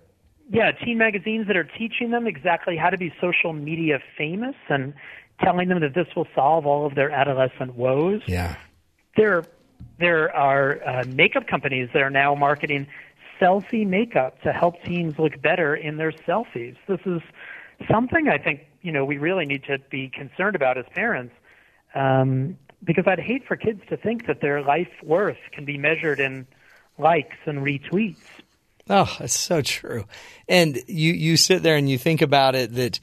[0.49, 4.93] yeah, teen magazines that are teaching them exactly how to be social media famous and
[5.43, 8.21] telling them that this will solve all of their adolescent woes.
[8.27, 8.55] Yeah.
[9.17, 9.43] There,
[9.99, 12.87] there are uh, makeup companies that are now marketing
[13.41, 16.77] selfie makeup to help teens look better in their selfies.
[16.87, 17.21] This is
[17.91, 21.33] something I think you know we really need to be concerned about as parents,
[21.95, 26.19] um, because I'd hate for kids to think that their life worth can be measured
[26.19, 26.45] in
[26.99, 28.17] likes and retweets.
[28.87, 30.05] Oh, that's so true.
[30.47, 32.99] And you you sit there and you think about it that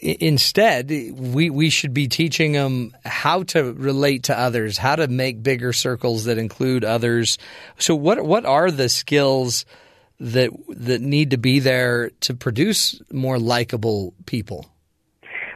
[0.00, 5.42] instead we we should be teaching them how to relate to others, how to make
[5.42, 7.36] bigger circles that include others.
[7.78, 9.66] So what what are the skills
[10.20, 14.71] that that need to be there to produce more likable people?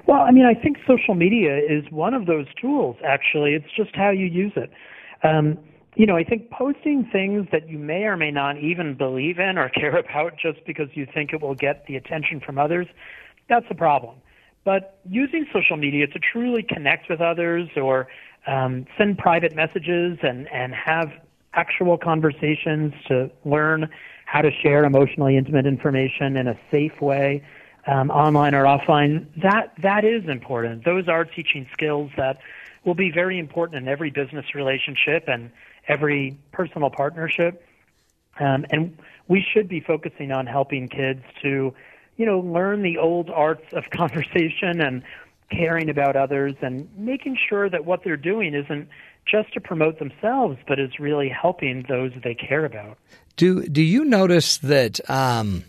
[0.06, 2.96] Well, I mean, I think social media is one of those tools.
[3.04, 4.70] Actually, it's just how you use it.
[5.24, 5.58] Um,
[5.96, 9.58] you know, I think posting things that you may or may not even believe in
[9.58, 12.86] or care about just because you think it will get the attention from others,
[13.48, 14.16] that's a problem.
[14.64, 18.08] But using social media to truly connect with others or
[18.46, 21.10] um, send private messages and, and have
[21.54, 23.88] actual conversations to learn
[24.26, 27.42] how to share emotionally intimate information in a safe way,
[27.86, 29.26] um, online or offline.
[29.42, 30.84] That that is important.
[30.84, 32.38] Those are teaching skills that
[32.84, 35.50] will be very important in every business relationship and
[35.88, 37.62] every personal partnership.
[38.38, 38.96] Um, and
[39.28, 41.74] we should be focusing on helping kids to,
[42.16, 45.02] you know, learn the old arts of conversation and
[45.50, 48.88] caring about others and making sure that what they're doing isn't
[49.30, 52.98] just to promote themselves, but is really helping those they care about.
[53.36, 55.00] Do Do you notice that?
[55.10, 55.64] Um,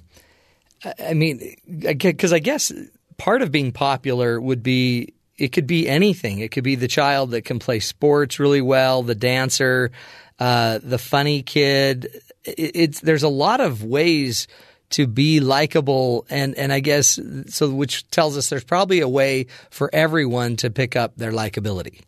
[0.99, 2.71] I mean, because I guess
[3.17, 6.39] part of being popular would be it could be anything.
[6.39, 9.91] It could be the child that can play sports really well, the dancer,
[10.39, 12.21] uh, the funny kid.
[12.43, 14.47] It, it's there's a lot of ways
[14.89, 19.47] to be likable and and I guess so which tells us there's probably a way
[19.69, 22.01] for everyone to pick up their likability.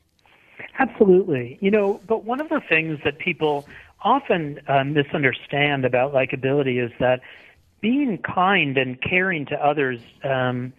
[0.80, 1.58] Absolutely.
[1.60, 3.68] You know, but one of the things that people
[4.02, 7.20] often uh, misunderstand about likability is that
[7.82, 10.74] being kind and caring to others um,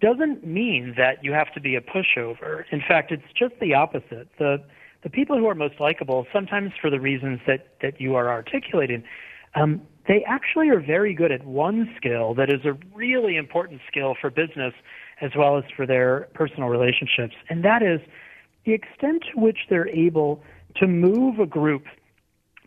[0.00, 2.64] doesn't mean that you have to be a pushover.
[2.70, 4.28] In fact, it's just the opposite.
[4.38, 4.62] The
[5.02, 9.02] the people who are most likable, sometimes for the reasons that that you are articulating,
[9.54, 14.14] um, they actually are very good at one skill that is a really important skill
[14.20, 14.74] for business
[15.20, 18.00] as well as for their personal relationships, and that is
[18.64, 20.42] the extent to which they're able
[20.76, 21.84] to move a group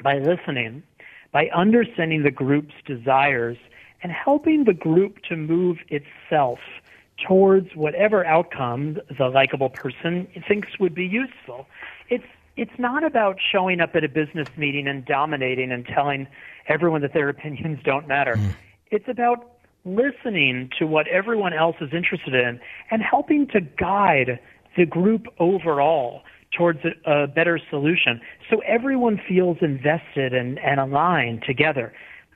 [0.03, 0.83] by listening,
[1.31, 3.57] by understanding the group's desires,
[4.03, 6.59] and helping the group to move itself
[7.25, 11.65] towards whatever outcome the likable person thinks would be useful.
[12.09, 12.25] It's
[12.55, 16.27] it's not about showing up at a business meeting and dominating and telling
[16.67, 18.35] everyone that their opinions don't matter.
[18.35, 18.53] Mm.
[18.91, 19.49] It's about
[19.85, 22.59] listening to what everyone else is interested in
[22.91, 24.39] and helping to guide
[24.77, 26.21] the group overall
[26.55, 31.91] towards a, a better solution so everyone feels invested and, and aligned together.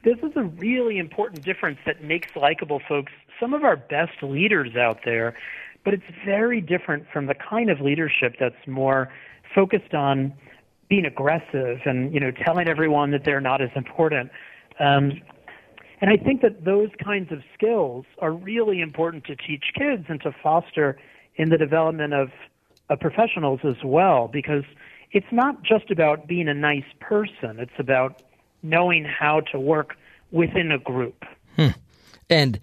[0.07, 3.11] This is a really important difference that makes likable folks
[3.41, 5.35] some of our best leaders out there,
[5.83, 9.11] but it's very different from the kind of leadership that's more
[9.53, 10.33] focused on
[10.87, 14.31] being aggressive and you know telling everyone that they're not as important.
[14.79, 15.21] Um,
[15.99, 20.21] and I think that those kinds of skills are really important to teach kids and
[20.21, 20.97] to foster
[21.35, 22.29] in the development of,
[22.89, 24.63] of professionals as well, because
[25.11, 28.23] it's not just about being a nice person, it's about
[28.63, 29.95] knowing how to work
[30.31, 31.25] within a group.
[31.55, 31.69] Hmm.
[32.29, 32.59] And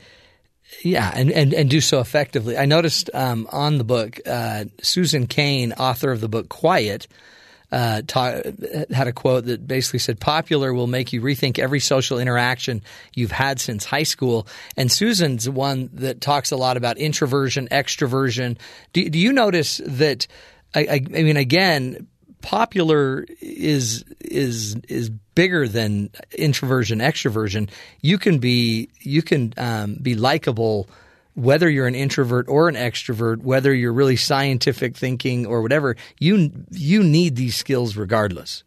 [0.82, 2.56] yeah, and, and, and do so effectively.
[2.56, 7.06] I noticed um, on the book, uh, Susan Cain, author of the book Quiet,
[7.72, 8.40] uh, ta-
[8.90, 12.82] had a quote that basically said, "Popular will make you rethink every social interaction
[13.14, 14.46] you've had since high school."
[14.76, 18.58] And Susan's one that talks a lot about introversion, extroversion.
[18.92, 20.26] Do, do you notice that?
[20.74, 22.06] I, I, I mean, again,
[22.44, 27.70] popular is is is bigger than introversion, extroversion.
[28.02, 30.86] You can be you can um, be likable
[31.34, 36.52] whether you're an introvert or an extrovert, whether you're really scientific thinking or whatever, you
[36.70, 38.62] you need these skills regardless.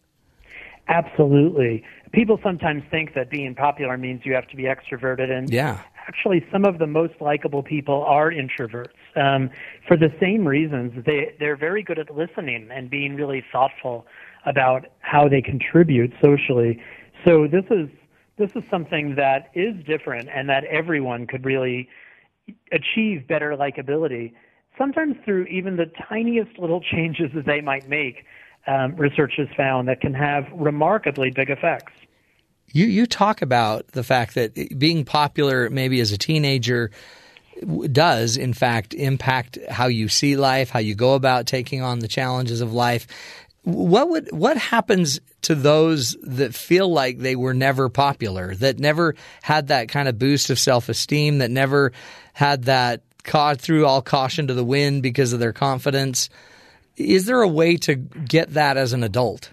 [0.90, 1.84] Absolutely.
[2.14, 5.82] People sometimes think that being popular means you have to be extroverted, and yeah.
[6.08, 9.50] Actually, some of the most likable people are introverts um,
[9.88, 11.04] for the same reasons.
[11.06, 14.06] They they're very good at listening and being really thoughtful
[14.46, 16.82] about how they contribute socially.
[17.26, 17.90] So this is
[18.38, 21.90] this is something that is different, and that everyone could really
[22.72, 24.34] achieve better likability,
[24.78, 28.24] sometimes through even the tiniest little changes that they might make.
[28.68, 31.94] Um, research has found that can have remarkably big effects.
[32.72, 36.91] You you talk about the fact that being popular maybe as a teenager
[37.91, 42.07] does in fact impact how you see life, how you go about taking on the
[42.07, 43.07] challenges of life.
[43.64, 49.15] What would what happens to those that feel like they were never popular, that never
[49.41, 51.91] had that kind of boost of self-esteem, that never
[52.34, 56.30] had that caught threw all caution to the wind because of their confidence.
[56.95, 59.52] Is there a way to get that as an adult?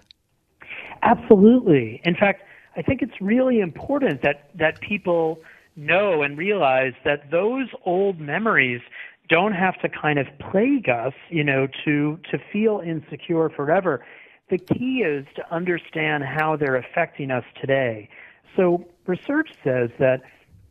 [1.03, 2.01] Absolutely.
[2.03, 2.41] In fact,
[2.75, 5.39] I think it's really important that, that people
[5.75, 8.81] know and realize that those old memories
[9.29, 14.05] don't have to kind of plague us, you know, to to feel insecure forever.
[14.49, 18.09] The key is to understand how they're affecting us today.
[18.55, 20.21] So research says that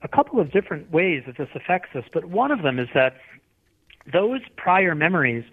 [0.02, 3.16] a couple of different ways that this affects us, but one of them is that
[4.12, 5.44] those prior memories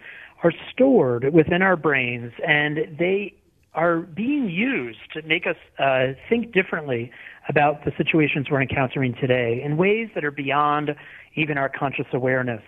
[0.44, 3.34] are stored within our brains and they
[3.74, 7.10] are being used to make us uh, think differently
[7.48, 10.94] about the situations we're encountering today in ways that are beyond
[11.34, 12.62] even our conscious awareness.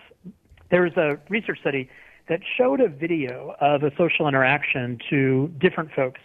[0.71, 1.89] There was a research study
[2.27, 6.19] that showed a video of a social interaction to different folks,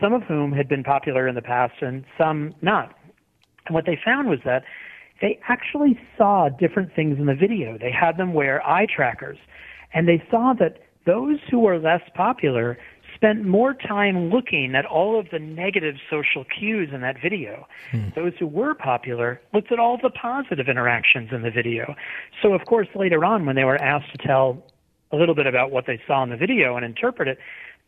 [0.00, 2.92] some of whom had been popular in the past and some not.
[3.66, 4.64] And what they found was that
[5.20, 7.78] they actually saw different things in the video.
[7.78, 9.38] They had them wear eye trackers,
[9.94, 12.76] and they saw that those who were less popular
[13.24, 17.66] spent more time looking at all of the negative social cues in that video.
[17.90, 18.10] Hmm.
[18.14, 21.94] Those who were popular looked at all the positive interactions in the video.
[22.42, 24.62] So, of course, later on, when they were asked to tell
[25.10, 27.38] a little bit about what they saw in the video and interpret it,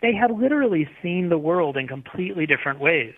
[0.01, 3.13] they had literally seen the world in completely different ways.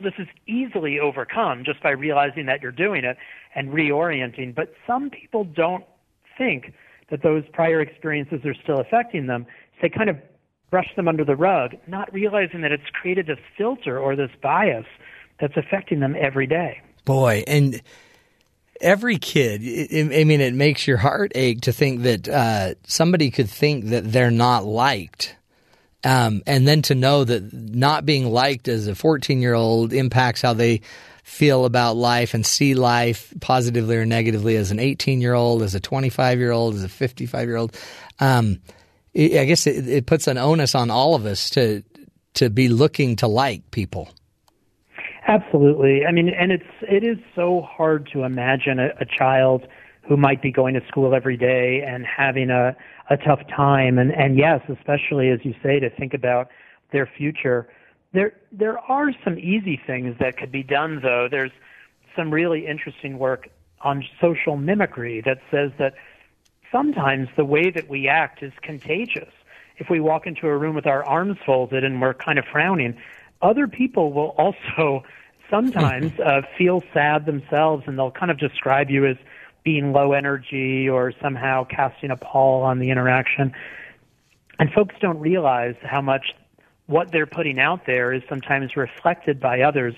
[0.00, 3.16] This is easily overcome just by realizing that you're doing it
[3.56, 5.84] and reorienting, but some people don't
[6.36, 6.72] think
[7.10, 9.44] that those prior experiences are still affecting them.
[9.74, 10.18] So they kind of
[10.70, 14.86] brush them under the rug, not realizing that it's created this filter or this bias
[15.40, 16.80] that's affecting them every day.
[17.04, 17.80] Boy, and
[18.80, 23.30] every kid, I I mean, it makes your heart ache to think that uh, somebody
[23.30, 25.34] could think that they're not liked.
[26.04, 30.42] Um, and then to know that not being liked as a 14 year old impacts
[30.42, 30.82] how they
[31.24, 35.74] feel about life and see life positively or negatively as an 18 year old, as
[35.74, 37.76] a 25 year old, as a 55 year old.
[38.20, 38.77] Um, it,
[39.18, 41.82] I guess it, it puts an onus on all of us to
[42.34, 44.10] to be looking to like people.
[45.26, 46.06] Absolutely.
[46.06, 49.66] I mean, and it's it is so hard to imagine a, a child
[50.08, 52.76] who might be going to school every day and having a
[53.10, 56.48] a tough time and and yes, especially as you say to think about
[56.92, 57.68] their future.
[58.12, 61.28] There there are some easy things that could be done though.
[61.30, 61.52] There's
[62.16, 63.48] some really interesting work
[63.82, 65.94] on social mimicry that says that
[66.70, 69.32] sometimes the way that we act is contagious.
[69.78, 72.96] If we walk into a room with our arms folded and we're kind of frowning,
[73.40, 75.04] other people will also
[75.50, 79.16] sometimes uh, feel sad themselves and they'll kind of describe you as
[79.64, 83.52] being low energy or somehow casting a pall on the interaction.
[84.58, 86.34] And folks don't realize how much
[86.86, 89.94] what they're putting out there is sometimes reflected by others,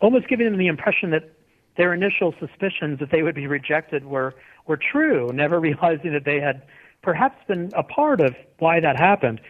[0.00, 1.30] almost giving them the impression that
[1.76, 4.34] their initial suspicions that they would be rejected were,
[4.66, 6.62] were true, never realizing that they had
[7.02, 9.40] perhaps been a part of why that happened.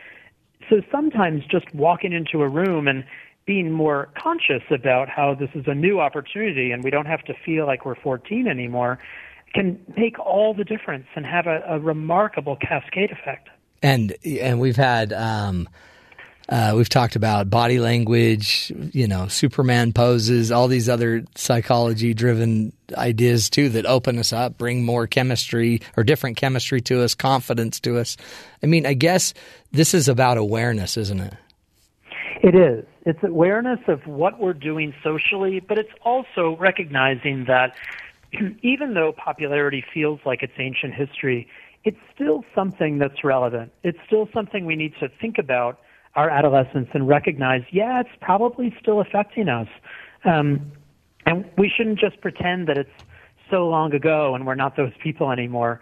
[0.68, 3.04] So sometimes just walking into a room and
[3.46, 7.34] being more conscious about how this is a new opportunity and we don't have to
[7.44, 8.98] feel like we're 14 anymore
[9.54, 13.48] can make all the difference and have a, a remarkable cascade effect.
[13.82, 15.68] and and we've had um,
[16.48, 22.72] uh, we've talked about body language, you know, Superman poses, all these other psychology driven
[22.96, 27.80] ideas too that open us up, bring more chemistry or different chemistry to us, confidence
[27.80, 28.16] to us.
[28.62, 29.32] I mean, I guess
[29.72, 31.34] this is about awareness, isn't it?
[32.42, 32.84] It is.
[33.06, 37.74] It's awareness of what we're doing socially, but it's also recognizing that
[38.62, 41.48] even though popularity feels like it's ancient history,
[41.84, 43.72] it's still something that's relevant.
[43.82, 45.78] It's still something we need to think about
[46.16, 49.68] our adolescence and recognize, yeah, it's probably still affecting us.
[50.24, 50.72] Um,
[51.26, 52.90] and we shouldn't just pretend that it's
[53.50, 55.80] so long ago and we're not those people anymore.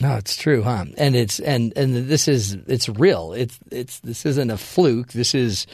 [0.00, 0.84] No, it's true, huh?
[0.96, 3.32] And it's and and this is it's real.
[3.32, 5.08] It's it's this isn't a fluke.
[5.08, 5.66] This is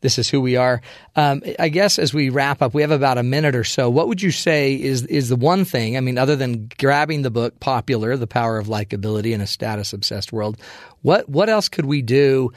[0.00, 0.80] this is who we are.
[1.14, 3.88] Um, I guess as we wrap up, we have about a minute or so.
[3.88, 5.96] What would you say is is the one thing?
[5.96, 9.92] I mean, other than grabbing the book "Popular: The Power of Likability in a Status
[9.92, 10.58] Obsessed World,"
[11.02, 12.52] what what else could we do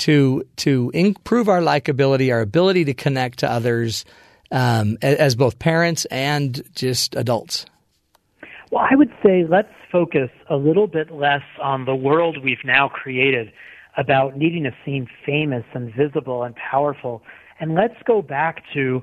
[0.00, 4.04] to to improve our likability, our ability to connect to others,
[4.50, 7.66] um, as both parents and just adults?
[8.70, 12.88] Well, I would say let's focus a little bit less on the world we've now
[12.88, 13.52] created
[13.96, 17.22] about needing to seem famous and visible and powerful.
[17.58, 19.02] And let's go back to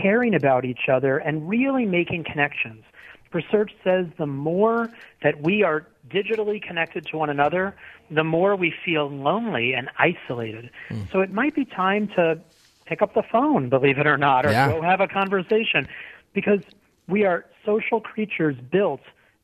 [0.00, 2.84] caring about each other and really making connections.
[3.32, 4.90] Research says the more
[5.22, 7.74] that we are digitally connected to one another,
[8.10, 10.70] the more we feel lonely and isolated.
[10.88, 11.02] Hmm.
[11.12, 12.38] So it might be time to
[12.86, 14.70] pick up the phone, believe it or not, or Yeah.
[14.72, 15.88] go have a conversation
[16.32, 16.60] because
[17.08, 19.00] we are social creatures built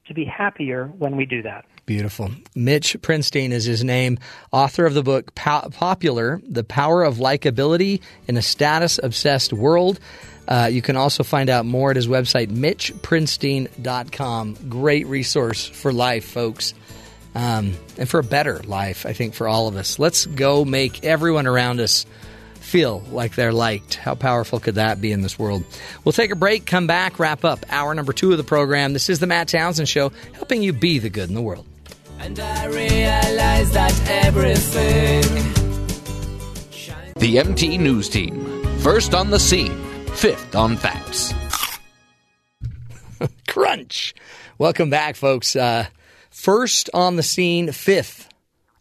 [0.07, 1.65] to be happier when we do that.
[1.87, 2.31] Beautiful.
[2.55, 4.19] Mitch Prinstein is his name,
[4.53, 9.99] author of the book po- Popular The Power of Likability in a Status Obsessed World.
[10.48, 14.56] Uh, you can also find out more at his website, mitchprinstein.com.
[14.69, 16.74] Great resource for life, folks,
[17.35, 19.98] um, and for a better life, I think, for all of us.
[19.98, 22.06] Let's go make everyone around us
[22.55, 23.94] feel like they're liked.
[23.94, 25.64] How powerful could that be in this world?
[26.05, 28.93] We'll take a break, come back, wrap up hour number two of the program.
[28.93, 31.66] This is the Matt Townsend Show, helping you be the good in the world.
[32.19, 35.23] And I realize that everything.
[37.16, 38.62] The MT News Team.
[38.78, 39.78] First on the scene,
[40.15, 41.35] fifth on facts.
[43.49, 44.15] Crunch.
[44.59, 45.57] Welcome back, folks.
[45.57, 45.87] Uh,
[46.31, 48.29] first on the scene, fifth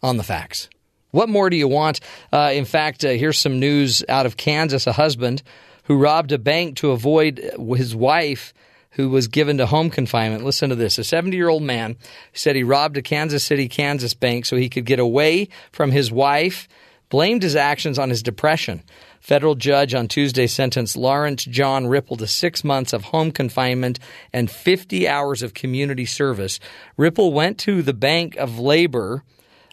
[0.04, 0.70] on the facts.
[1.12, 2.00] What more do you want?
[2.32, 4.88] Uh, in fact, uh, here's some news out of Kansas.
[4.88, 5.44] A husband
[5.84, 7.42] who robbed a bank to avoid
[7.76, 8.54] his wife
[8.92, 10.44] who was given to home confinement.
[10.44, 10.98] Listen to this.
[10.98, 11.98] A 70 year old man
[12.34, 16.12] said he robbed a Kansas City, Kansas bank so he could get away from his
[16.12, 16.68] wife,
[17.10, 18.84] blamed his actions on his depression.
[19.22, 24.00] Federal judge on Tuesday sentenced Lawrence John Ripple to six months of home confinement
[24.34, 26.60] and 50 hours of community service.
[26.98, 29.24] Ripple went to the Bank of Labor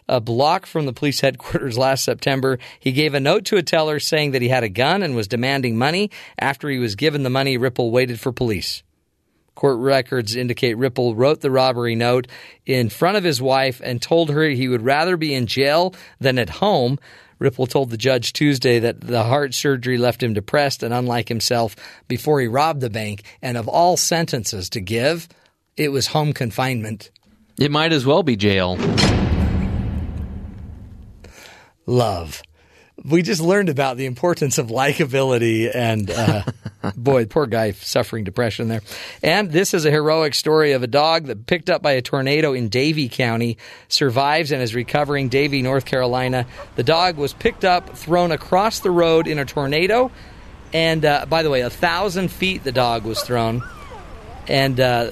[0.07, 2.57] a block from the police headquarters last September.
[2.79, 5.27] He gave a note to a teller saying that he had a gun and was
[5.27, 6.09] demanding money.
[6.39, 8.81] After he was given the money, Ripple waited for police.
[9.53, 12.27] Court records indicate Ripple wrote the robbery note
[12.65, 16.39] in front of his wife and told her he would rather be in jail than
[16.39, 16.97] at home.
[17.39, 21.75] Ripple told the judge Tuesday that the heart surgery left him depressed and unlike himself
[22.07, 23.23] before he robbed the bank.
[23.41, 25.27] And of all sentences to give,
[25.77, 27.11] it was home confinement.
[27.57, 28.77] It might as well be jail.
[31.85, 32.43] Love.
[33.09, 36.43] We just learned about the importance of likability and uh,
[36.95, 38.81] boy, poor guy suffering depression there.
[39.23, 42.53] And this is a heroic story of a dog that picked up by a tornado
[42.53, 43.57] in Davie County,
[43.87, 46.45] survives and is recovering Davie, North Carolina.
[46.75, 50.11] The dog was picked up, thrown across the road in a tornado,
[50.71, 53.63] and uh, by the way, a thousand feet the dog was thrown,
[54.47, 55.11] and uh,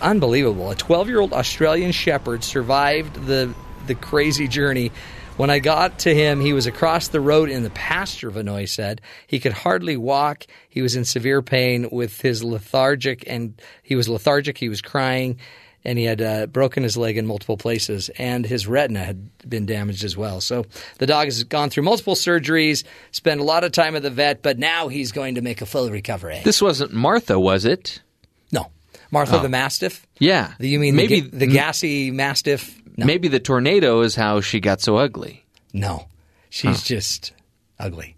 [0.00, 0.70] unbelievable.
[0.70, 3.54] A 12 year old Australian Shepherd survived the
[3.86, 4.92] the crazy journey.
[5.38, 9.00] When I got to him, he was across the road in the pasture, Vanoy said.
[9.28, 10.44] He could hardly walk.
[10.68, 13.54] He was in severe pain with his lethargic, and
[13.84, 14.58] he was lethargic.
[14.58, 15.38] He was crying,
[15.84, 19.64] and he had uh, broken his leg in multiple places, and his retina had been
[19.64, 20.40] damaged as well.
[20.40, 20.66] So
[20.98, 22.82] the dog has gone through multiple surgeries,
[23.12, 25.66] spent a lot of time at the vet, but now he's going to make a
[25.66, 26.40] full recovery.
[26.44, 28.02] This wasn't Martha, was it?
[28.50, 28.72] No.
[29.12, 29.42] Martha Oh.
[29.42, 30.04] the Mastiff?
[30.18, 30.52] Yeah.
[30.58, 32.74] You mean maybe the, ga- the gassy Mastiff?
[32.98, 33.06] No.
[33.06, 35.46] Maybe the tornado is how she got so ugly.
[35.72, 36.08] No,
[36.50, 37.32] she's just
[37.78, 38.16] ugly.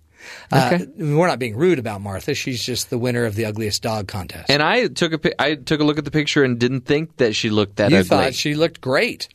[0.50, 2.34] Uh, we're not being rude about Martha.
[2.34, 4.48] She's just the winner of the ugliest dog contest.
[4.48, 7.34] And I took a I took a look at the picture and didn't think that
[7.34, 7.96] she looked that ugly.
[7.96, 8.08] you ugly.
[8.08, 9.28] thought she looked great.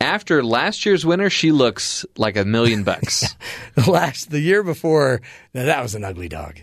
[0.00, 3.34] After last year's winner, she looks like a million bucks.
[3.74, 5.20] The last, the year before,
[5.52, 6.56] that was an ugly dog.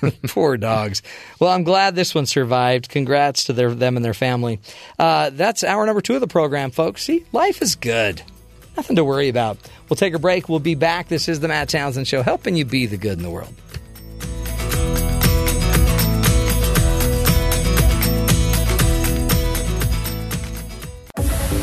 [0.28, 1.02] Poor dogs.
[1.38, 2.88] Well, I'm glad this one survived.
[2.88, 4.60] Congrats to their, them and their family.
[4.98, 7.02] Uh, that's hour number two of the program, folks.
[7.04, 8.22] See, life is good.
[8.76, 9.58] Nothing to worry about.
[9.88, 10.48] We'll take a break.
[10.48, 11.08] We'll be back.
[11.08, 13.54] This is the Matt Townsend Show, helping you be the good in the world.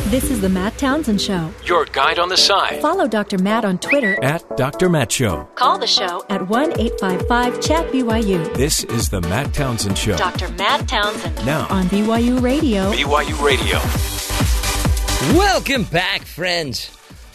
[0.06, 1.50] This is the Matt Townsend Show.
[1.64, 3.38] Your guide on the side Follow Dr.
[3.38, 4.22] Matt on Twitter.
[4.22, 4.88] at Dr.
[4.88, 5.44] Matt Show.
[5.54, 8.54] Call the show at 1 855 Chat BYU.
[8.54, 10.16] This is the Matt Townsend Show.
[10.16, 10.48] Dr.
[10.50, 12.92] Matt Townsend Now, on BYU Radio.
[12.92, 13.78] BYU Radio.
[15.36, 16.90] Welcome back, friends,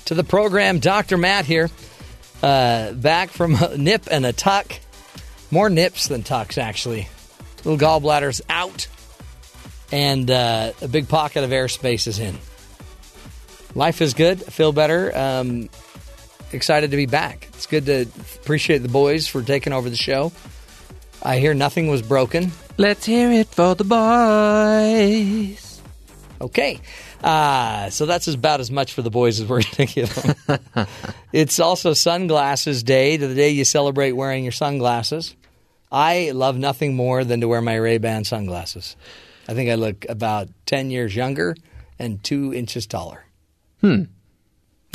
[0.06, 0.80] to the program.
[0.80, 1.18] Dr.
[1.18, 1.70] Matt here,
[2.44, 4.72] uh, back from a nip and a tuck.
[5.52, 7.08] More nips than tucks, actually.
[7.66, 8.88] Little gallbladder's out,
[9.92, 12.38] and uh, a big pocket of airspace is in.
[13.80, 14.44] Life is good.
[14.44, 15.18] I feel better.
[15.18, 15.70] Um,
[16.52, 17.48] excited to be back.
[17.54, 18.02] It's good to
[18.42, 20.34] appreciate the boys for taking over the show.
[21.24, 22.52] I hear nothing was broken.
[22.78, 25.82] Let's hear it for the boys.
[26.42, 26.82] Okay.
[27.24, 30.58] Uh, so that's about as much for the boys as we're going to give them.
[31.32, 35.38] it's also Sunglasses Day, the day you celebrate wearing your sunglasses.
[35.90, 38.98] I love nothing more than to wear my Ray-Ban sunglasses.
[39.48, 41.56] I think I look about 10 years younger
[41.98, 43.24] and two inches taller.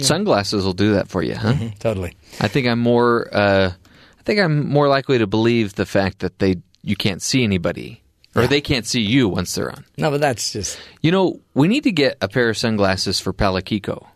[0.00, 1.54] Sunglasses will do that for you, huh?
[1.78, 2.16] Totally.
[2.40, 3.28] I think I'm more.
[3.32, 3.70] Uh,
[4.18, 8.02] I think I'm more likely to believe the fact that they you can't see anybody
[8.34, 9.84] or they can't see you once they're on.
[9.96, 13.32] No, but that's just, You know, we need to get a pair of sunglasses for
[13.32, 14.06] Palakiko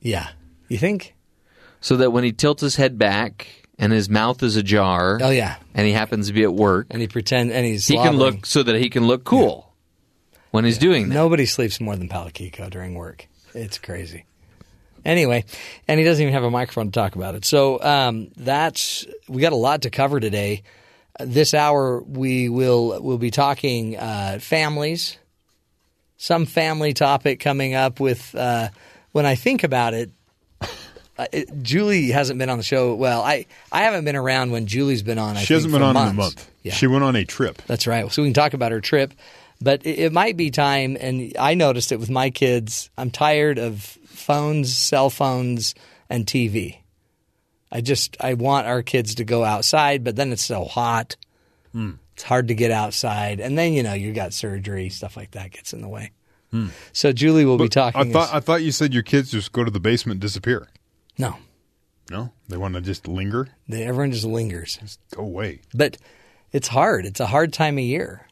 [0.00, 0.28] yeah.
[0.68, 1.14] You think?
[1.80, 3.48] so that when he tilts his head back
[3.78, 5.56] and his mouth is ajar, Oh, yeah.
[5.74, 8.46] and he happens to be at work, And he pretend, and he's he can look
[8.46, 9.74] so that he can look cool
[10.52, 11.14] when he's doing that.
[11.14, 13.26] Nobody sleeps more than Palakiko during work.
[13.54, 14.24] It's crazy.
[15.04, 15.44] Anyway,
[15.86, 17.44] and he doesn't even have a microphone to talk about it.
[17.44, 20.62] So um, that's we got a lot to cover today.
[21.20, 25.16] This hour we will will be talking uh, families,
[26.16, 28.34] some family topic coming up with.
[28.34, 28.68] Uh,
[29.12, 30.10] when I think about it,
[31.18, 32.94] uh, it, Julie hasn't been on the show.
[32.94, 35.36] Well, I I haven't been around when Julie's been on.
[35.36, 36.48] I She hasn't been on in a month.
[36.62, 36.74] Yeah.
[36.74, 37.62] She went on a trip.
[37.66, 38.10] That's right.
[38.12, 39.14] So we can talk about her trip,
[39.60, 40.96] but it, it might be time.
[41.00, 42.90] And I noticed it with my kids.
[42.96, 45.74] I'm tired of phones, cell phones,
[46.10, 46.78] and TV.
[47.70, 51.16] I just I want our kids to go outside, but then it's so hot.
[51.72, 51.92] Hmm.
[52.14, 55.52] It's hard to get outside, and then you know you got surgery, stuff like that
[55.52, 56.10] gets in the way.
[56.50, 56.68] Hmm.
[56.92, 58.00] So Julie will be talking.
[58.00, 60.20] I thought as- I thought you said your kids just go to the basement and
[60.22, 60.66] disappear.
[61.18, 61.36] no,
[62.10, 63.48] No, they want to just linger.
[63.68, 64.78] They, everyone just lingers.
[64.80, 65.60] Just go away.
[65.74, 65.98] But
[66.52, 67.04] it's hard.
[67.04, 68.26] It's a hard time of year.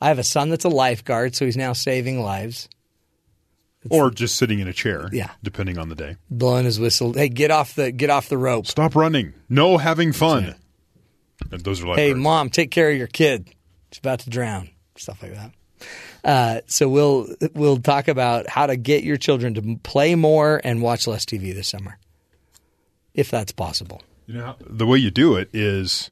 [0.00, 2.68] I have a son that's a lifeguard, so he's now saving lives,
[3.90, 5.08] or just sitting in a chair.
[5.12, 5.30] Yeah.
[5.42, 6.16] depending on the day.
[6.30, 7.12] blowing his whistle.
[7.12, 8.66] Hey, get off the get off the rope.
[8.66, 9.32] Stop running.
[9.48, 10.54] No having fun.
[11.50, 13.48] And those are like Hey, mom, take care of your kid.
[13.90, 14.70] He's about to drown.
[14.96, 15.52] Stuff like that.
[16.24, 20.82] Uh, so we'll we'll talk about how to get your children to play more and
[20.82, 21.98] watch less TV this summer,
[23.14, 24.02] if that's possible.
[24.26, 26.10] You know, the way you do it is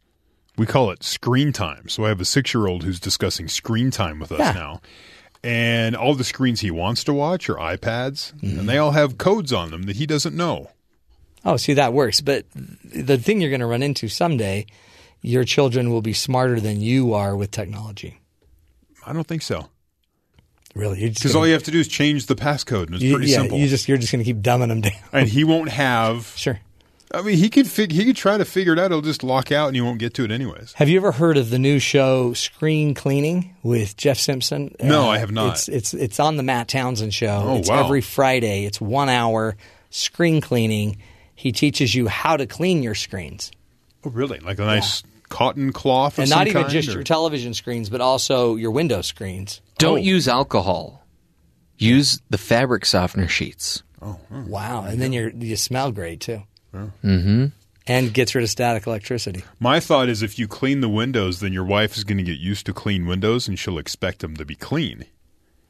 [0.56, 1.88] we call it screen time.
[1.88, 4.52] So I have a six year old who's discussing screen time with us Yeah.
[4.52, 4.80] now.
[5.44, 8.66] And all the screens he wants to watch are iPads, and mm-hmm.
[8.66, 10.70] they all have codes on them that he doesn't know.
[11.44, 12.20] Oh, see that works.
[12.20, 12.46] But
[12.84, 14.66] the thing you're going to run into someday,
[15.22, 18.18] your children will be smarter than you are with technology.
[19.06, 19.68] I don't think so.
[20.74, 23.30] Really, Because all you have to do is change the passcode, and it's you- pretty
[23.30, 23.56] yeah, simple.
[23.58, 24.92] You just you're just going to keep dumbing them down.
[25.12, 26.26] and he won't have.
[26.36, 26.58] Sure.
[27.12, 28.90] I mean, he could fig- he could try to figure it out.
[28.90, 30.72] He'll just lock out, and you won't get to it anyways.
[30.74, 34.74] Have you ever heard of the new show Screen Cleaning with Jeff Simpson?
[34.80, 35.52] Uh, No, I have not.
[35.52, 37.42] It's it's it's on the Matt Townsend show.
[37.46, 37.84] Oh, it's wow.
[37.84, 38.64] every Friday.
[38.64, 39.56] It's one hour
[39.90, 40.98] screen cleaning.
[41.34, 43.50] He teaches you how to clean your screens,
[44.04, 44.38] Oh, really?
[44.40, 47.52] Like a nice cotton cloth, of and some not even kind, just or- your television
[47.54, 49.60] screens, but also your window screens.
[49.78, 50.02] Don't Oh.
[50.02, 51.04] use alcohol.
[51.78, 53.82] Use the fabric softener sheets.
[54.00, 56.42] Oh, wow, and then you you smell great too,
[57.04, 57.46] Mm-hmm.
[57.86, 59.44] and gets rid of static electricity.
[59.60, 62.38] My thought is if you clean the windows, then your wife is going to get
[62.38, 65.04] used to clean windows, and she'll expect them to be clean,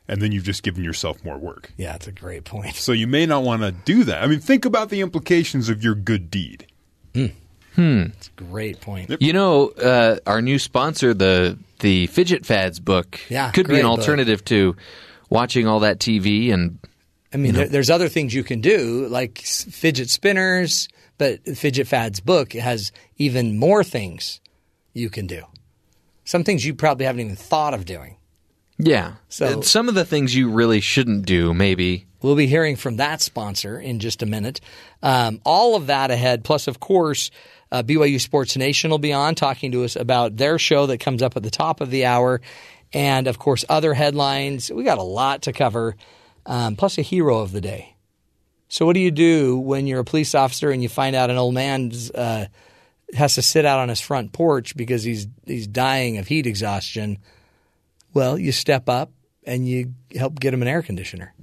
[0.08, 1.72] and then you've just given yourself more work.
[1.76, 2.74] Yeah, that's a great point.
[2.76, 4.22] So you may not want to do that.
[4.22, 6.66] I mean, think about the implications of your good deed.
[7.14, 7.32] Mm.
[7.74, 8.02] Hmm.
[8.16, 9.14] It's a great point.
[9.20, 13.80] You know, uh, our new sponsor, the the Fidget Fads book, Yeah, could be great
[13.80, 13.98] an book.
[13.98, 14.76] alternative to
[15.28, 16.78] watching all that TV and
[17.34, 22.20] I mean, there, there's other things you can do, like fidget spinners, but Fidget Fads
[22.20, 24.40] book has even more things
[24.92, 25.42] you can do.
[26.24, 28.16] Some things you probably haven't even thought of doing.
[28.78, 29.14] yeah.
[29.28, 32.06] So- Uh, some of the things you really shouldn't do, maybe.
[32.20, 34.60] We'll be hearing from that sponsor in just a minute.
[35.02, 37.30] Um, all of that ahead, plus, of course,
[37.72, 41.22] uh, BYU Sports Nation will be on talking to us about their show that comes
[41.22, 42.40] up at the top of the hour.
[42.92, 44.70] And, of course, other headlines.
[44.70, 45.96] We got a lot to cover,
[46.46, 47.95] um, plus a hero of the day.
[48.68, 51.36] So, what do you do when you're a police officer and you find out an
[51.36, 52.46] old man uh,
[53.14, 57.18] has to sit out on his front porch because he's he's dying of heat exhaustion?
[58.14, 59.12] Well, you step up
[59.44, 61.34] and you help get him an air conditioner.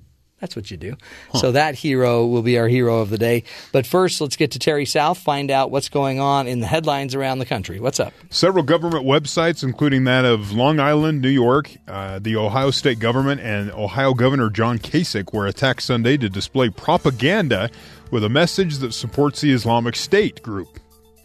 [0.44, 0.98] That's what you do.
[1.36, 3.46] So that hero will be our hero of the day.
[3.72, 7.16] But first, let's get to Terry South, find out what's going on in the headlines
[7.16, 7.80] around the country.
[7.80, 8.12] What's up?
[8.30, 13.40] Several government websites, including that of Long Island, New York, uh, the Ohio state government,
[13.40, 17.70] and Ohio Governor John Kasich, were attacked Sunday to display propaganda
[18.12, 20.78] with a message that supports the Islamic State group.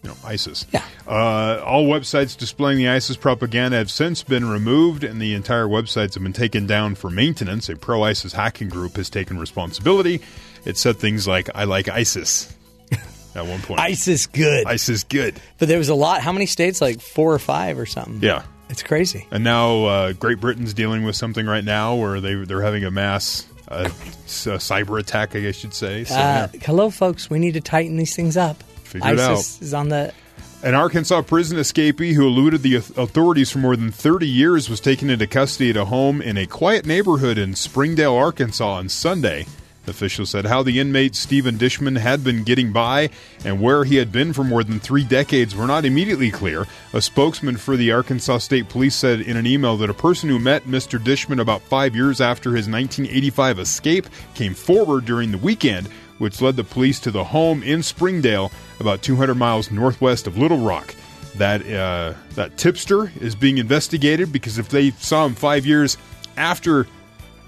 [0.03, 0.65] You know, ISIS.
[0.71, 0.83] Yeah.
[1.07, 6.13] Uh, all websites displaying the ISIS propaganda have since been removed, and the entire websites
[6.13, 7.67] have been taken down for maintenance.
[7.67, 10.21] A pro ISIS hacking group has taken responsibility.
[10.65, 12.53] It said things like, I like ISIS
[13.35, 13.81] at one point.
[13.81, 14.65] ISIS good.
[14.67, 15.39] ISIS good.
[15.57, 16.21] But there was a lot.
[16.21, 16.79] How many states?
[16.79, 18.19] Like four or five or something.
[18.21, 18.43] Yeah.
[18.69, 19.27] It's crazy.
[19.31, 22.91] And now uh, Great Britain's dealing with something right now where they they're having a
[22.91, 23.85] mass uh,
[24.27, 26.03] cyber attack, I guess you'd say.
[26.03, 26.59] So, Uh, yeah.
[26.63, 27.29] hello, folks.
[27.29, 28.63] We need to tighten these things up.
[28.89, 30.13] Figure it ISIS is on the.
[30.61, 35.09] An Arkansas prison escapee who eluded the authorities for more than 30 years was taken
[35.09, 39.45] into custody at a home in a quiet neighborhood in Springdale, Arkansas on Sunday.
[39.87, 43.09] Officials said how the inmate Stephen Dishman had been getting by
[43.43, 46.67] and where he had been for more than three decades were not immediately clear.
[46.93, 50.39] A spokesman for the Arkansas State Police said in an email that a person who
[50.39, 50.99] met Mr.
[50.99, 56.55] Dishman about five years after his 1985 escape came forward during the weekend, which led
[56.55, 60.95] the police to the home in Springdale, about 200 miles northwest of Little Rock.
[61.35, 65.97] That uh, that tipster is being investigated because if they saw him five years
[66.37, 66.85] after,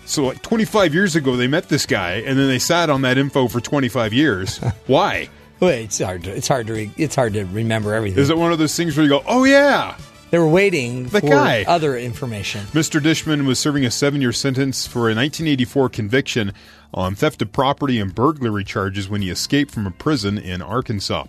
[0.06, 3.18] so like 25 years ago, they met this guy and then they sat on that
[3.18, 4.58] info for 25 years.
[4.88, 5.30] Why?
[5.62, 6.24] It's hard.
[6.24, 6.74] To, it's hard to.
[6.74, 8.20] Re, it's hard to remember everything.
[8.20, 9.96] Is it one of those things where you go, oh yeah,
[10.32, 11.66] They were waiting The for guy.
[11.68, 12.66] other information.
[12.68, 13.02] Mr.
[13.02, 16.54] Dishman was serving a seven year sentence for a 1984 conviction
[16.94, 21.26] on theft of property and burglary charges when he escaped from a prison in Arkansas.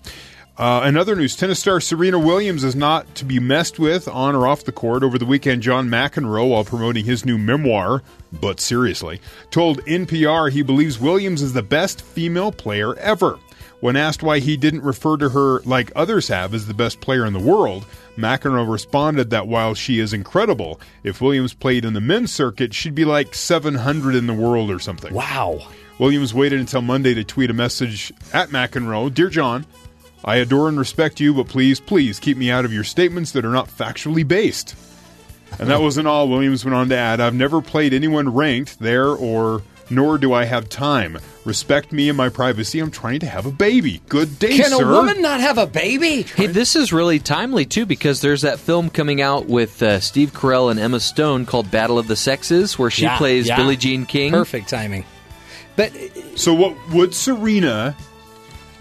[0.56, 4.34] Uh, in other news, tennis star Serena Williams is not to be messed with on
[4.36, 5.02] or off the court.
[5.02, 8.02] Over the weekend, John McEnroe, while promoting his new memoir,
[8.32, 9.20] but seriously,
[9.50, 13.38] told NPR he believes Williams is the best female player ever.
[13.80, 17.24] When asked why he didn't refer to her like others have as the best player
[17.26, 17.84] in the world,
[18.16, 22.94] McEnroe responded that while she is incredible, if Williams played in the men's circuit, she'd
[22.94, 25.14] be like 700 in the world or something.
[25.14, 25.66] Wow.
[25.98, 29.66] Williams waited until Monday to tweet a message at McEnroe Dear John,
[30.24, 33.44] I adore and respect you, but please, please keep me out of your statements that
[33.44, 34.76] are not factually based.
[35.58, 36.28] And that wasn't all.
[36.28, 39.62] Williams went on to add I've never played anyone ranked there or.
[39.92, 41.18] Nor do I have time.
[41.44, 42.78] Respect me and my privacy.
[42.78, 44.00] I'm trying to have a baby.
[44.08, 44.82] Good day, Can sir.
[44.84, 46.22] a woman not have a baby?
[46.22, 50.32] Hey, this is really timely too because there's that film coming out with uh, Steve
[50.32, 53.56] Carell and Emma Stone called Battle of the Sexes, where she Yeah, plays yeah.
[53.56, 54.32] Billie Jean King.
[54.32, 55.04] Perfect timing.
[55.76, 55.92] But
[56.36, 57.94] So, what would Serena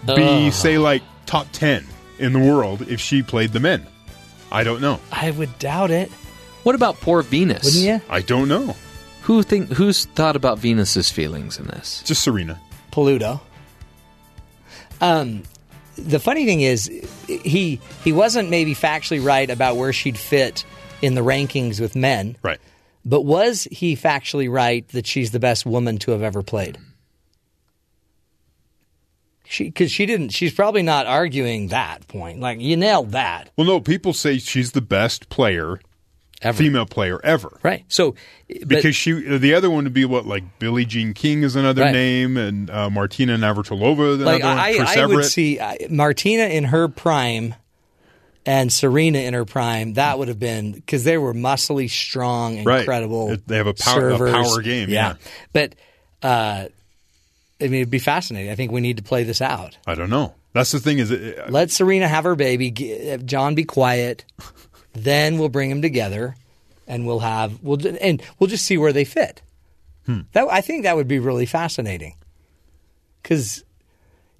[0.06, 0.52] be, Ugh.
[0.52, 1.84] say, like top 10
[2.20, 3.86] in the world if she played the men?
[4.50, 5.00] I don't know.
[5.10, 6.10] I would doubt it.
[6.62, 7.64] What about poor Venus?
[7.64, 8.00] Wouldn't you?
[8.08, 8.76] I don't know.
[9.22, 12.02] Who think who's thought about Venus's feelings in this?
[12.04, 12.60] Just Serena.
[12.90, 13.40] Pluto.
[15.00, 15.42] Um,
[15.96, 16.88] the funny thing is,
[17.26, 20.64] he he wasn't maybe factually right about where she'd fit
[21.00, 22.60] in the rankings with men, Right.
[23.04, 26.78] but was he factually right that she's the best woman to have ever played?
[29.44, 30.30] She because she didn't.
[30.30, 32.40] She's probably not arguing that point.
[32.40, 33.50] Like you nailed that.
[33.56, 35.78] Well, no, people say she's the best player,
[36.42, 36.58] Ever.
[36.58, 37.58] female player ever.
[37.62, 37.84] Right.
[37.88, 38.14] So
[38.48, 41.82] but- Because she, the other one would be what, like Billie Jean King is another
[41.82, 41.92] Right.
[41.92, 44.58] name, and uh, Martina Navratilova, another like one.
[44.58, 47.54] I, Chris I would see uh, Martina in her prime
[48.44, 49.94] and Serena in her prime.
[49.94, 53.30] That would have been because they were muscly, strong, incredible.
[53.32, 55.14] It- they have a power- a power game, yeah.
[55.52, 55.74] but
[56.22, 56.66] uh,
[57.60, 58.50] I mean, it'd be fascinating.
[58.50, 59.78] I think we need to play this out.
[59.86, 60.34] I don't know.
[60.54, 62.70] That's the thing is, it, Let Serena have her baby.
[62.72, 64.24] G- John be quiet.
[64.94, 66.36] then we'll bring them together,
[66.86, 69.42] and we'll have we'll and we'll just see where they fit.
[70.06, 70.20] Hmm.
[70.32, 72.14] That I think that would be really fascinating.
[73.22, 73.64] Because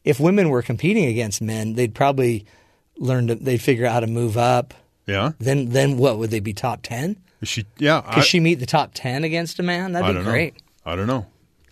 [0.04, 2.46] if women were competing against men, they'd probably
[2.96, 4.74] learn to they'd figure out how to move up.
[5.06, 7.16] yeah, Then then what would they be top ten?
[7.44, 8.02] She, yeah.
[8.04, 9.92] I- Could she meet the top ten against a man?
[9.92, 10.54] That'd I be don't great.
[10.54, 10.92] know.
[10.92, 11.26] I don't know.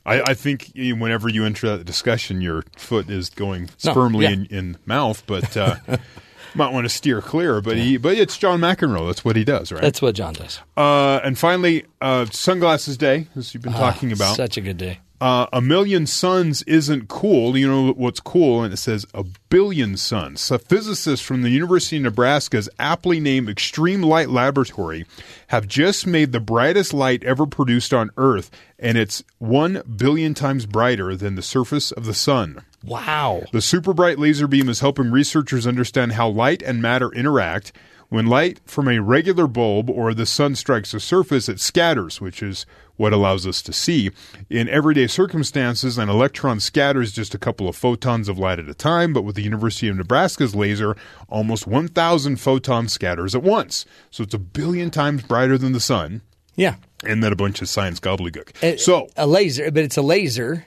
[0.06, 4.30] I, I think whenever you enter that discussion, your foot is going No, firmly yeah.
[4.32, 5.76] in, in mouth, but uh,
[6.54, 7.60] might want to steer clear.
[7.60, 9.06] But he, but it's John McEnroe.
[9.06, 9.82] That's what he does, right?
[9.82, 10.60] That's what John does.
[10.76, 14.32] uh, and finally, uh, sunglasses day, as you've been talking about.
[14.32, 15.00] Ah, Such a good day.
[15.20, 17.56] uh, a million suns isn't cool.
[17.56, 18.62] You know what's cool?
[18.64, 20.50] And it says a billion suns.
[20.50, 25.04] A physicist from the University of Nebraska's aptly named Extreme Light Laboratory
[25.48, 30.64] have just made the brightest light ever produced on Earth, and it's one billion times
[30.64, 32.62] brighter than the surface of the sun.
[32.84, 33.42] Wow.
[33.52, 37.72] The super bright laser beam is helping researchers understand how light and matter interact.
[38.08, 42.42] When light from a regular bulb or the sun strikes a surface, it scatters, which
[42.42, 42.66] is
[42.96, 44.10] what allows us to see.
[44.50, 48.74] In everyday circumstances, an electron scatters just a couple of photons of light at a
[48.74, 50.96] time, but with the University of Nebraska's laser,
[51.28, 53.86] almost 1,000 photons scatters at once.
[54.10, 56.22] So it's a billion times brighter than the sun,
[56.56, 56.74] Yeah.
[57.04, 58.60] and then a bunch of science gobbledygook.
[58.60, 60.66] A- so, a laser, but it's a laser,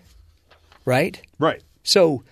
[0.86, 1.22] right?
[1.40, 1.62] right.
[1.84, 2.24] So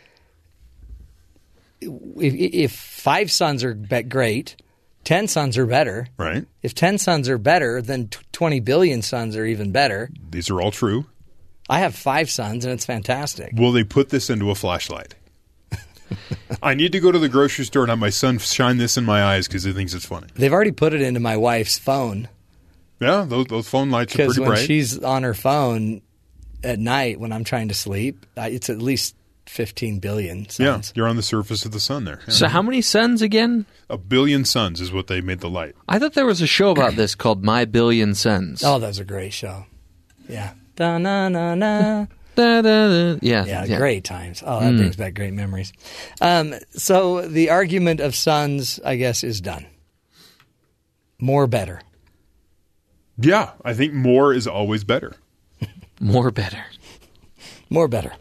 [1.82, 4.56] if, if five sons are be- great,
[5.04, 6.08] ten sons are better.
[6.18, 6.46] Right.
[6.62, 10.10] If ten sons are better, then t- twenty billion sons are even better.
[10.30, 11.06] These are all true.
[11.70, 13.54] I have five sons and it's fantastic.
[13.56, 15.16] Will they put this into a flashlight?
[16.64, 19.06] I need to go to the grocery store and have my son shine this in
[19.06, 20.28] my eyes because he thinks it's funny.
[20.36, 22.28] They've already put it into my wife's phone
[23.00, 24.66] Yeah, those, those phone lights are because pretty when bright.
[24.66, 26.02] she's on her phone
[26.62, 29.16] at night when I'm trying to sleep, it's at least
[29.52, 32.22] fifteen billion yeah, you're on the surface of the sun there.
[32.26, 32.34] Yeah.
[32.34, 33.66] So how many suns again?
[33.90, 35.76] a billion suns is what they made the light.
[35.90, 38.64] I thought there was a show about this called My Billion Suns.
[38.64, 39.66] Oh, that was a great show.
[40.30, 40.54] Yeah.
[40.78, 42.06] Da na na na.
[42.34, 43.20] Da, da, da.
[43.22, 44.42] Yeah, Yeah, great times.
[44.46, 45.74] Oh, that brings back great memories.
[46.22, 49.66] Um, so the argument of suns, I guess, is done.
[51.20, 51.82] More better.
[53.18, 55.12] Yeah, I think more is always better.
[56.00, 56.64] More better.
[57.70, 58.14] More better.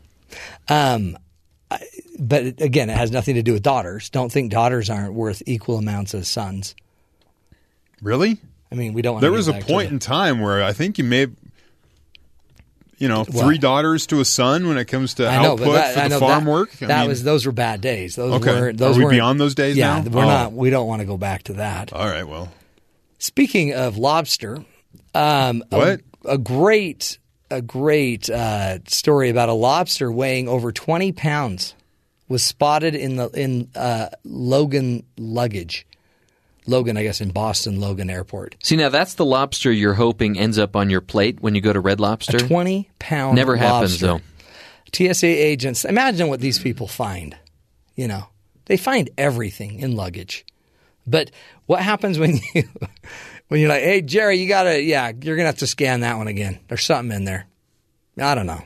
[0.68, 1.18] Um,
[1.70, 1.80] I,
[2.18, 4.10] but again, it has nothing to do with daughters.
[4.10, 6.74] Don't think daughters aren't worth equal amounts as sons.
[8.02, 8.38] Really?
[8.72, 9.14] I mean, we don't.
[9.14, 11.32] Want There to was a point the- in time where I think you may have,
[12.98, 16.08] you know, three daughters to a son when it comes to know, output that, for
[16.08, 16.70] the farm that, work.
[16.82, 18.16] I that mean- was those were bad days.
[18.16, 18.50] Those Okay.
[18.60, 18.78] weren't.
[18.78, 20.10] Those Are we beyond those days yeah, now?
[20.10, 20.28] we're Oh.
[20.28, 20.52] not.
[20.52, 21.92] We don't want to go back to that.
[21.92, 22.24] all right.
[22.26, 22.48] Well,
[23.18, 24.64] Speaking of lobster,
[25.14, 26.00] um, a- What?
[26.24, 27.18] A, great,
[27.50, 31.74] a great uh, story about a lobster weighing over twenty pounds
[32.28, 35.86] was spotted in the in uh, Logan luggage.
[36.66, 38.54] Logan, I guess, in Boston Logan Airport.
[38.62, 41.72] See, now that's the lobster you're hoping ends up on your plate when you go
[41.72, 42.36] to Red Lobster.
[42.36, 44.24] A twenty pound Never happens, lobster.
[44.92, 47.36] TSA agents, imagine what these people find.
[47.96, 48.28] You know,
[48.66, 50.44] they find everything in luggage.
[51.06, 51.30] But
[51.66, 52.64] what happens when you
[53.50, 56.28] when you're like, "Hey, Jerry, you gotta, yeah, you're gonna have to scan that one
[56.28, 56.60] again.
[56.68, 57.46] There's something in there."
[58.16, 58.62] I don't know.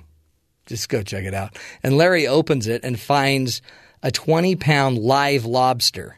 [0.66, 1.56] Just go check it out.
[1.82, 3.62] And Larry opens it and finds
[4.02, 6.16] a 20 pound live lobster.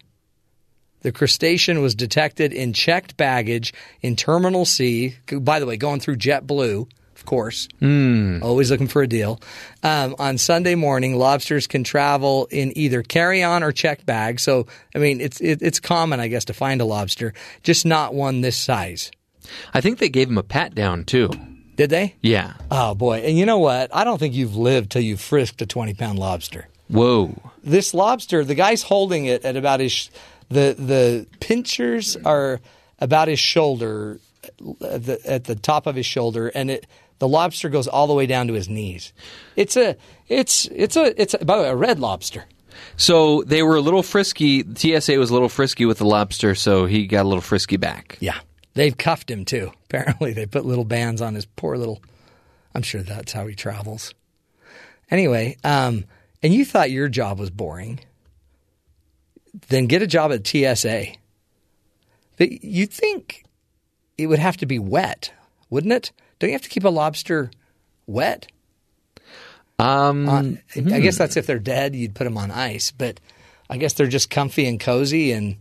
[1.03, 3.73] The crustacean was detected in checked baggage
[4.03, 5.15] in Terminal C.
[5.31, 6.89] By the way, going through JetBlue,
[7.27, 7.69] course.
[7.83, 9.41] Always looking for a deal.
[9.83, 14.41] Um, on Sunday morning, lobsters can travel in either carry-on or check bag.
[14.41, 18.15] So, I mean, it's it, it's common, I guess, to find a lobster, just not
[18.15, 19.11] one this size.
[19.75, 21.31] I think they gave him a pat down too.
[21.77, 22.15] Did they?
[22.23, 22.55] Yeah.
[22.71, 23.19] Oh boy!
[23.19, 23.95] And you know what?
[23.95, 26.69] I don't think you've lived till you've frisked a twenty-pound lobster.
[26.89, 27.39] Whoa.
[27.63, 30.09] This lobster, the guy's holding it at about his
[30.49, 32.61] the the pinchers are
[32.99, 34.21] about his shoulder,
[34.81, 36.87] at the, at the top of his shoulder, and it
[37.19, 39.13] the lobster goes all the way down to his knees.
[39.57, 39.97] It's a
[40.29, 42.45] it's it's a it's a, by the way a red lobster.
[42.97, 44.63] So they were a little frisky.
[44.63, 48.19] TSA was a little frisky with the lobster, so he got a little frisky back.
[48.21, 48.39] Yeah,
[48.75, 49.73] they've cuffed him too.
[49.85, 52.03] Apparently, they put little bands on his poor little.
[52.75, 54.15] I'm sure that's how he travels.
[55.11, 56.05] Anyway, um,
[56.43, 58.01] and you thought your job was boring.
[59.69, 61.07] Then get a job at TSA.
[62.37, 63.45] But you'd think
[64.19, 65.33] it would have to be wet,
[65.71, 66.13] wouldn't it?
[66.39, 67.51] Don't you have to keep a lobster
[68.07, 68.49] wet?
[69.79, 72.91] Um, On- I guess that's if they're dead, you'd put them on ice.
[72.91, 73.21] But
[73.69, 75.57] I guess they're just comfy and cozy, and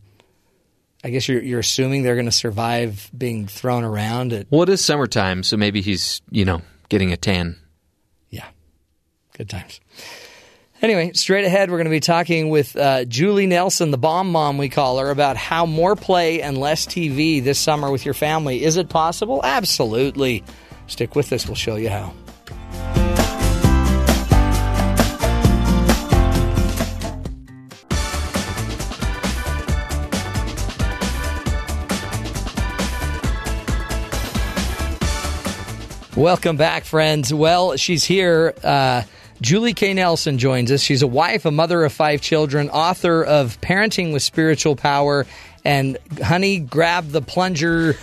[1.03, 4.31] I guess you're you're assuming they're going to survive being thrown around.
[4.33, 7.57] At well, it is summertime, so maybe he's you know getting a tan.
[8.29, 8.47] yeah,
[9.37, 9.81] good times.
[10.81, 14.57] Anyway, straight ahead, we're going to be talking with uh, Julie Nelson, the bomb mom
[14.57, 18.63] we call her, about how more play and less TV this summer with your family.
[18.63, 19.41] Is it possible?
[19.43, 20.43] Absolutely.
[20.87, 21.47] Stick with us.
[21.47, 22.13] We'll show you how.
[36.15, 37.33] Welcome back, friends.
[37.33, 38.53] Well, she's here.
[38.63, 39.01] Uh,
[39.41, 39.93] Julie K.
[39.93, 40.81] Nelson joins us.
[40.81, 45.25] She's a wife, a mother of five children, author of Parenting with Spiritual Power,
[45.65, 47.97] and Honey, Grab the Plunger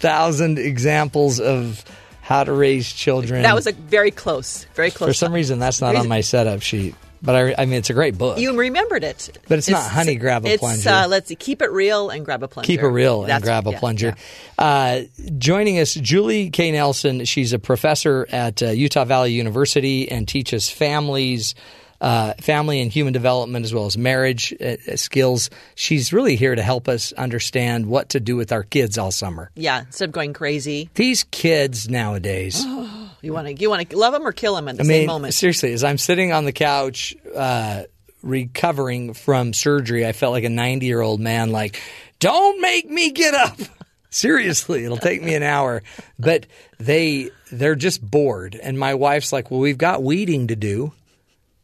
[0.00, 1.84] 25,000 examples of
[2.20, 3.42] how to raise children.
[3.42, 5.08] That was a very close, very close.
[5.08, 6.94] For some reason, that's not on my setup sheet.
[7.22, 8.38] But I, I mean, it's a great book.
[8.38, 10.88] You remembered it, But it's not honey, grab a it's, plunger.
[10.88, 12.66] Uh, let's see, keep it real and grab a plunger.
[12.66, 14.16] Keep it real and grab a yeah, plunger.
[14.58, 14.64] yeah.
[14.64, 15.02] Uh,
[15.36, 16.72] joining us, Julie K.
[16.72, 17.26] Nelson.
[17.26, 21.54] She's a professor at uh, Utah Valley University and teaches families,
[22.00, 25.50] uh, family and human development as well as marriage uh, skills.
[25.74, 29.50] She's really here to help us understand what to do with our kids all summer.
[29.54, 32.64] Yeah, instead of going crazy, These kids nowadays.
[33.22, 34.98] you want to you want to love them or kill them at the I same
[35.00, 35.34] mean, moment.
[35.34, 37.82] seriously, as I'm sitting on the couch uh,
[38.22, 41.80] recovering from surgery, I felt like a 90 year old man, like,
[42.18, 43.56] don't make me get up.
[44.12, 45.82] Seriously, it'll take me an hour.
[46.18, 46.46] But
[46.78, 50.92] they they're just bored, and my wife's like, "Well, we've got weeding to do,"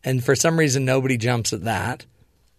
[0.07, 2.07] and for some reason, nobody jumps at that.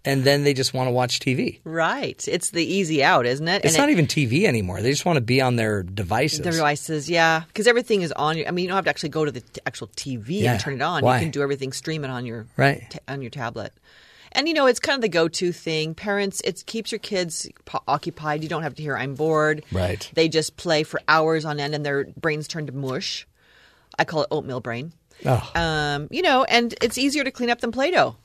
[0.06, 1.60] And then they just want to watch TV.
[1.66, 3.66] Right, it's the easy out, isn't it?
[3.66, 4.82] It's And not it- even TV anymore.
[4.82, 6.40] They just want to be on their devices.
[6.40, 8.38] The devices, yeah, because everything is on.
[8.38, 10.52] your I mean, you don't have to actually go to the t- actual TV Yeah.
[10.54, 11.04] and turn it on.
[11.04, 11.18] Why?
[11.18, 12.84] You can do everything, stream it on your Right.
[12.90, 13.74] ta- on your tablet.
[14.32, 15.94] And you know, it's kind of the go-to thing.
[15.94, 18.44] Parents, it keeps your kids po- occupied.
[18.44, 20.10] You don't have to hear "I'm bored." Right.
[20.14, 23.28] They just play for hours on end, and their brains turn to mush.
[24.00, 24.94] I call it oatmeal brain.
[25.26, 25.52] Oh.
[25.56, 28.16] Um, you know, and it's easier to clean up than Play-Doh.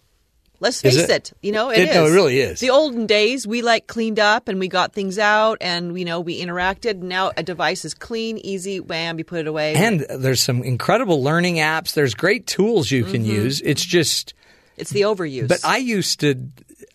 [0.60, 1.10] Let's face it?
[1.10, 1.32] it?
[1.43, 1.94] You know, It- it is.
[1.97, 2.60] no, it really is.
[2.60, 6.20] The olden days, we like cleaned up and we got things out, and you know,
[6.20, 6.98] we interacted.
[6.98, 9.74] Now a device is clean, easy, wham, you put it away.
[9.74, 11.94] And there's some incredible learning apps.
[11.94, 13.28] There's great tools you can Mhm.
[13.28, 13.60] use.
[13.64, 14.35] It's just
[14.77, 15.48] it's the overuse.
[15.48, 16.36] But I used to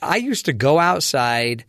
[0.02, 1.66] I used to go outside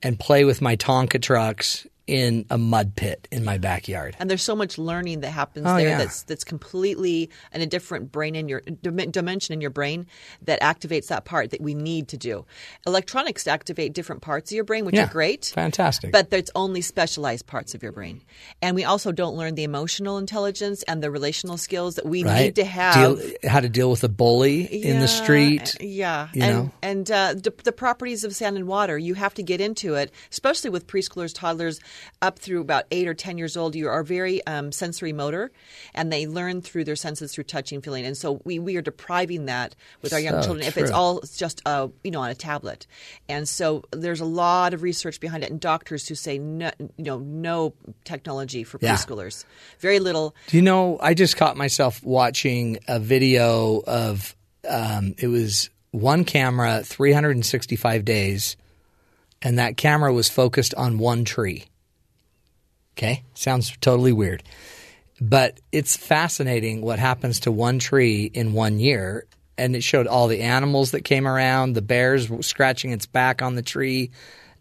[0.00, 4.16] and play with my Tonka trucks in a mud pit in my backyard.
[4.18, 5.98] and there's so much learning that happens Oh, there yeah.
[5.98, 10.06] that's that's completely in a different brain in your dimension in your brain
[10.42, 12.44] that activates that part that we need to do.
[12.86, 15.04] Electronics activate different parts of your brain, which Yeah.
[15.04, 15.52] are great.
[15.54, 16.10] Fantastic.
[16.12, 18.22] But it's only specialized parts of your brain.
[18.60, 22.40] And we also don't learn the emotional intelligence and the relational skills that we right?
[22.46, 22.94] need to have.
[23.16, 25.76] Deal, how to deal with a bully in the street.
[25.80, 26.70] Yeah, you and know?
[26.82, 30.10] and uh, the, the properties of sand and water, you have to get into it,
[30.30, 31.78] especially with preschoolers, toddlers
[32.20, 33.74] up through about eight or ten years old.
[33.74, 35.50] You are very um, sensory motor,
[35.94, 39.46] and they learn through their senses through touching, feeling, and so we, we are depriving
[39.46, 42.34] that with our young So children if it's all just uh, you know on a
[42.34, 42.86] tablet.
[43.28, 47.04] And so there's a lot of research behind it, and doctors who say no, you
[47.04, 47.74] know, no
[48.04, 48.94] technology for Yeah.
[48.94, 49.44] preschoolers,
[49.78, 50.34] very little.
[50.48, 50.98] Do you know?
[51.00, 54.34] I just caught myself watching a video of
[54.68, 58.56] um, it was one camera, 365 days,
[59.42, 61.64] and that camera was focused on one tree.
[62.96, 64.42] Okay, sounds totally weird,
[65.20, 69.26] But it's fascinating what happens to one tree in one year.
[69.56, 73.54] And it showed all the animals that came around, the bears scratching its back on
[73.54, 74.10] the tree,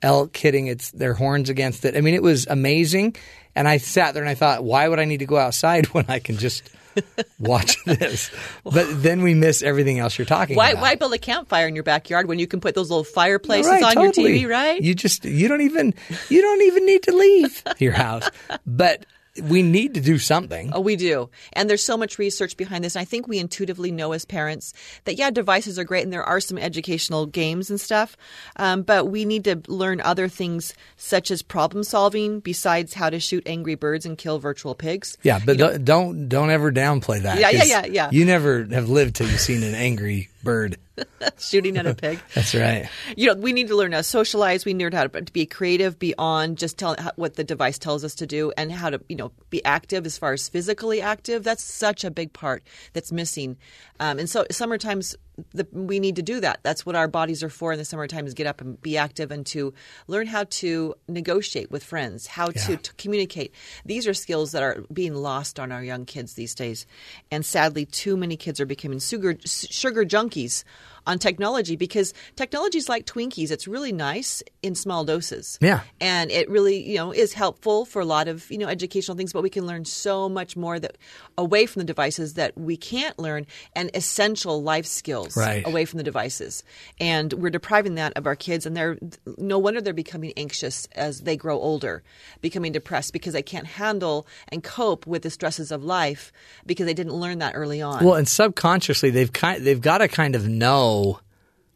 [0.01, 1.95] elk hitting its their horns against it.
[1.95, 3.15] I mean, it was amazing.
[3.55, 6.05] And I sat there and I thought, why would I need to go outside when
[6.07, 6.69] I can just
[7.39, 8.31] watch this?
[8.63, 10.81] But then we miss everything else you're talking Why, about.
[10.81, 13.83] why build a campfire in your backyard when you can put those little fireplaces Right,
[13.83, 14.39] on totally.
[14.39, 14.81] your TV, right?
[14.81, 15.93] You just you don't even
[16.29, 18.29] you don't even need to leave your house.
[18.65, 19.05] But
[19.41, 20.71] we need to do something.
[20.73, 21.29] Oh, we do.
[21.53, 22.95] And there's so much research behind this.
[22.95, 24.73] And I think we intuitively know as parents
[25.05, 28.17] that, yeah, devices are great and there are some educational games and stuff.
[28.57, 33.19] Um, but we need to learn other things such as problem solving besides how to
[33.19, 35.17] shoot angry birds and kill virtual pigs.
[35.23, 37.39] Yeah, but don't, don't don't ever downplay that.
[37.39, 38.09] Yeah, yeah, yeah, yeah.
[38.11, 40.77] You never have lived till you've seen an angry bird.
[41.39, 42.19] Shooting at a pig.
[42.35, 42.89] That's right.
[43.15, 44.65] you know, we need to learn how to socialize.
[44.65, 48.03] We need how to, to be creative beyond just tell how, what the device tells
[48.03, 51.43] us to do, and how to, you know, be active as far as physically active.
[51.43, 52.63] That's such a big part
[52.93, 53.57] that's missing.
[53.99, 55.15] Um, and so, summertimes
[55.53, 56.59] the, we need to do that.
[56.63, 59.31] That's what our bodies are for in the summertime: is get up and be active,
[59.31, 59.73] and to
[60.07, 63.53] learn how to negotiate with friends, how to, to communicate.
[63.85, 66.85] These are skills that are being lost on our young kids these days,
[67.31, 70.63] and sadly, too many kids are becoming sugar sugar junkies
[71.07, 73.51] on technology because technology is like Twinkies.
[73.51, 75.57] It's really nice in small doses.
[75.61, 75.81] Yeah.
[75.99, 79.33] And it really, you know, is helpful for a lot of, you know, educational things,
[79.33, 80.97] but we can learn so much more that
[81.37, 85.65] away from the devices that we can't learn and essential life skills Right.
[85.65, 86.63] away from the devices.
[86.99, 88.97] And we're depriving that of our kids and they're
[89.37, 92.03] no wonder they're becoming anxious as they grow older,
[92.41, 96.31] becoming depressed because they can't handle and cope with the stresses of life
[96.65, 98.03] because they didn't learn that early on.
[98.05, 100.90] Well, and subconsciously they've kind they've got to kind of know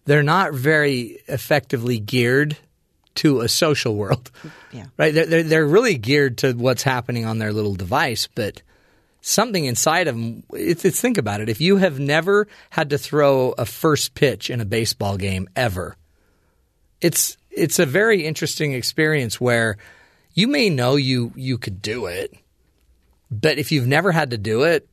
[0.05, 2.57] they're not very effectively geared
[3.15, 4.31] to a social world.
[4.71, 4.85] Yeah.
[4.97, 5.13] Right?
[5.13, 8.61] They're, they're they're really geared to what's happening on their little device, but
[9.21, 10.43] something inside of them.
[10.53, 11.49] It's, it's think about it.
[11.49, 15.95] If you have never had to throw a first pitch in a baseball game ever,
[17.01, 19.77] it's it's a very interesting experience where
[20.33, 22.33] you may know you you could do it,
[23.31, 24.87] but if you've never had to do it,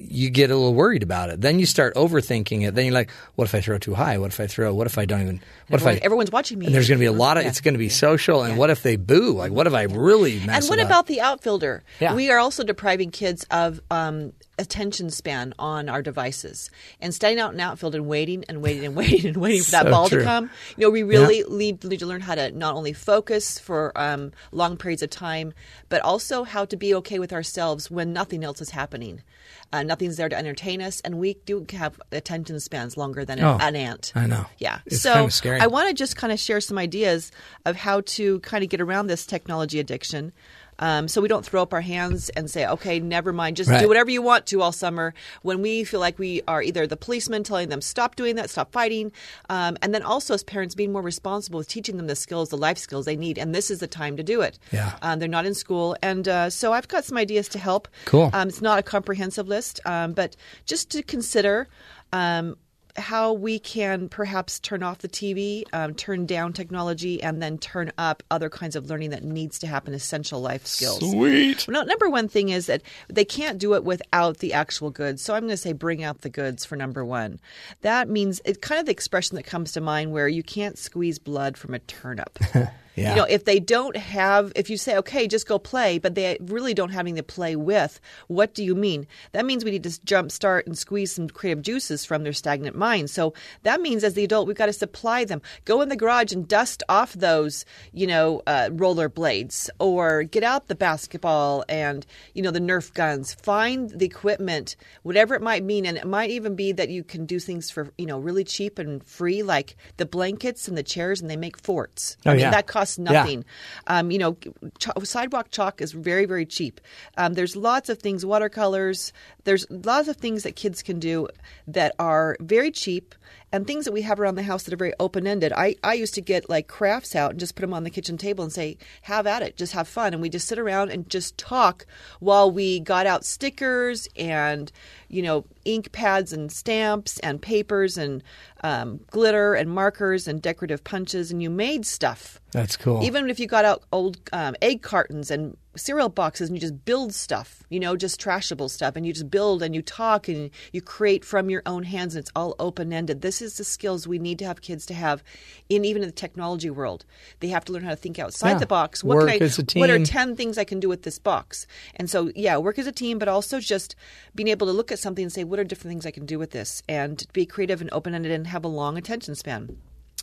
[0.00, 1.40] you get a little worried about it.
[1.40, 2.74] Then you start overthinking it.
[2.76, 4.16] Then you're like, what if I throw too high?
[4.18, 4.72] What if I throw?
[4.72, 5.40] What if I don't even?
[5.68, 6.04] What Everyone- if I?
[6.04, 6.66] everyone's watching me.
[6.66, 7.42] And there's going to be a lot of.
[7.42, 7.48] Yeah.
[7.48, 8.42] It's going to be social.
[8.44, 9.32] And what if they boo?
[9.32, 10.54] Like, what if I really mess up?
[10.62, 11.82] And what about the outfielder?
[11.98, 12.14] Yeah.
[12.14, 16.70] We are also depriving kids of um, attention span on our devices
[17.00, 19.84] and standing out in outfield and waiting and waiting and waiting and waiting for that
[19.86, 20.20] So ball true.
[20.20, 20.50] to come.
[20.76, 24.30] You know, we really need, need to learn how to not only focus for um,
[24.52, 25.54] long periods of time,
[25.88, 29.22] but also how to be okay with ourselves when nothing else is happening.
[29.70, 33.44] Uh, nothing's there to entertain us, and we do have attention spans longer than an,
[33.44, 34.12] Oh, an ant.
[34.14, 34.46] I know.
[34.56, 34.78] Yeah.
[34.86, 35.60] It's so kinda scary.
[35.60, 37.30] I want to just kind of share some ideas
[37.66, 40.32] of how to kind of get around this technology addiction.
[40.78, 43.80] Um, so we don't throw up our hands and say, okay, never mind, just Right.
[43.80, 46.96] do whatever you want to all summer when we feel like we are either the
[46.96, 49.12] policeman telling them, stop doing that, stop fighting.
[49.48, 52.56] Um, and then also as parents being more responsible with teaching them the skills, the
[52.56, 53.38] life skills they need.
[53.38, 54.58] And this is the time to do it.
[54.72, 54.96] Yeah.
[55.02, 55.96] Um, they're not in school.
[56.02, 57.88] And uh, so I've got some ideas to help.
[58.04, 58.30] Cool.
[58.32, 61.68] Um, it's not a comprehensive list, um, but just to consider
[62.12, 62.56] um,
[62.98, 67.92] how we can perhaps turn off the TV, um, turn down technology, and then turn
[67.98, 70.98] up other kinds of learning that needs to happen, essential life skills.
[71.10, 71.66] Sweet.
[71.68, 75.22] Well, number one thing is that they can't do it without the actual goods.
[75.22, 77.40] So I'm going to say bring out the goods for number one.
[77.82, 81.18] That means it's kind of the expression that comes to mind where you can't squeeze
[81.18, 82.38] blood from a turnip.
[82.98, 83.10] Yeah.
[83.10, 86.38] You know, if they don't have, if you say, okay, just go play, but they
[86.40, 89.06] really don't have anything to play with, what do you mean?
[89.32, 92.76] That means we need to jump start and squeeze some creative juices from their stagnant
[92.76, 93.12] minds.
[93.12, 95.42] So that means as the adult, we've got to supply them.
[95.64, 100.42] Go in the garage and dust off those, you know, uh, roller blades or get
[100.42, 103.34] out the basketball and, you know, the Nerf guns.
[103.34, 105.86] Find the equipment, whatever it might mean.
[105.86, 108.78] And it might even be that you can do things for, you know, really cheap
[108.78, 112.16] and free, like the blankets and the chairs, and they make forts.
[112.24, 112.50] Oh, I mean, yeah.
[112.50, 113.04] that costs Yeah.
[113.12, 113.44] nothing.
[113.88, 114.36] Um, you know,
[114.78, 116.80] ch- sidewalk chalk is very, very cheap.
[117.16, 119.12] Um, there's lots of things, watercolors.
[119.44, 121.28] There's lots of things that kids can do
[121.66, 123.14] that are very cheap
[123.52, 125.52] and things that we have around the house that are very open ended.
[125.52, 128.18] I, I used to get like crafts out and just put them on the kitchen
[128.18, 130.12] table and say, have at it, just have fun.
[130.12, 131.86] And we just sit around and just talk
[132.20, 134.70] while we got out stickers and,
[135.08, 138.22] you know, ink pads and stamps and papers and
[138.62, 141.30] um, glitter and markers and decorative punches.
[141.30, 142.40] And you made stuff.
[142.52, 143.02] That's cool.
[143.02, 146.84] Even if you got out old um, egg cartons and cereal boxes and you just
[146.84, 150.50] build stuff, you know, just trashable stuff, and you just build and you talk and
[150.72, 153.22] you create from your own hands, and it's all open ended.
[153.22, 155.22] This is the skills we need to have kids to have,
[155.68, 157.04] in even in the technology world.
[157.40, 158.58] They have to learn how to think outside Yeah.
[158.58, 159.02] the box.
[159.02, 161.18] What Work can I, as a What are ten things I can do with this
[161.18, 161.66] box?
[161.96, 163.94] And so, yeah, work as a team, but also just
[164.34, 166.38] being able to look at something and say, what are different things I can do
[166.38, 169.76] with this, and be creative and open ended and have a long attention span.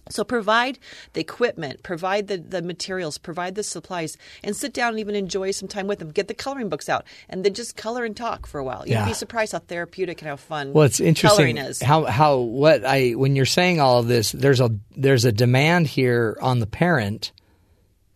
[0.09, 0.77] So provide
[1.13, 5.49] the equipment, provide the, the materials, provide the supplies, and sit down and even enjoy
[5.51, 6.11] some time with them.
[6.11, 8.83] Get the coloring books out, and then just color and talk for a while.
[8.85, 9.05] You'd Yeah.
[9.05, 11.81] be surprised how therapeutic and how fun Well, it's interesting coloring is.
[11.81, 15.87] how how what I when you're saying all of this, there's a there's a demand
[15.87, 17.31] here on the parent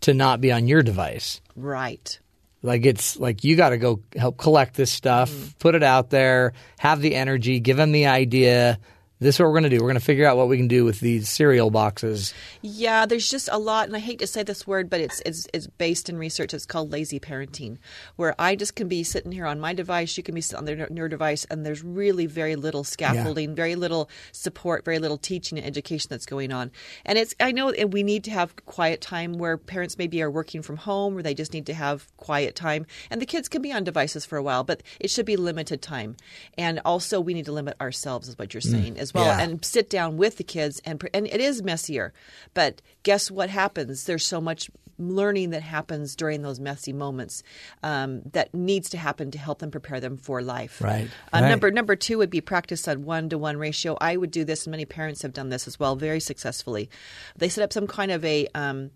[0.01, 1.41] to not be on your device.
[1.55, 2.19] right.
[2.61, 5.47] Like it's like you got to go help collect this stuff, Mm-hmm.
[5.59, 8.79] put it out there, have the energy, give them the idea.
[9.21, 9.75] This is what we're going to do.
[9.77, 12.33] We're going to figure out what we can do with these cereal boxes.
[12.61, 15.45] Yeah, there's just a lot, and I hate to say this word, but it's it's,
[15.53, 16.53] it's based in research.
[16.53, 17.79] It's called lazy parenting,
[18.15, 20.63] where I just can be sitting here on my device, you can be sitting on
[20.63, 25.57] their, your device, and there's really very little scaffolding, very little support, very little teaching
[25.57, 26.71] and education that's going on.
[27.05, 30.31] And it's I know and we need to have quiet time where parents maybe are
[30.31, 33.61] working from home, or they just need to have quiet time, and the kids can
[33.61, 36.15] be on devices for a while, but it should be limited time.
[36.57, 38.71] And also, we need to limit ourselves, is what you're mm.
[38.71, 39.41] saying as well, Yeah.
[39.41, 42.13] and sit down with the kids and and it is messier.
[42.53, 44.05] But guess what happens?
[44.05, 44.69] There's so much
[45.01, 47.41] learning that happens during those messy moments
[47.83, 50.81] um, that needs to happen to help them prepare them for life.
[50.81, 51.49] Right, uh, right.
[51.49, 53.97] number number two would be practice on one to one ratio.
[54.01, 54.65] I would do this.
[54.65, 56.89] And many parents have done this as well very successfully.
[57.35, 58.91] They set up some kind of a um,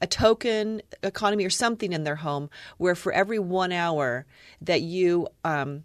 [0.00, 4.26] a token economy or something in their home where for every one hour
[4.60, 5.84] that you um,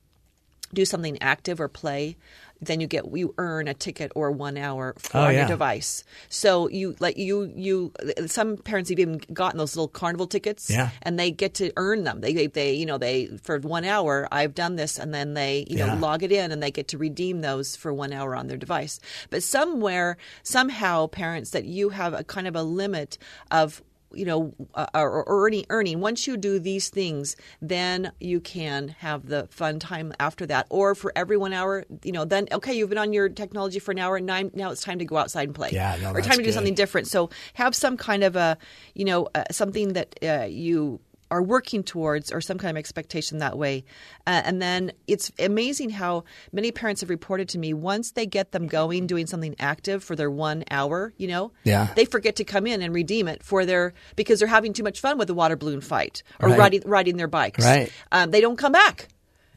[0.73, 2.17] do something active or play,
[2.59, 5.39] then you get you earn a ticket or one hour for Oh, on yeah.
[5.41, 6.03] your device.
[6.27, 7.91] So you like you you
[8.25, 10.89] some parents have even gotten those little carnival tickets, Yeah.
[11.03, 12.19] and they get to earn them.
[12.21, 15.65] They they, they you know they for one hour I've done this, and then they
[15.69, 18.47] you know log it in and they get to redeem those for one hour on
[18.47, 18.99] their device.
[19.29, 23.19] But somewhere somehow parents that you have a kind of a limit
[23.51, 23.83] of
[24.13, 25.99] you know, uh, or, or earning, earning.
[25.99, 30.67] Once you do these things, then you can have the fun time after that.
[30.69, 33.91] Or for every one hour, you know, then okay, you've been on your technology for
[33.91, 34.17] an hour.
[34.17, 35.71] and Now, now it's time to go outside and play.
[35.71, 37.07] Yeah, no, or time to do something different.
[37.07, 38.57] So have some kind of a,
[38.93, 43.39] you know, uh, something that uh, you are working towards or some kind of expectation
[43.39, 43.83] that way.
[44.25, 46.23] Uh, and then it's amazing how
[46.53, 50.15] many parents have reported to me once they get them going doing something active for
[50.15, 51.87] their one hour, you know, Yeah.
[51.95, 55.01] they forget to come in and redeem it for their because they're having too much
[55.01, 56.57] fun with the water balloon fight or Right.
[56.59, 57.63] riding riding their bikes.
[57.65, 57.91] Right.
[58.11, 59.09] Um, they don't come back.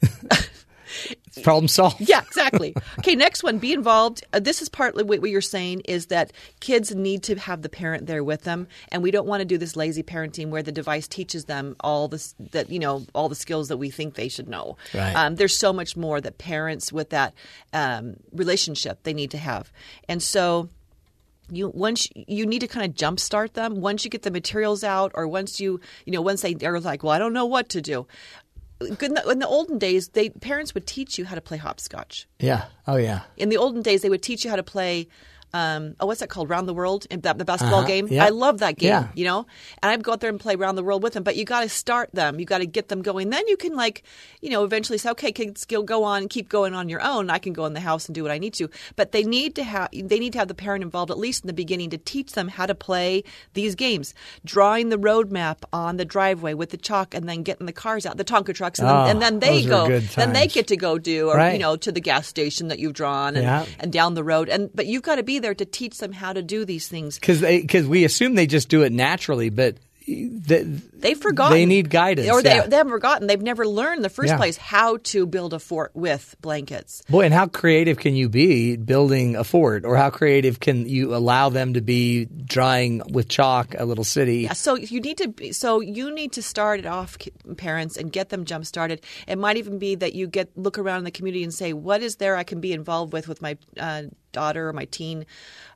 [1.42, 2.00] Problem solved.
[2.00, 2.74] Yeah, exactly.
[2.98, 3.58] okay, next one.
[3.58, 4.24] Be involved.
[4.32, 7.68] Uh, this is partly what, what you're saying is that kids need to have the
[7.68, 10.72] parent there with them, and we don't want to do this lazy parenting where the
[10.72, 14.28] device teaches them all this that you know all the skills that we think they
[14.28, 14.76] should know.
[14.94, 15.14] Right.
[15.14, 17.34] Um, there's so much more that parents with that
[17.72, 19.72] um, relationship they need to have,
[20.08, 20.68] and so
[21.52, 25.10] you once you need to kind of jumpstart them once you get the materials out
[25.14, 27.80] or once you you know once they are like well i don't know what to
[27.80, 28.06] do
[28.81, 32.27] in the, in the olden days they parents would teach you how to play hopscotch
[32.39, 32.65] Yeah.
[32.86, 33.20] Oh yeah.
[33.36, 35.09] in the olden days they would teach you how to play
[35.52, 36.48] um, oh, what's that called?
[36.51, 37.89] Round the World, in that, the basketball Uh-huh.
[37.89, 38.09] game.
[38.09, 38.24] Yeah.
[38.24, 38.89] I love that game.
[38.89, 39.09] Yeah.
[39.14, 39.47] You know,
[39.82, 41.22] and I'd go out there and play Round the World with them.
[41.22, 42.39] But you got to start them.
[42.39, 43.31] You got to get them going.
[43.31, 44.02] Then you can like,
[44.40, 47.31] you know, eventually say, okay, kids, go go on, keep going on your own.
[47.31, 48.68] I can go in the house and do what I need to.
[48.97, 51.47] But they need to have they need to have the parent involved at least in
[51.48, 53.24] the beginning to teach them how to play
[53.55, 54.14] these games.
[54.44, 58.06] Drawing the road map on the driveway with the chalk, and then getting the cars
[58.06, 59.98] out, the Tonka trucks, and, Oh, then, and then they go.
[59.98, 61.52] Then they get to go do, or Right.
[61.55, 63.66] you know, to the gas station that you've drawn, and, Yeah.
[63.81, 64.48] and down the road.
[64.48, 67.18] And but you've got to be there to teach them how to do these things.
[67.18, 69.76] Because we assume they just do it naturally, but
[70.06, 70.66] th-
[71.00, 71.56] They've forgotten.
[71.56, 72.66] They need guidance, or they, yeah.
[72.66, 73.26] they haven't forgotten.
[73.26, 74.36] They've never learned in the first Yeah.
[74.36, 77.02] place how to build a fort with blankets.
[77.08, 81.14] Boy, and how creative can you be building a fort, or how creative can you
[81.14, 84.40] allow them to be drawing with chalk a little city?
[84.42, 87.16] Yeah, so you need to be, so you need to start it off,
[87.56, 89.02] parents, and get them jump started.
[89.26, 92.02] It might even be that you get look around in the community and say, "What
[92.02, 94.02] is there I can be involved with with my uh,
[94.32, 95.27] daughter or my teen?"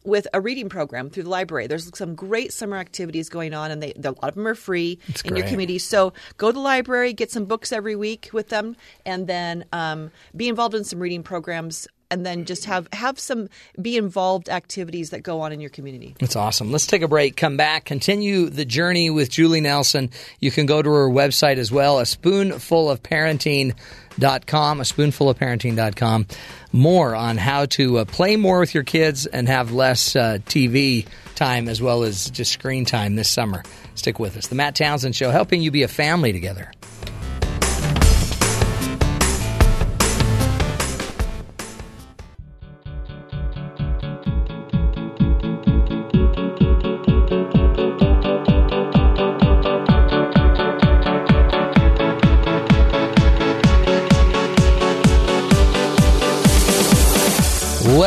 [0.05, 3.83] With a reading program through the library, there's some great summer activities going on, and
[3.83, 5.79] they, a lot of them are free in your community.
[5.79, 8.77] So go to the library, get some books every week with them,
[9.07, 13.49] and then um, be involved in some reading programs and then just have have some
[13.81, 16.15] be involved activities that go on in your community.
[16.21, 16.71] That's awesome.
[16.71, 20.11] Let's take a break, come back, continue the journey with Julie Nelson.
[20.41, 25.39] You can go to her website as well, a spoonful of parenting.com, a spoonful of
[25.39, 26.27] parenting.com.
[26.73, 31.07] More on how to uh, play more with your kids and have less uh, TV
[31.35, 33.63] time as well as just screen time this summer.
[33.95, 34.49] Stick with us.
[34.49, 36.73] The Matt Townsend Show, helping you be a family together.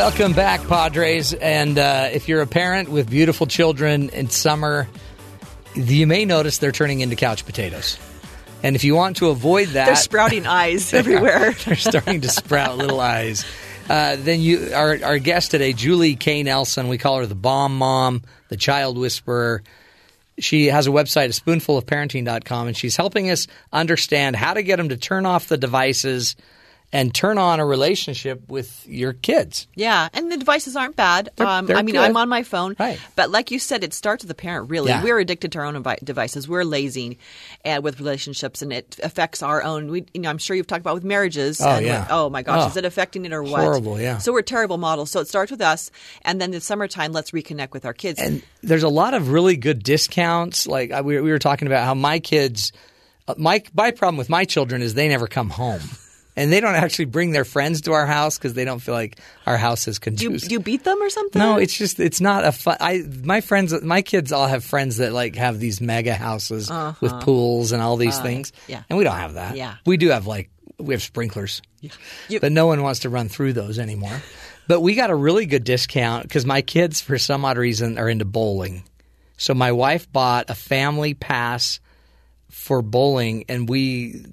[0.08, 1.34] Welcome back, Padres.
[1.34, 4.88] And uh, if you're a parent with beautiful children in summer,
[5.74, 7.98] you may notice they're turning into couch potatoes.
[8.62, 11.52] And if you want to avoid that, They're sprouting eyes everywhere.
[11.66, 13.44] they're starting to sprout little eyes.
[13.86, 16.42] Uh, then you, our our guest today, Julie K.
[16.42, 16.88] Nelson.
[16.88, 19.62] We call her the bomb mom, the child whisperer.
[20.38, 24.88] She has a website, a spoonfulofparenting.com, and she's helping us understand how to get them
[24.88, 26.34] to turn off the devices
[26.90, 29.66] and turn on a relationship with your kids.
[29.74, 31.28] Yeah, and the devices aren't bad.
[31.36, 32.00] They're- um, they're I mean, good.
[32.02, 32.98] I'm on my phone, Right.
[33.14, 34.70] but like you said, it starts with the parent.
[34.70, 35.02] Really, Yeah.
[35.02, 36.48] we're addicted to our own devices.
[36.48, 37.18] We're lazy
[37.64, 39.90] uh, with relationships, and it affects our own.
[39.90, 41.60] We, you know, I'm sure you've talked about with marriages.
[41.60, 42.06] Oh, and yeah.
[42.08, 42.68] oh my gosh, Oh.
[42.68, 43.60] is it affecting it or what?
[43.60, 44.16] Horrible, yeah.
[44.16, 45.10] So we're terrible models.
[45.10, 45.90] So it starts with us,
[46.22, 48.18] and then the summertime, let's reconnect with our kids.
[48.18, 50.66] And there's a lot of really good discounts.
[50.66, 52.72] Like we we were talking about how my kids,
[53.28, 55.80] uh, my my problem with my children is they never come home,
[56.38, 59.18] and they don't actually bring their friends to our house because they don't feel like
[59.46, 60.48] our house is do, you, conducive.
[60.48, 61.40] do you beat them or something?
[61.40, 62.76] no, it's just it's not a fun.
[62.80, 66.70] I my friends, my kids all have friends that like have these mega houses
[67.00, 68.50] with pools and all these things.
[68.52, 68.64] Uh-huh.
[68.68, 68.82] yeah.
[68.88, 69.56] and we don't have that.
[69.56, 69.74] Yeah.
[69.84, 71.60] we do have like we have sprinklers,
[72.28, 74.22] You- but no one wants to run through those anymore.
[74.68, 78.08] But we got a really good discount because my kids, for some odd reason, are
[78.08, 78.84] into bowling.
[79.38, 81.80] So my wife bought a family pass
[82.50, 84.24] for bowling, and we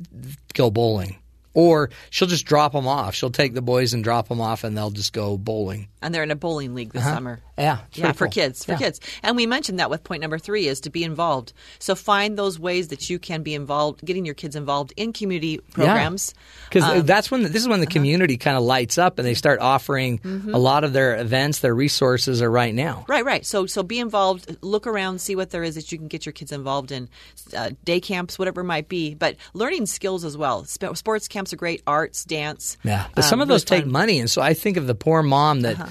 [0.54, 1.18] go bowling.
[1.56, 3.16] Or she'll just drop them off.
[3.16, 5.88] She'll take the boys and drop them off, and they'll just go bowling.
[6.02, 7.40] and they're in a bowling league this summer.
[7.58, 8.78] Yeah, yeah, pretty for kids, for Yeah.
[8.78, 9.00] kids.
[9.24, 11.52] And we mentioned that with point number three is to be involved.
[11.80, 15.58] So find those ways that you can be involved, getting your kids involved in community
[15.72, 16.36] programs.
[16.70, 17.94] Because Um, that's when this is when the uh-huh.
[17.94, 20.54] community kind of lights up and they start offering Mm-hmm.
[20.54, 23.06] a lot of their events, their resources are right now.
[23.08, 23.44] Right, right.
[23.46, 24.58] So, so be involved.
[24.62, 27.10] Look around, see what there is that you can get your kids involved in,
[27.58, 29.16] uh, day camps, whatever it might be.
[29.16, 30.66] But learning skills as well.
[30.66, 31.82] Sports camps are great.
[31.88, 32.78] Arts, dance.
[32.84, 33.90] Yeah, but um, some of really those take fun.
[33.90, 34.00] Uh-huh.
[34.00, 35.90] money, and so I think of the poor mom that,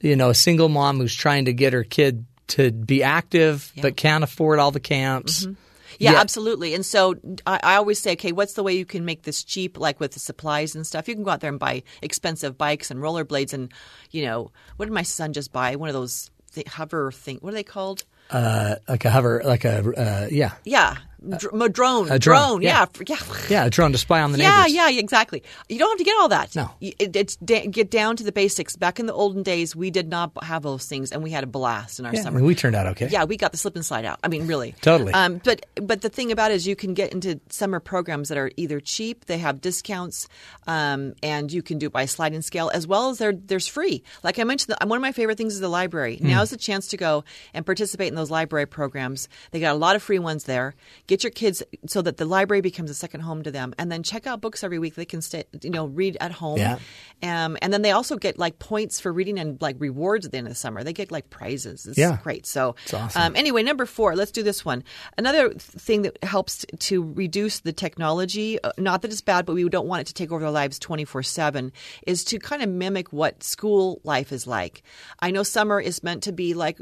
[0.00, 3.96] you know, a single mom who's trying to get her kid to be active but
[3.96, 5.44] can't afford all the camps.
[5.44, 5.54] Mm-hmm.
[5.98, 6.20] Yeah, Yeah.
[6.20, 6.74] absolutely.
[6.74, 7.14] And so
[7.46, 10.10] I, I always say, okay, what's the way you can make this cheap, like with
[10.12, 11.06] the supplies and stuff?
[11.08, 13.72] You can go out there and buy expensive bikes and rollerblades, and
[14.10, 15.76] you know, what did my son just buy?
[15.76, 17.38] One of those th- hover thing.
[17.40, 18.04] What are they called?
[18.30, 19.78] Uh, like a hover, like a
[20.24, 20.96] uh, yeah, Yeah,
[21.38, 22.10] dr- a drone.
[22.10, 23.04] a drone, Yeah, yeah.
[23.08, 23.16] yeah.
[23.48, 24.74] yeah, a drone to spy on the Yeah, neighbors.
[24.74, 25.00] yeah, Yeah.
[25.00, 25.42] exactly.
[25.68, 26.54] You don't have to get all that.
[26.56, 26.70] No.
[26.80, 28.76] It, it's da- get down to the basics.
[28.76, 31.46] Back in the olden days, we did not have those things, and we had a
[31.46, 32.38] blast in our Yeah, I summer.
[32.38, 33.08] mean, we turned out okay.
[33.08, 34.18] Yeah, we got the slip and slide out.
[34.24, 35.12] I mean, really, Totally.
[35.12, 38.38] Um, but but the thing about it is, you can get into summer programs that
[38.38, 40.28] are either cheap, they have discounts,
[40.66, 44.02] um, and you can do it by sliding scale, as well as there there's free.
[44.22, 46.18] Like I mentioned, one of my favorite things is the library.
[46.20, 49.28] Now is the chance to go and participate in those library programs.
[49.50, 50.74] They got a lot of free ones there.
[51.06, 54.02] Get your kids so that the library becomes a second home to them, and then
[54.02, 54.94] check out books every week.
[54.94, 56.58] They can stay, you know, read at home.
[56.58, 56.78] Yeah.
[57.22, 60.38] Um, and then they also get like points for reading and like rewards at the
[60.38, 60.82] end of the summer.
[60.82, 61.86] They get like prizes.
[61.86, 62.18] It's Yeah.
[62.22, 62.46] great.
[62.46, 63.22] So It's awesome.
[63.22, 64.82] um, anyway, number four, let's do this one.
[65.16, 69.68] Another thing that helps to reduce the technology, uh, not that it's bad, but we
[69.68, 71.72] don't want it to take over their lives 24 7,
[72.06, 74.82] is to kind of mimic what school life is like.
[75.20, 76.78] I know summer is meant to be like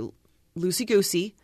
[0.56, 1.34] loosey goosey,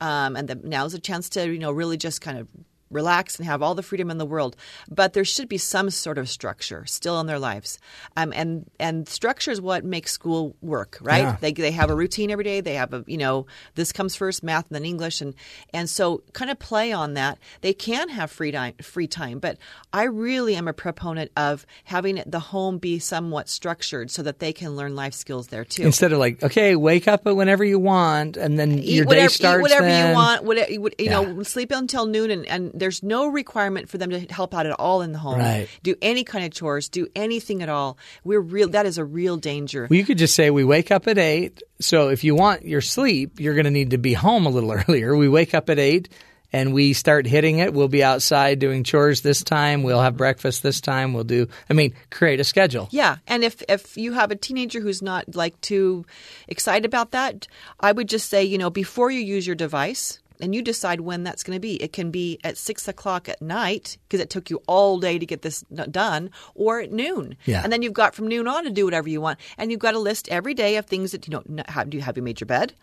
[0.00, 2.48] um, and the, now's a chance to, you know, really just kind of
[2.90, 4.56] relax and have all the freedom in the world.
[4.90, 7.78] But there should be some sort of structure still in their lives.
[8.16, 11.22] Um, and, and structure is what makes school work, right?
[11.22, 11.36] Yeah.
[11.40, 12.60] They, they have a routine every day.
[12.60, 15.20] They have a, you know, this comes first, math and then English.
[15.20, 15.34] And,
[15.72, 17.38] and so kind of play on that.
[17.60, 19.58] They can have free time, free time, but
[19.92, 24.52] I really am a proponent of having the home be somewhat structured so that they
[24.52, 25.82] can learn life skills there too.
[25.82, 29.32] Instead of like, okay, wake up whenever you want, and then Eat your whatever, day
[29.34, 29.58] starts.
[29.58, 30.08] eat whatever then.
[30.10, 30.44] you want.
[30.44, 31.20] Whatever, you Yeah.
[31.22, 34.72] know, sleep until noon, and, and there's no requirement for them to help out at
[34.72, 35.38] all in the home.
[35.38, 35.68] Right.
[35.82, 36.88] Do any kind of chores.
[36.88, 37.98] Do anything at all.
[38.24, 38.68] We're real.
[38.68, 39.86] That is a real danger.
[39.88, 41.62] Well, you could just say we wake up at eight.
[41.80, 44.72] So if you want your sleep, you're going to need to be home a little
[44.88, 45.16] earlier.
[45.16, 46.08] We wake up at eight,
[46.52, 47.72] and we start hitting it.
[47.72, 49.82] We'll be outside doing chores this time.
[49.82, 51.12] We'll have breakfast this time.
[51.12, 51.48] We'll do.
[51.68, 52.88] I mean, create a schedule.
[52.90, 56.06] Yeah, and if if you have a teenager who's not like too
[56.48, 57.48] excited about that,
[57.80, 61.22] I would just say, you know, before you use your device, and you decide when
[61.24, 61.74] that's going to be.
[61.82, 65.26] It can be at six o'clock at night because it took you all day to
[65.26, 67.36] get this done, or at noon.
[67.44, 67.62] Yeah.
[67.62, 69.94] And then you've got from noon on to do whatever you want, and you've got
[69.94, 71.62] a list every day of things that you know.
[71.68, 72.74] Have, do you have you made your bed?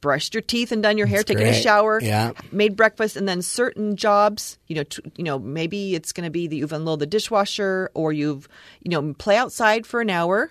[0.00, 2.32] Brushed your teeth and done your hair, That's taken a shower, Yeah.
[2.50, 6.30] made breakfast, and then certain jobs, you know, t- you know, maybe it's going to
[6.30, 8.48] be that you've unloaded the dishwasher, or you've,
[8.82, 10.50] you know, play outside for an hour,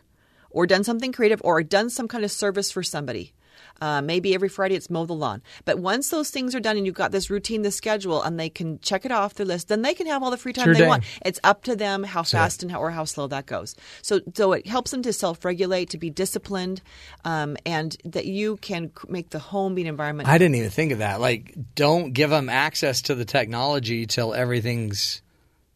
[0.51, 3.34] or done something creative, or done some kind of service for somebody.
[3.82, 5.41] Uh, maybe every Friday it's mow the lawn.
[5.66, 8.49] But once those things are done and you've got this routine, this schedule, and they
[8.49, 10.74] can check it off their list, then they can have all the free time Sure
[10.76, 11.03] they want.
[11.26, 13.76] It's up to them how fast and how, or how slow that goes.
[14.02, 16.82] So, so it helps them to self-regulate, to be disciplined,
[17.26, 20.30] um, and that you can make the home be an environment.
[20.30, 21.20] I didn't even think of that.
[21.20, 25.24] Like, don't give them access to the technology till everything's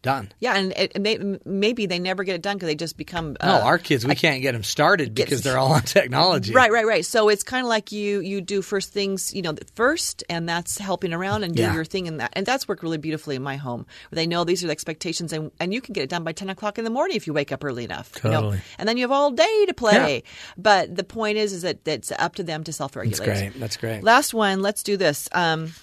[0.06, 0.32] done.
[0.40, 3.36] yeah, and it, may, maybe they never get it done because they just become.
[3.44, 6.54] No, uh, our kids, we can't get them started because they're all on technology.
[6.54, 7.06] Right, right, right.
[7.06, 10.78] So it's kind of like you you do first things, you know, first, and that's
[10.78, 11.74] helping around and do Yeah.
[11.74, 13.86] your thing, and that and that's worked really beautifully in my home.
[14.10, 16.32] Where they know these are the expectations, and and you can get it done by
[16.32, 18.12] ten o'clock in the morning if you wake up early enough.
[18.24, 18.36] you know?
[18.42, 18.62] Totally.
[18.80, 20.24] and then you have all day to play.
[20.58, 23.26] But the point is, is that it's up to them to self regulate.
[23.26, 23.60] That's great.
[23.60, 24.04] That's great.
[24.04, 24.62] Last one.
[24.62, 25.28] Let's do this.
[25.32, 25.74] Um,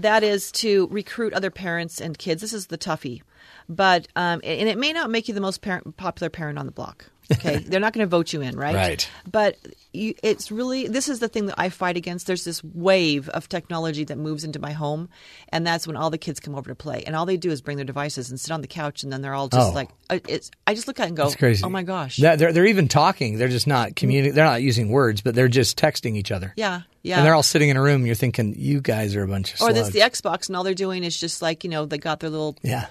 [0.00, 2.40] that is to recruit other parents and kids.
[2.42, 3.22] This is the toughie,
[3.68, 6.72] but um, and it may not make you the most parent, popular parent on the
[6.72, 7.06] block.
[7.30, 8.74] Okay, they're not going to vote you in, right?
[8.74, 9.10] Right.
[9.30, 9.58] But
[9.92, 12.26] you, it's really this is the thing that I fight against.
[12.26, 15.10] There's this wave of technology that moves into my home,
[15.50, 17.60] and that's when all the kids come over to play, and all they do is
[17.60, 19.74] bring their devices and sit on the couch, and then they're all just Oh.
[19.74, 20.50] like, it's.
[20.66, 21.62] I just look at it and go, That's crazy.
[21.64, 23.36] oh my gosh, They're, they're, they're even talking.
[23.36, 24.34] They're just not communicating.
[24.34, 26.54] They're not using words, but they're just texting each other.
[26.56, 27.16] yeah, yeah.
[27.16, 27.96] And they're all sitting in a room.
[27.96, 29.74] And you're thinking, you guys are a bunch of or slugs.
[29.74, 32.30] this the Xbox, and all they're doing is just like you know they got their
[32.30, 32.86] little yeah.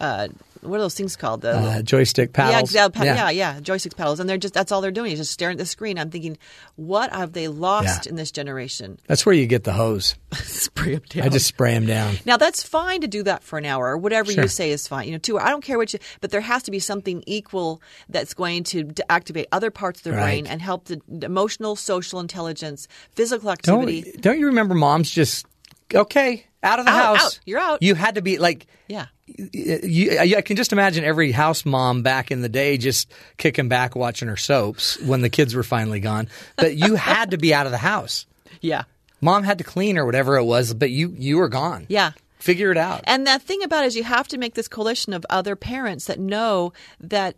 [0.00, 0.28] uh,
[0.62, 1.42] what are those things called?
[1.42, 2.72] The Uh, joystick paddles.
[2.74, 5.32] Yeah, exa- yeah, yeah, joystick paddles, and they're just that's all they're doing is just
[5.32, 5.98] staring at the screen.
[5.98, 6.38] I'm thinking,
[6.76, 8.10] what have they lost Yeah.
[8.10, 8.98] in this generation?
[9.06, 10.14] That's where you get the hose.
[10.34, 11.24] Spray them down.
[11.24, 12.16] I just spray them down.
[12.24, 14.42] Now that's fine to do that for an hour or whatever Sure.
[14.44, 15.06] you say is fine.
[15.06, 15.38] You know, two.
[15.38, 18.84] I don't care what you, but there has to be something equal that's going to
[18.84, 20.22] d- activate other parts of the Right.
[20.22, 24.16] brain and help the emotional, social intelligence, physical Don't, activity.
[24.20, 25.46] don't you remember moms just,
[25.94, 27.24] okay, out of the Out, house.
[27.24, 27.40] out.
[27.44, 27.82] You're out.
[27.82, 29.06] You had to be like, Yeah.
[29.26, 33.96] you, I can just imagine every house mom back in the day just kicking back
[33.96, 36.28] watching her soaps when the kids were finally gone.
[36.56, 38.26] But you had to be out of the house.
[38.60, 38.84] Yeah.
[39.20, 41.86] Mom had to clean or whatever it was, but you you were gone.
[41.88, 42.12] Yeah.
[42.38, 43.02] Figure it out.
[43.04, 46.06] And that thing about it is you have to make this coalition of other parents
[46.06, 47.36] that know that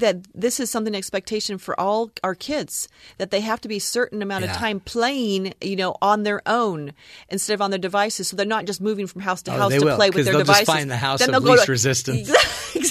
[0.00, 2.88] that this is something expectation for all our kids
[3.18, 6.42] that they have to be a certain amount of time playing you know on their
[6.46, 6.92] own
[7.28, 8.28] instead of on their devices.
[8.28, 10.34] So they're not just moving from house to Oh, house to will, play with their
[10.34, 10.66] they'll just devices.
[10.74, 12.28] find the house Then of least to- resistance.
[12.74, 12.82] exactly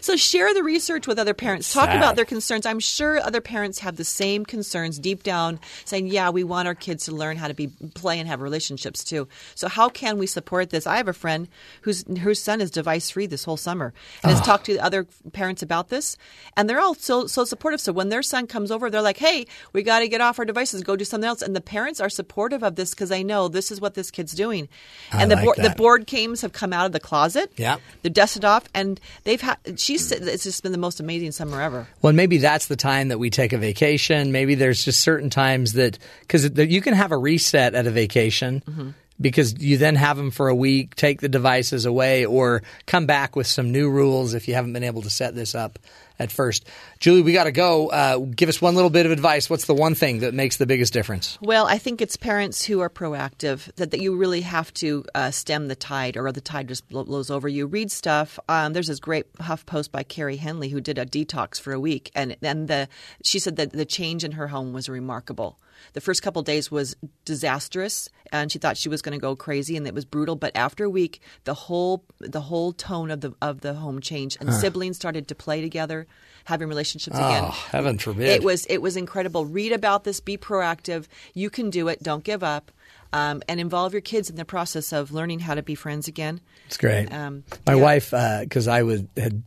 [0.00, 1.72] so share the research with other parents.
[1.72, 1.96] Talk Sad.
[1.96, 2.66] about their concerns.
[2.66, 6.74] I'm sure other parents have the same concerns deep down saying yeah we want our
[6.74, 9.28] kids to learn how to be play and have relationships too.
[9.54, 10.86] So how can we support this?
[10.86, 11.48] I have a friend
[11.82, 13.92] whose whose son is device free this whole summer
[14.22, 16.16] and has talked to other parents about this
[16.56, 17.80] and they're all so so supportive.
[17.80, 20.44] So when their son comes over they're like hey we got to get off our
[20.44, 21.42] devices go do something else.
[21.42, 24.32] And the parents are supportive of this because they know this is what this kid's
[24.32, 24.68] doing.
[25.12, 27.52] I and the like board the board games have come out of the closet.
[27.56, 27.78] Yeah.
[28.02, 31.60] they're dusted off and they've had she said it's just been the most amazing summer
[31.60, 34.32] ever Well, maybe that's the time that we take a vacation.
[34.32, 38.62] Maybe there's just certain times that because you can have a reset at a vacation
[38.66, 38.90] Mm-hmm.
[39.20, 43.36] because you then have them for a week, take the devices away, or come back
[43.36, 45.78] with some new rules if you haven't been able to set this up
[46.18, 46.66] at first.
[46.98, 47.88] Julie, we got to go.
[47.88, 49.48] Uh, give us one little bit of advice.
[49.48, 51.38] What's the one thing that makes the biggest difference?
[51.40, 55.30] Well, I think it's parents who are proactive that, that you really have to uh,
[55.30, 57.66] stem the tide, or the tide just blows over you.
[57.66, 58.38] Read stuff.
[58.48, 61.80] Um, there's this great Huff post by Carrie Henley who did a detox for a
[61.80, 62.88] week, and and the
[63.22, 65.58] she said that the change in her home was remarkable.
[65.92, 69.76] The first couple days was disastrous, and she thought she was going to go crazy,
[69.76, 70.36] and it was brutal.
[70.36, 74.38] But after a week, the whole the whole tone of the of the home changed,
[74.40, 76.06] and siblings started to play together,
[76.44, 77.44] having relationships again.
[77.46, 78.28] Oh, heaven forbid.
[78.28, 79.44] It was it was incredible.
[79.46, 80.20] Read about this.
[80.20, 81.06] Be proactive.
[81.34, 82.02] You can do it.
[82.02, 82.70] Don't give up.
[83.14, 86.40] Um, and involve your kids in the process of learning how to be friends again.
[86.66, 87.12] It's great.
[87.12, 87.82] Um, My yeah.
[87.82, 88.10] wife,
[88.40, 89.42] because I was had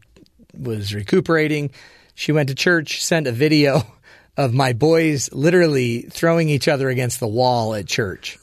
[0.55, 1.71] was recuperating,
[2.13, 3.81] she went to church, sent a video
[4.37, 8.37] of my boys literally throwing each other against the wall at church,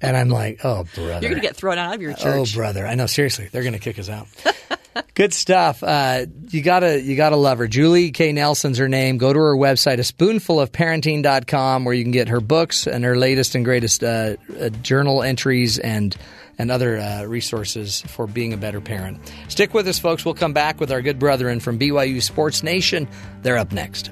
[0.00, 2.50] and I'm like, oh brother, You're going to get thrown out of your church.
[2.54, 2.86] oh brother.
[2.86, 4.26] I know seriously, they're going to kick us out.
[5.14, 5.82] Good stuff.
[5.82, 7.66] Uh, you gotta you gotta love her.
[7.66, 8.32] Julie K.
[8.32, 9.16] Nelson's her name.
[9.16, 13.02] Go to her website, a spoonful of parenting.com, where you can get her books and
[13.04, 16.14] her latest and greatest uh, uh, journal entries and
[16.58, 19.18] and other uh, resources for being a better parent.
[19.48, 20.26] Stick with us, folks.
[20.26, 23.08] We'll come back with our good brethren from BYU Sports Nation.
[23.42, 24.10] They're up next.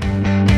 [0.00, 0.57] Thank you.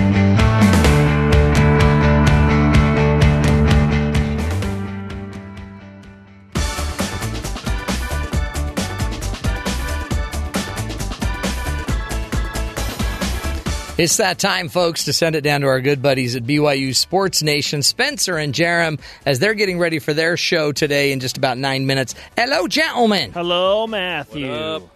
[14.01, 17.43] It's that time, folks, to send it down to our good buddies at BYU Sports
[17.43, 21.59] Nation, Spencer and Jarom, as they're getting ready for their show today in just about
[21.59, 22.14] nine minutes.
[22.35, 23.31] Hello, gentlemen.
[23.32, 24.48] Hello, Matthew.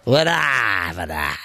[0.05, 0.95] What up?
[0.97, 1.37] What up?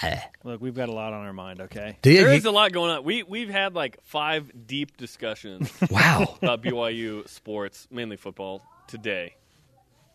[0.43, 1.99] Look, we've got a lot on our mind, okay?
[2.01, 3.05] Do you- There is a lot going on.
[3.05, 5.71] We we've had like five deep discussions.
[5.91, 6.39] Wow.
[6.41, 9.35] about BYU sports, mainly football, today.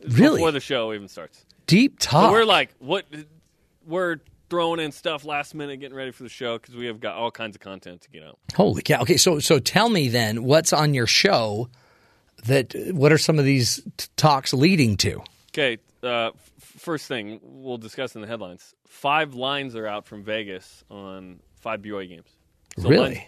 [0.03, 0.37] Really?
[0.37, 1.45] Before the show even starts.
[1.67, 2.31] Deep So talk.
[2.31, 3.05] we're like, what?
[3.85, 4.17] We're
[4.49, 7.31] throwing in stuff last minute, getting ready for the show because we have got all
[7.31, 8.37] kinds of content to get out.
[8.55, 9.01] Holy cow.
[9.01, 11.69] Okay, so so tell me then, what's on your show
[12.45, 15.21] that what are some of these t- talks leading to?
[15.53, 18.73] Okay, uh, f- first thing we'll discuss in the headlines.
[18.87, 22.27] Five lines are out from Vegas on five BYU games.
[22.77, 23.15] Really?
[23.15, 23.19] Lines,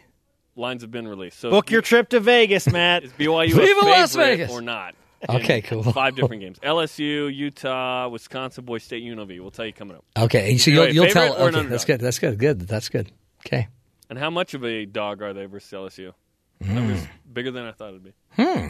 [0.55, 1.39] lines have been released.
[1.39, 3.03] So Book your trip to Vegas, Matt.
[3.03, 4.51] Is BYU Viva a Las favorite Vegas!
[4.51, 4.95] or not?
[5.29, 5.83] Okay, cool.
[5.83, 9.39] Five different games: LSU, Utah, Wisconsin, Boise State, UNLV.
[9.41, 10.05] We'll tell you coming up.
[10.17, 11.33] Okay, so you'll, you a you'll tell.
[11.33, 11.99] or Okay, that's good.
[11.99, 12.37] That's good.
[12.37, 12.59] Good.
[12.61, 13.11] That's good.
[13.45, 13.67] Okay.
[14.09, 16.13] And how much of a dog are they versus LSU?
[16.61, 16.91] That Hmm.
[16.91, 18.13] was bigger than I thought it'd be.
[18.31, 18.69] Hmm.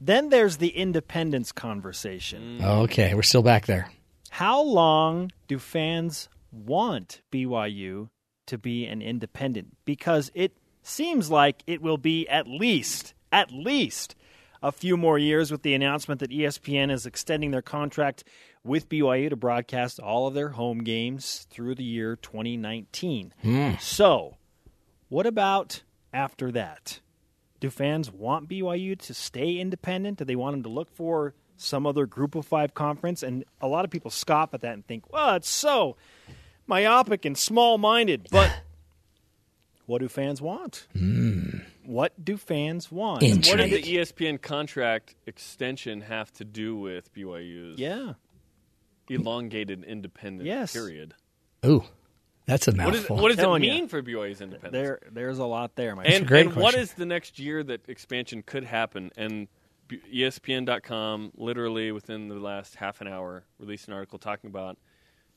[0.00, 2.58] Then there's the independence conversation.
[2.62, 3.90] Okay, we're still back there.
[4.30, 8.08] How long do fans want BYU
[8.46, 9.76] to be an independent?
[9.84, 14.14] Because it seems like it will be at least, at least
[14.62, 18.24] a few more years with the announcement that ESPN is extending their contract
[18.64, 23.34] with BYU to broadcast all of their home games through the year 2019.
[23.42, 23.72] Hmm.
[23.80, 24.36] So,
[25.08, 25.82] what about
[26.12, 27.00] after that?
[27.58, 30.18] Do fans want BYU to stay independent?
[30.18, 33.22] Do they want them to look for some other group of five conference?
[33.22, 35.96] And a lot of people scoff at that and think, well, it's so
[36.66, 38.28] myopic and small minded.
[38.30, 38.52] But
[39.86, 40.86] what do fans want?
[40.92, 41.58] Hmm.
[41.84, 43.22] What do fans want?
[43.22, 48.14] What does the ESPN contract extension have to do with BYU's Yeah.
[49.08, 50.72] elongated independence Yes.
[50.72, 51.14] period?
[51.64, 51.84] Ooh,
[52.46, 53.16] that's a What, is, mouthful.
[53.16, 53.72] what does it Telling ya.
[53.74, 54.72] mean for BYU's independence?
[54.72, 56.48] There, there's a lot there, my and, friend.
[56.52, 59.10] and what is the next year that expansion could happen?
[59.16, 59.48] And
[59.88, 64.78] B- ESPN.com, literally within the last half an hour, released an article talking about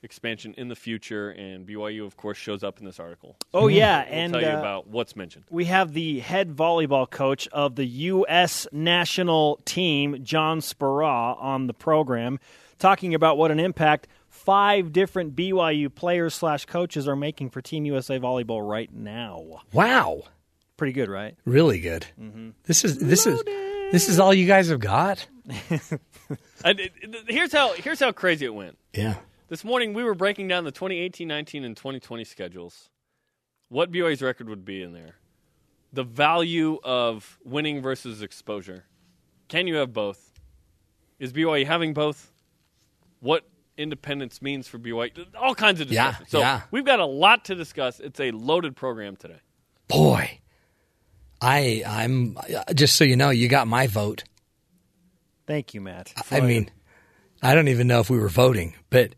[0.04, 3.36] expansion in the future, and BYU, of course, shows up in this article.
[3.54, 5.46] Oh, yeah, we'll and, tell you uh, about what's mentioned.
[5.50, 8.68] We have the head volleyball coach of the U.S.
[8.72, 12.40] national team, John Speraw, on the program,
[12.78, 17.86] talking about what an impact five different BYU players slash coaches are making for Team
[17.86, 19.62] USA volleyball right now.
[19.74, 20.24] Wow,
[20.78, 21.36] Pretty good, right?
[21.46, 22.06] really good.
[22.22, 22.50] Mm-hmm.
[22.66, 23.42] This is this is
[23.92, 25.26] this is all you guys have got.
[26.64, 28.78] And it- it- here's how here's how crazy it went.
[28.94, 29.16] Yeah.
[29.48, 32.90] This morning we were breaking down the 2018, 19, and 2020 schedules.
[33.70, 35.16] What BYU's record would be in there?
[35.94, 38.86] The value of winning versus exposure.
[39.48, 40.32] Can you have both?
[41.20, 42.32] Is BYU having both?
[43.20, 45.26] What independence means for BYU?
[45.40, 46.28] All kinds of Yeah, discussion.
[46.30, 46.62] so yeah.
[46.72, 48.00] we've got a lot to discuss.
[48.00, 49.40] It's a loaded program today.
[49.88, 50.40] Boy,
[51.40, 52.38] I I'm
[52.74, 54.24] just so you know, you got my vote.
[55.46, 56.12] Thank you, Matt.
[56.32, 56.72] I mean,
[57.44, 59.14] I don't even know if we were voting, but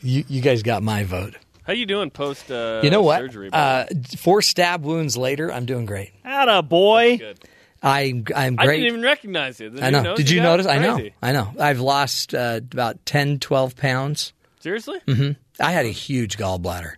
[0.00, 1.34] you you guys got my vote.
[1.64, 3.20] How you doing post uh, you know what?
[3.20, 3.50] surgery?
[3.52, 3.86] Uh,
[4.18, 6.12] four stab wounds later, I'm doing great.
[6.24, 7.18] Atta boy.
[7.18, 7.38] Good.
[7.82, 8.58] I I'm great.
[8.58, 9.70] I didn't even recognize you.
[9.70, 10.02] Did I you know.
[10.02, 10.44] notice Did you that?
[10.44, 10.66] notice?
[10.66, 11.08] I know.
[11.22, 11.52] I know.
[11.58, 14.32] I've lost uh, about 10, 12 pounds.
[14.60, 14.98] Seriously?
[15.06, 16.94] hmm I had a huge gallbladder.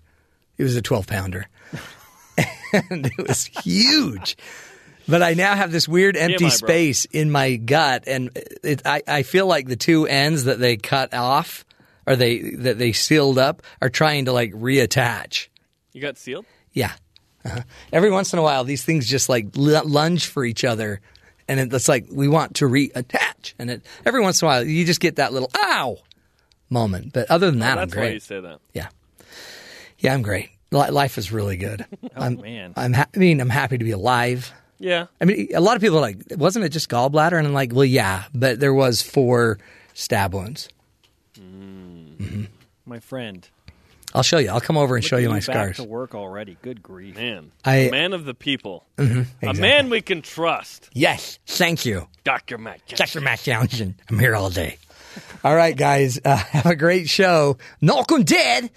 [0.56, 1.48] It was a 12 pounder.
[2.90, 4.36] and it was huge.
[5.08, 8.30] But I now have this weird empty TMI, space in my gut, and
[8.62, 11.64] it, I, I feel like the two ends that they cut off
[12.06, 15.48] or they that they sealed up are trying to like reattach.
[15.92, 16.46] You got sealed?
[16.72, 16.92] Yeah.
[17.44, 17.60] Uh-huh.
[17.92, 21.00] Every once in a while, these things just like l- lunge for each other,
[21.48, 23.54] and it, it's like we want to reattach.
[23.58, 25.98] And it, every once in a while, you just get that little "ow"
[26.70, 27.12] moment.
[27.12, 28.12] But other than that, Oh, I'm great.
[28.12, 28.58] that's why you say that.
[28.72, 28.88] Yeah,
[29.98, 30.50] yeah, I'm great.
[30.70, 31.84] Li- Life is really good.
[32.04, 32.72] Oh, I'm, man.
[32.76, 32.92] I'm.
[32.92, 34.52] Ha- I mean, I'm happy to be alive.
[34.78, 35.06] Yeah.
[35.20, 37.38] I mean, a lot of people are like, wasn't it just gallbladder?
[37.38, 39.58] And I'm like, well, yeah, but there was four
[39.94, 40.68] stab wounds.
[42.86, 43.48] My friend.
[44.14, 44.50] I'll show you.
[44.50, 45.76] I'll come over and Look show you my back scars.
[45.76, 46.58] to work already.
[46.60, 47.16] Good grief.
[47.16, 47.50] Man.
[47.64, 48.84] I- a man of the people.
[48.98, 50.90] Mhm, A man we can trust.
[50.92, 52.08] Yes, thank you.
[52.24, 52.58] Dr.
[52.58, 52.80] Matt.
[52.88, 53.20] Dr.
[53.22, 53.94] Matt Johnson.
[54.10, 54.76] I'm here all day.
[55.44, 57.56] All right, guys, uh, have a great show.
[57.80, 58.70] Knock 'em dead.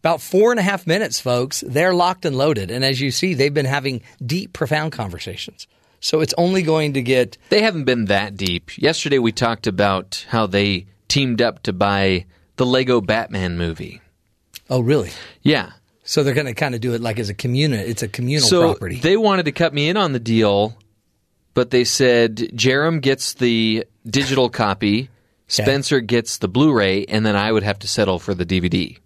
[0.00, 1.62] About four and a half minutes, folks.
[1.66, 2.70] They're locked and loaded.
[2.72, 5.66] And as you see, they've been having deep, profound conversations.
[6.00, 7.38] So it's only going to get.
[7.50, 8.76] They haven't been that deep.
[8.76, 12.24] Yesterday we talked about how they teamed up to buy
[12.62, 14.00] the Lego Batman movie.
[14.70, 15.10] Oh, really?
[15.42, 15.72] Yeah.
[16.04, 17.80] So they're going to kind of do it like as a communal.
[17.80, 19.00] It's a communal so property.
[19.00, 20.76] they wanted to cut me in on the deal,
[21.54, 25.10] but they said Jarom gets the digital copy,
[25.48, 28.96] Spencer gets the Blu-ray, and then I would have to settle for the DVD.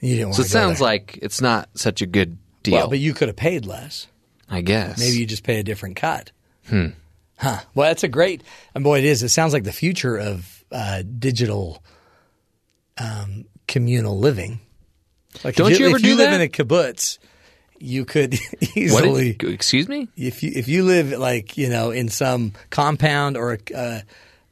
[0.00, 0.86] You didn't want So it sounds there.
[0.88, 2.74] like it's not such a good deal.
[2.74, 4.08] Well, but you could have paid less.
[4.50, 4.98] I guess.
[4.98, 6.32] Maybe you just pay a different cut.
[6.68, 6.88] Hmm.
[7.36, 7.60] Huh.
[7.76, 8.42] Well, that's a great.
[8.74, 9.22] And boy, it is.
[9.22, 11.82] It sounds like the future of uh, digital
[12.98, 14.60] um, communal living.
[15.42, 16.40] Like Don't if you ever if do you live that?
[16.40, 17.18] in a kibbutz,
[17.78, 18.34] you could
[18.76, 19.32] easily.
[19.32, 20.08] did- excuse me?
[20.16, 24.02] If you if you live like you know in some compound or a, a,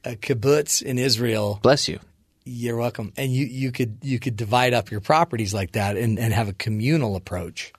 [0.05, 2.01] a kibbutz in Israel, bless you.
[2.45, 3.13] You're welcome.
[3.17, 6.49] And you, you could you could divide up your properties like that and, and have
[6.49, 7.73] a communal approach.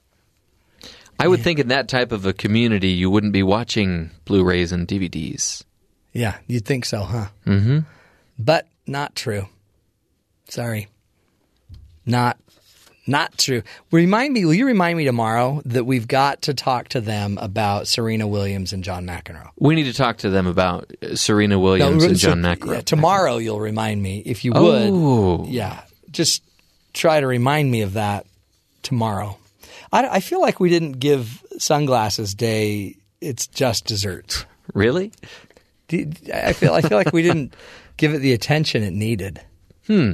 [1.19, 4.87] I would think in that type of a community, you wouldn't be watching Blu-rays and
[4.87, 5.63] DVDs.
[6.11, 7.27] Yeah, you'd think so, huh?
[7.45, 7.79] Mm-hmm.
[8.39, 9.47] But not true.
[10.49, 10.87] Sorry.
[12.05, 12.37] Not
[13.05, 13.63] not true.
[13.91, 17.85] Remind me, will you remind me tomorrow that we've got to talk to them about
[17.87, 19.49] Serena Williams and John McEnroe?
[19.59, 22.75] We need to talk to them about uh, Serena Williams No, and so- John McEnroe.
[22.75, 24.89] yeah, tomorrow you'll remind me if you would.
[24.93, 25.45] Oh.
[25.49, 25.81] Yeah,
[26.11, 26.43] just
[26.93, 28.25] try to remind me of that
[28.83, 29.37] tomorrow.
[29.91, 34.45] I, I feel like we didn't give Sunglasses Day its just desserts.
[34.73, 35.11] Really?
[35.91, 37.53] I feel I feel like we didn't
[37.97, 39.41] give it the attention it needed.
[39.87, 40.13] Hmm.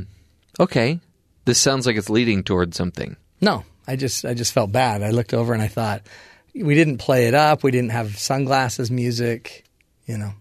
[0.60, 1.00] Okay.
[1.46, 3.16] This sounds like it's leading toward something.
[3.42, 5.02] No, I just I just felt bad.
[5.02, 6.04] I looked over and I thought
[6.54, 7.64] we didn't play it up.
[7.64, 9.64] We didn't have sunglasses music.
[10.06, 10.34] You know,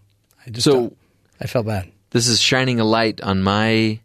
[0.45, 0.95] I just So- felt-
[1.41, 1.89] I felt bad.
[2.11, 3.99] This is shining a light on my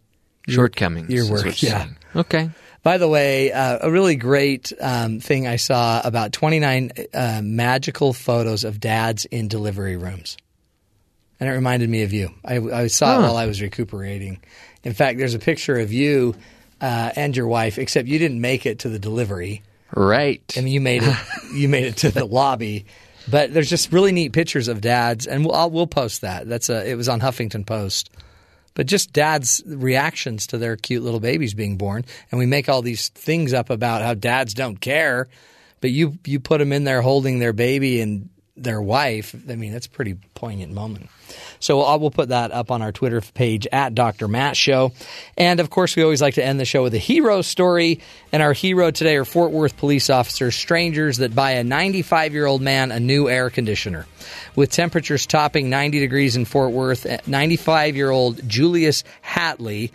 [0.47, 1.09] shortcomings.
[1.09, 1.79] Your work, yeah.
[1.83, 1.97] saying.
[2.15, 2.49] Okay.
[2.83, 8.13] By the way, uh, a really great um, thing I saw about 29 uh, magical
[8.13, 10.37] photos of dads in delivery rooms.
[11.39, 12.29] And it reminded me of you.
[12.45, 14.39] I, I saw it while I was recuperating.
[14.85, 16.35] In fact, there's a picture of you
[16.79, 19.63] uh, and your wife, except you didn't make it to the delivery.
[19.93, 20.41] Right.
[20.55, 21.17] I mean, you made it.
[21.53, 22.85] you made it to the lobby.
[23.27, 26.47] But there's just really neat pictures of dads, and we'll I'll, we'll post that.
[26.47, 26.87] That's a.
[26.87, 28.11] It was on Huffington Post.
[28.75, 32.81] But just dads' reactions to their cute little babies being born, and we make all
[32.81, 35.27] these things up about how dads don't care,
[35.81, 39.35] but you you put them in there holding their baby and their wife.
[39.49, 41.09] I mean, that's a pretty poignant moment.
[41.59, 44.27] So I will put that up on our Twitter page at Dr.
[44.27, 44.93] Matt Show.
[45.37, 47.99] And of course, we always like to end the show with a hero story.
[48.31, 52.45] And our hero today are Fort Worth police officers, strangers that buy a 95 year
[52.45, 54.05] old man a new air conditioner.
[54.55, 59.91] With temperatures topping 90 degrees in Fort Worth, 95 year old Julius Hatley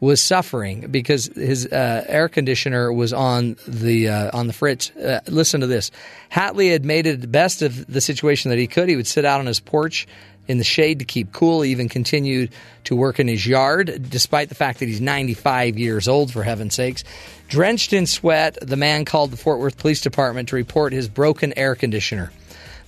[0.00, 4.90] was suffering because his uh, air conditioner was on the uh, on the fritz.
[4.96, 5.90] Uh, listen to this:
[6.32, 8.88] Hatley had made it the best of the situation that he could.
[8.88, 10.08] He would sit out on his porch
[10.48, 11.60] in the shade to keep cool.
[11.62, 12.50] He even continued
[12.84, 16.32] to work in his yard, despite the fact that he's 95 years old.
[16.32, 17.04] For heaven's sakes,
[17.48, 21.52] drenched in sweat, the man called the Fort Worth Police Department to report his broken
[21.58, 22.32] air conditioner.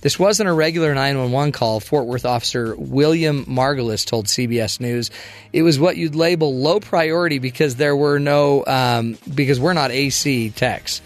[0.03, 5.09] This wasn't a regular 911 call, Fort Worth officer William Margulis told CBS News.
[5.53, 9.91] It was what you'd label low priority because there were no, um, because we're not
[9.91, 11.01] AC techs.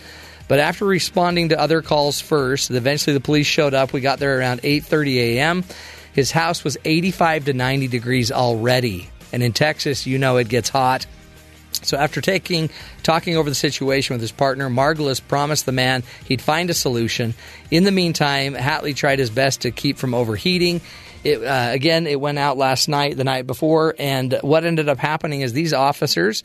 [0.47, 3.93] But after responding to other calls first, eventually the police showed up.
[3.93, 5.63] We got there around 8:30 a.m.
[6.13, 10.69] His house was 85 to 90 degrees already, and in Texas, you know it gets
[10.69, 11.05] hot.
[11.85, 12.69] So after taking
[13.03, 17.33] talking over the situation with his partner, Margulis promised the man he'd find a solution.
[17.71, 20.81] In the meantime, Hatley tried his best to keep from overheating.
[21.23, 24.97] It, uh, again, it went out last night, the night before, and what ended up
[24.97, 26.43] happening is these officers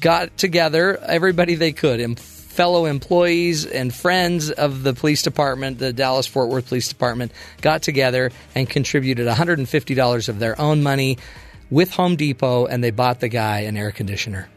[0.00, 5.92] got together, everybody they could, em- fellow employees and friends of the police department, the
[5.92, 11.18] Dallas Fort Worth Police Department, got together and contributed $150 of their own money
[11.70, 14.48] with Home Depot, and they bought the guy an air conditioner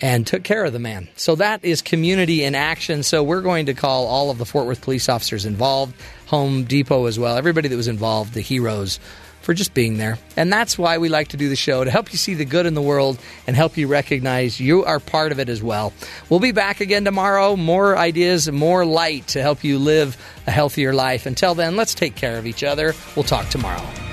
[0.00, 1.08] and took care of the man.
[1.16, 3.02] So that is community in action.
[3.02, 5.94] So we're going to call all of the Fort Worth police officers involved,
[6.26, 8.98] Home Depot as well, everybody that was involved, the heroes
[9.42, 10.18] for just being there.
[10.36, 12.66] And that's why we like to do the show to help you see the good
[12.66, 15.92] in the world and help you recognize you are part of it as well.
[16.28, 20.92] We'll be back again tomorrow, more ideas, more light to help you live a healthier
[20.92, 21.26] life.
[21.26, 22.94] Until then, let's take care of each other.
[23.16, 24.09] We'll talk tomorrow.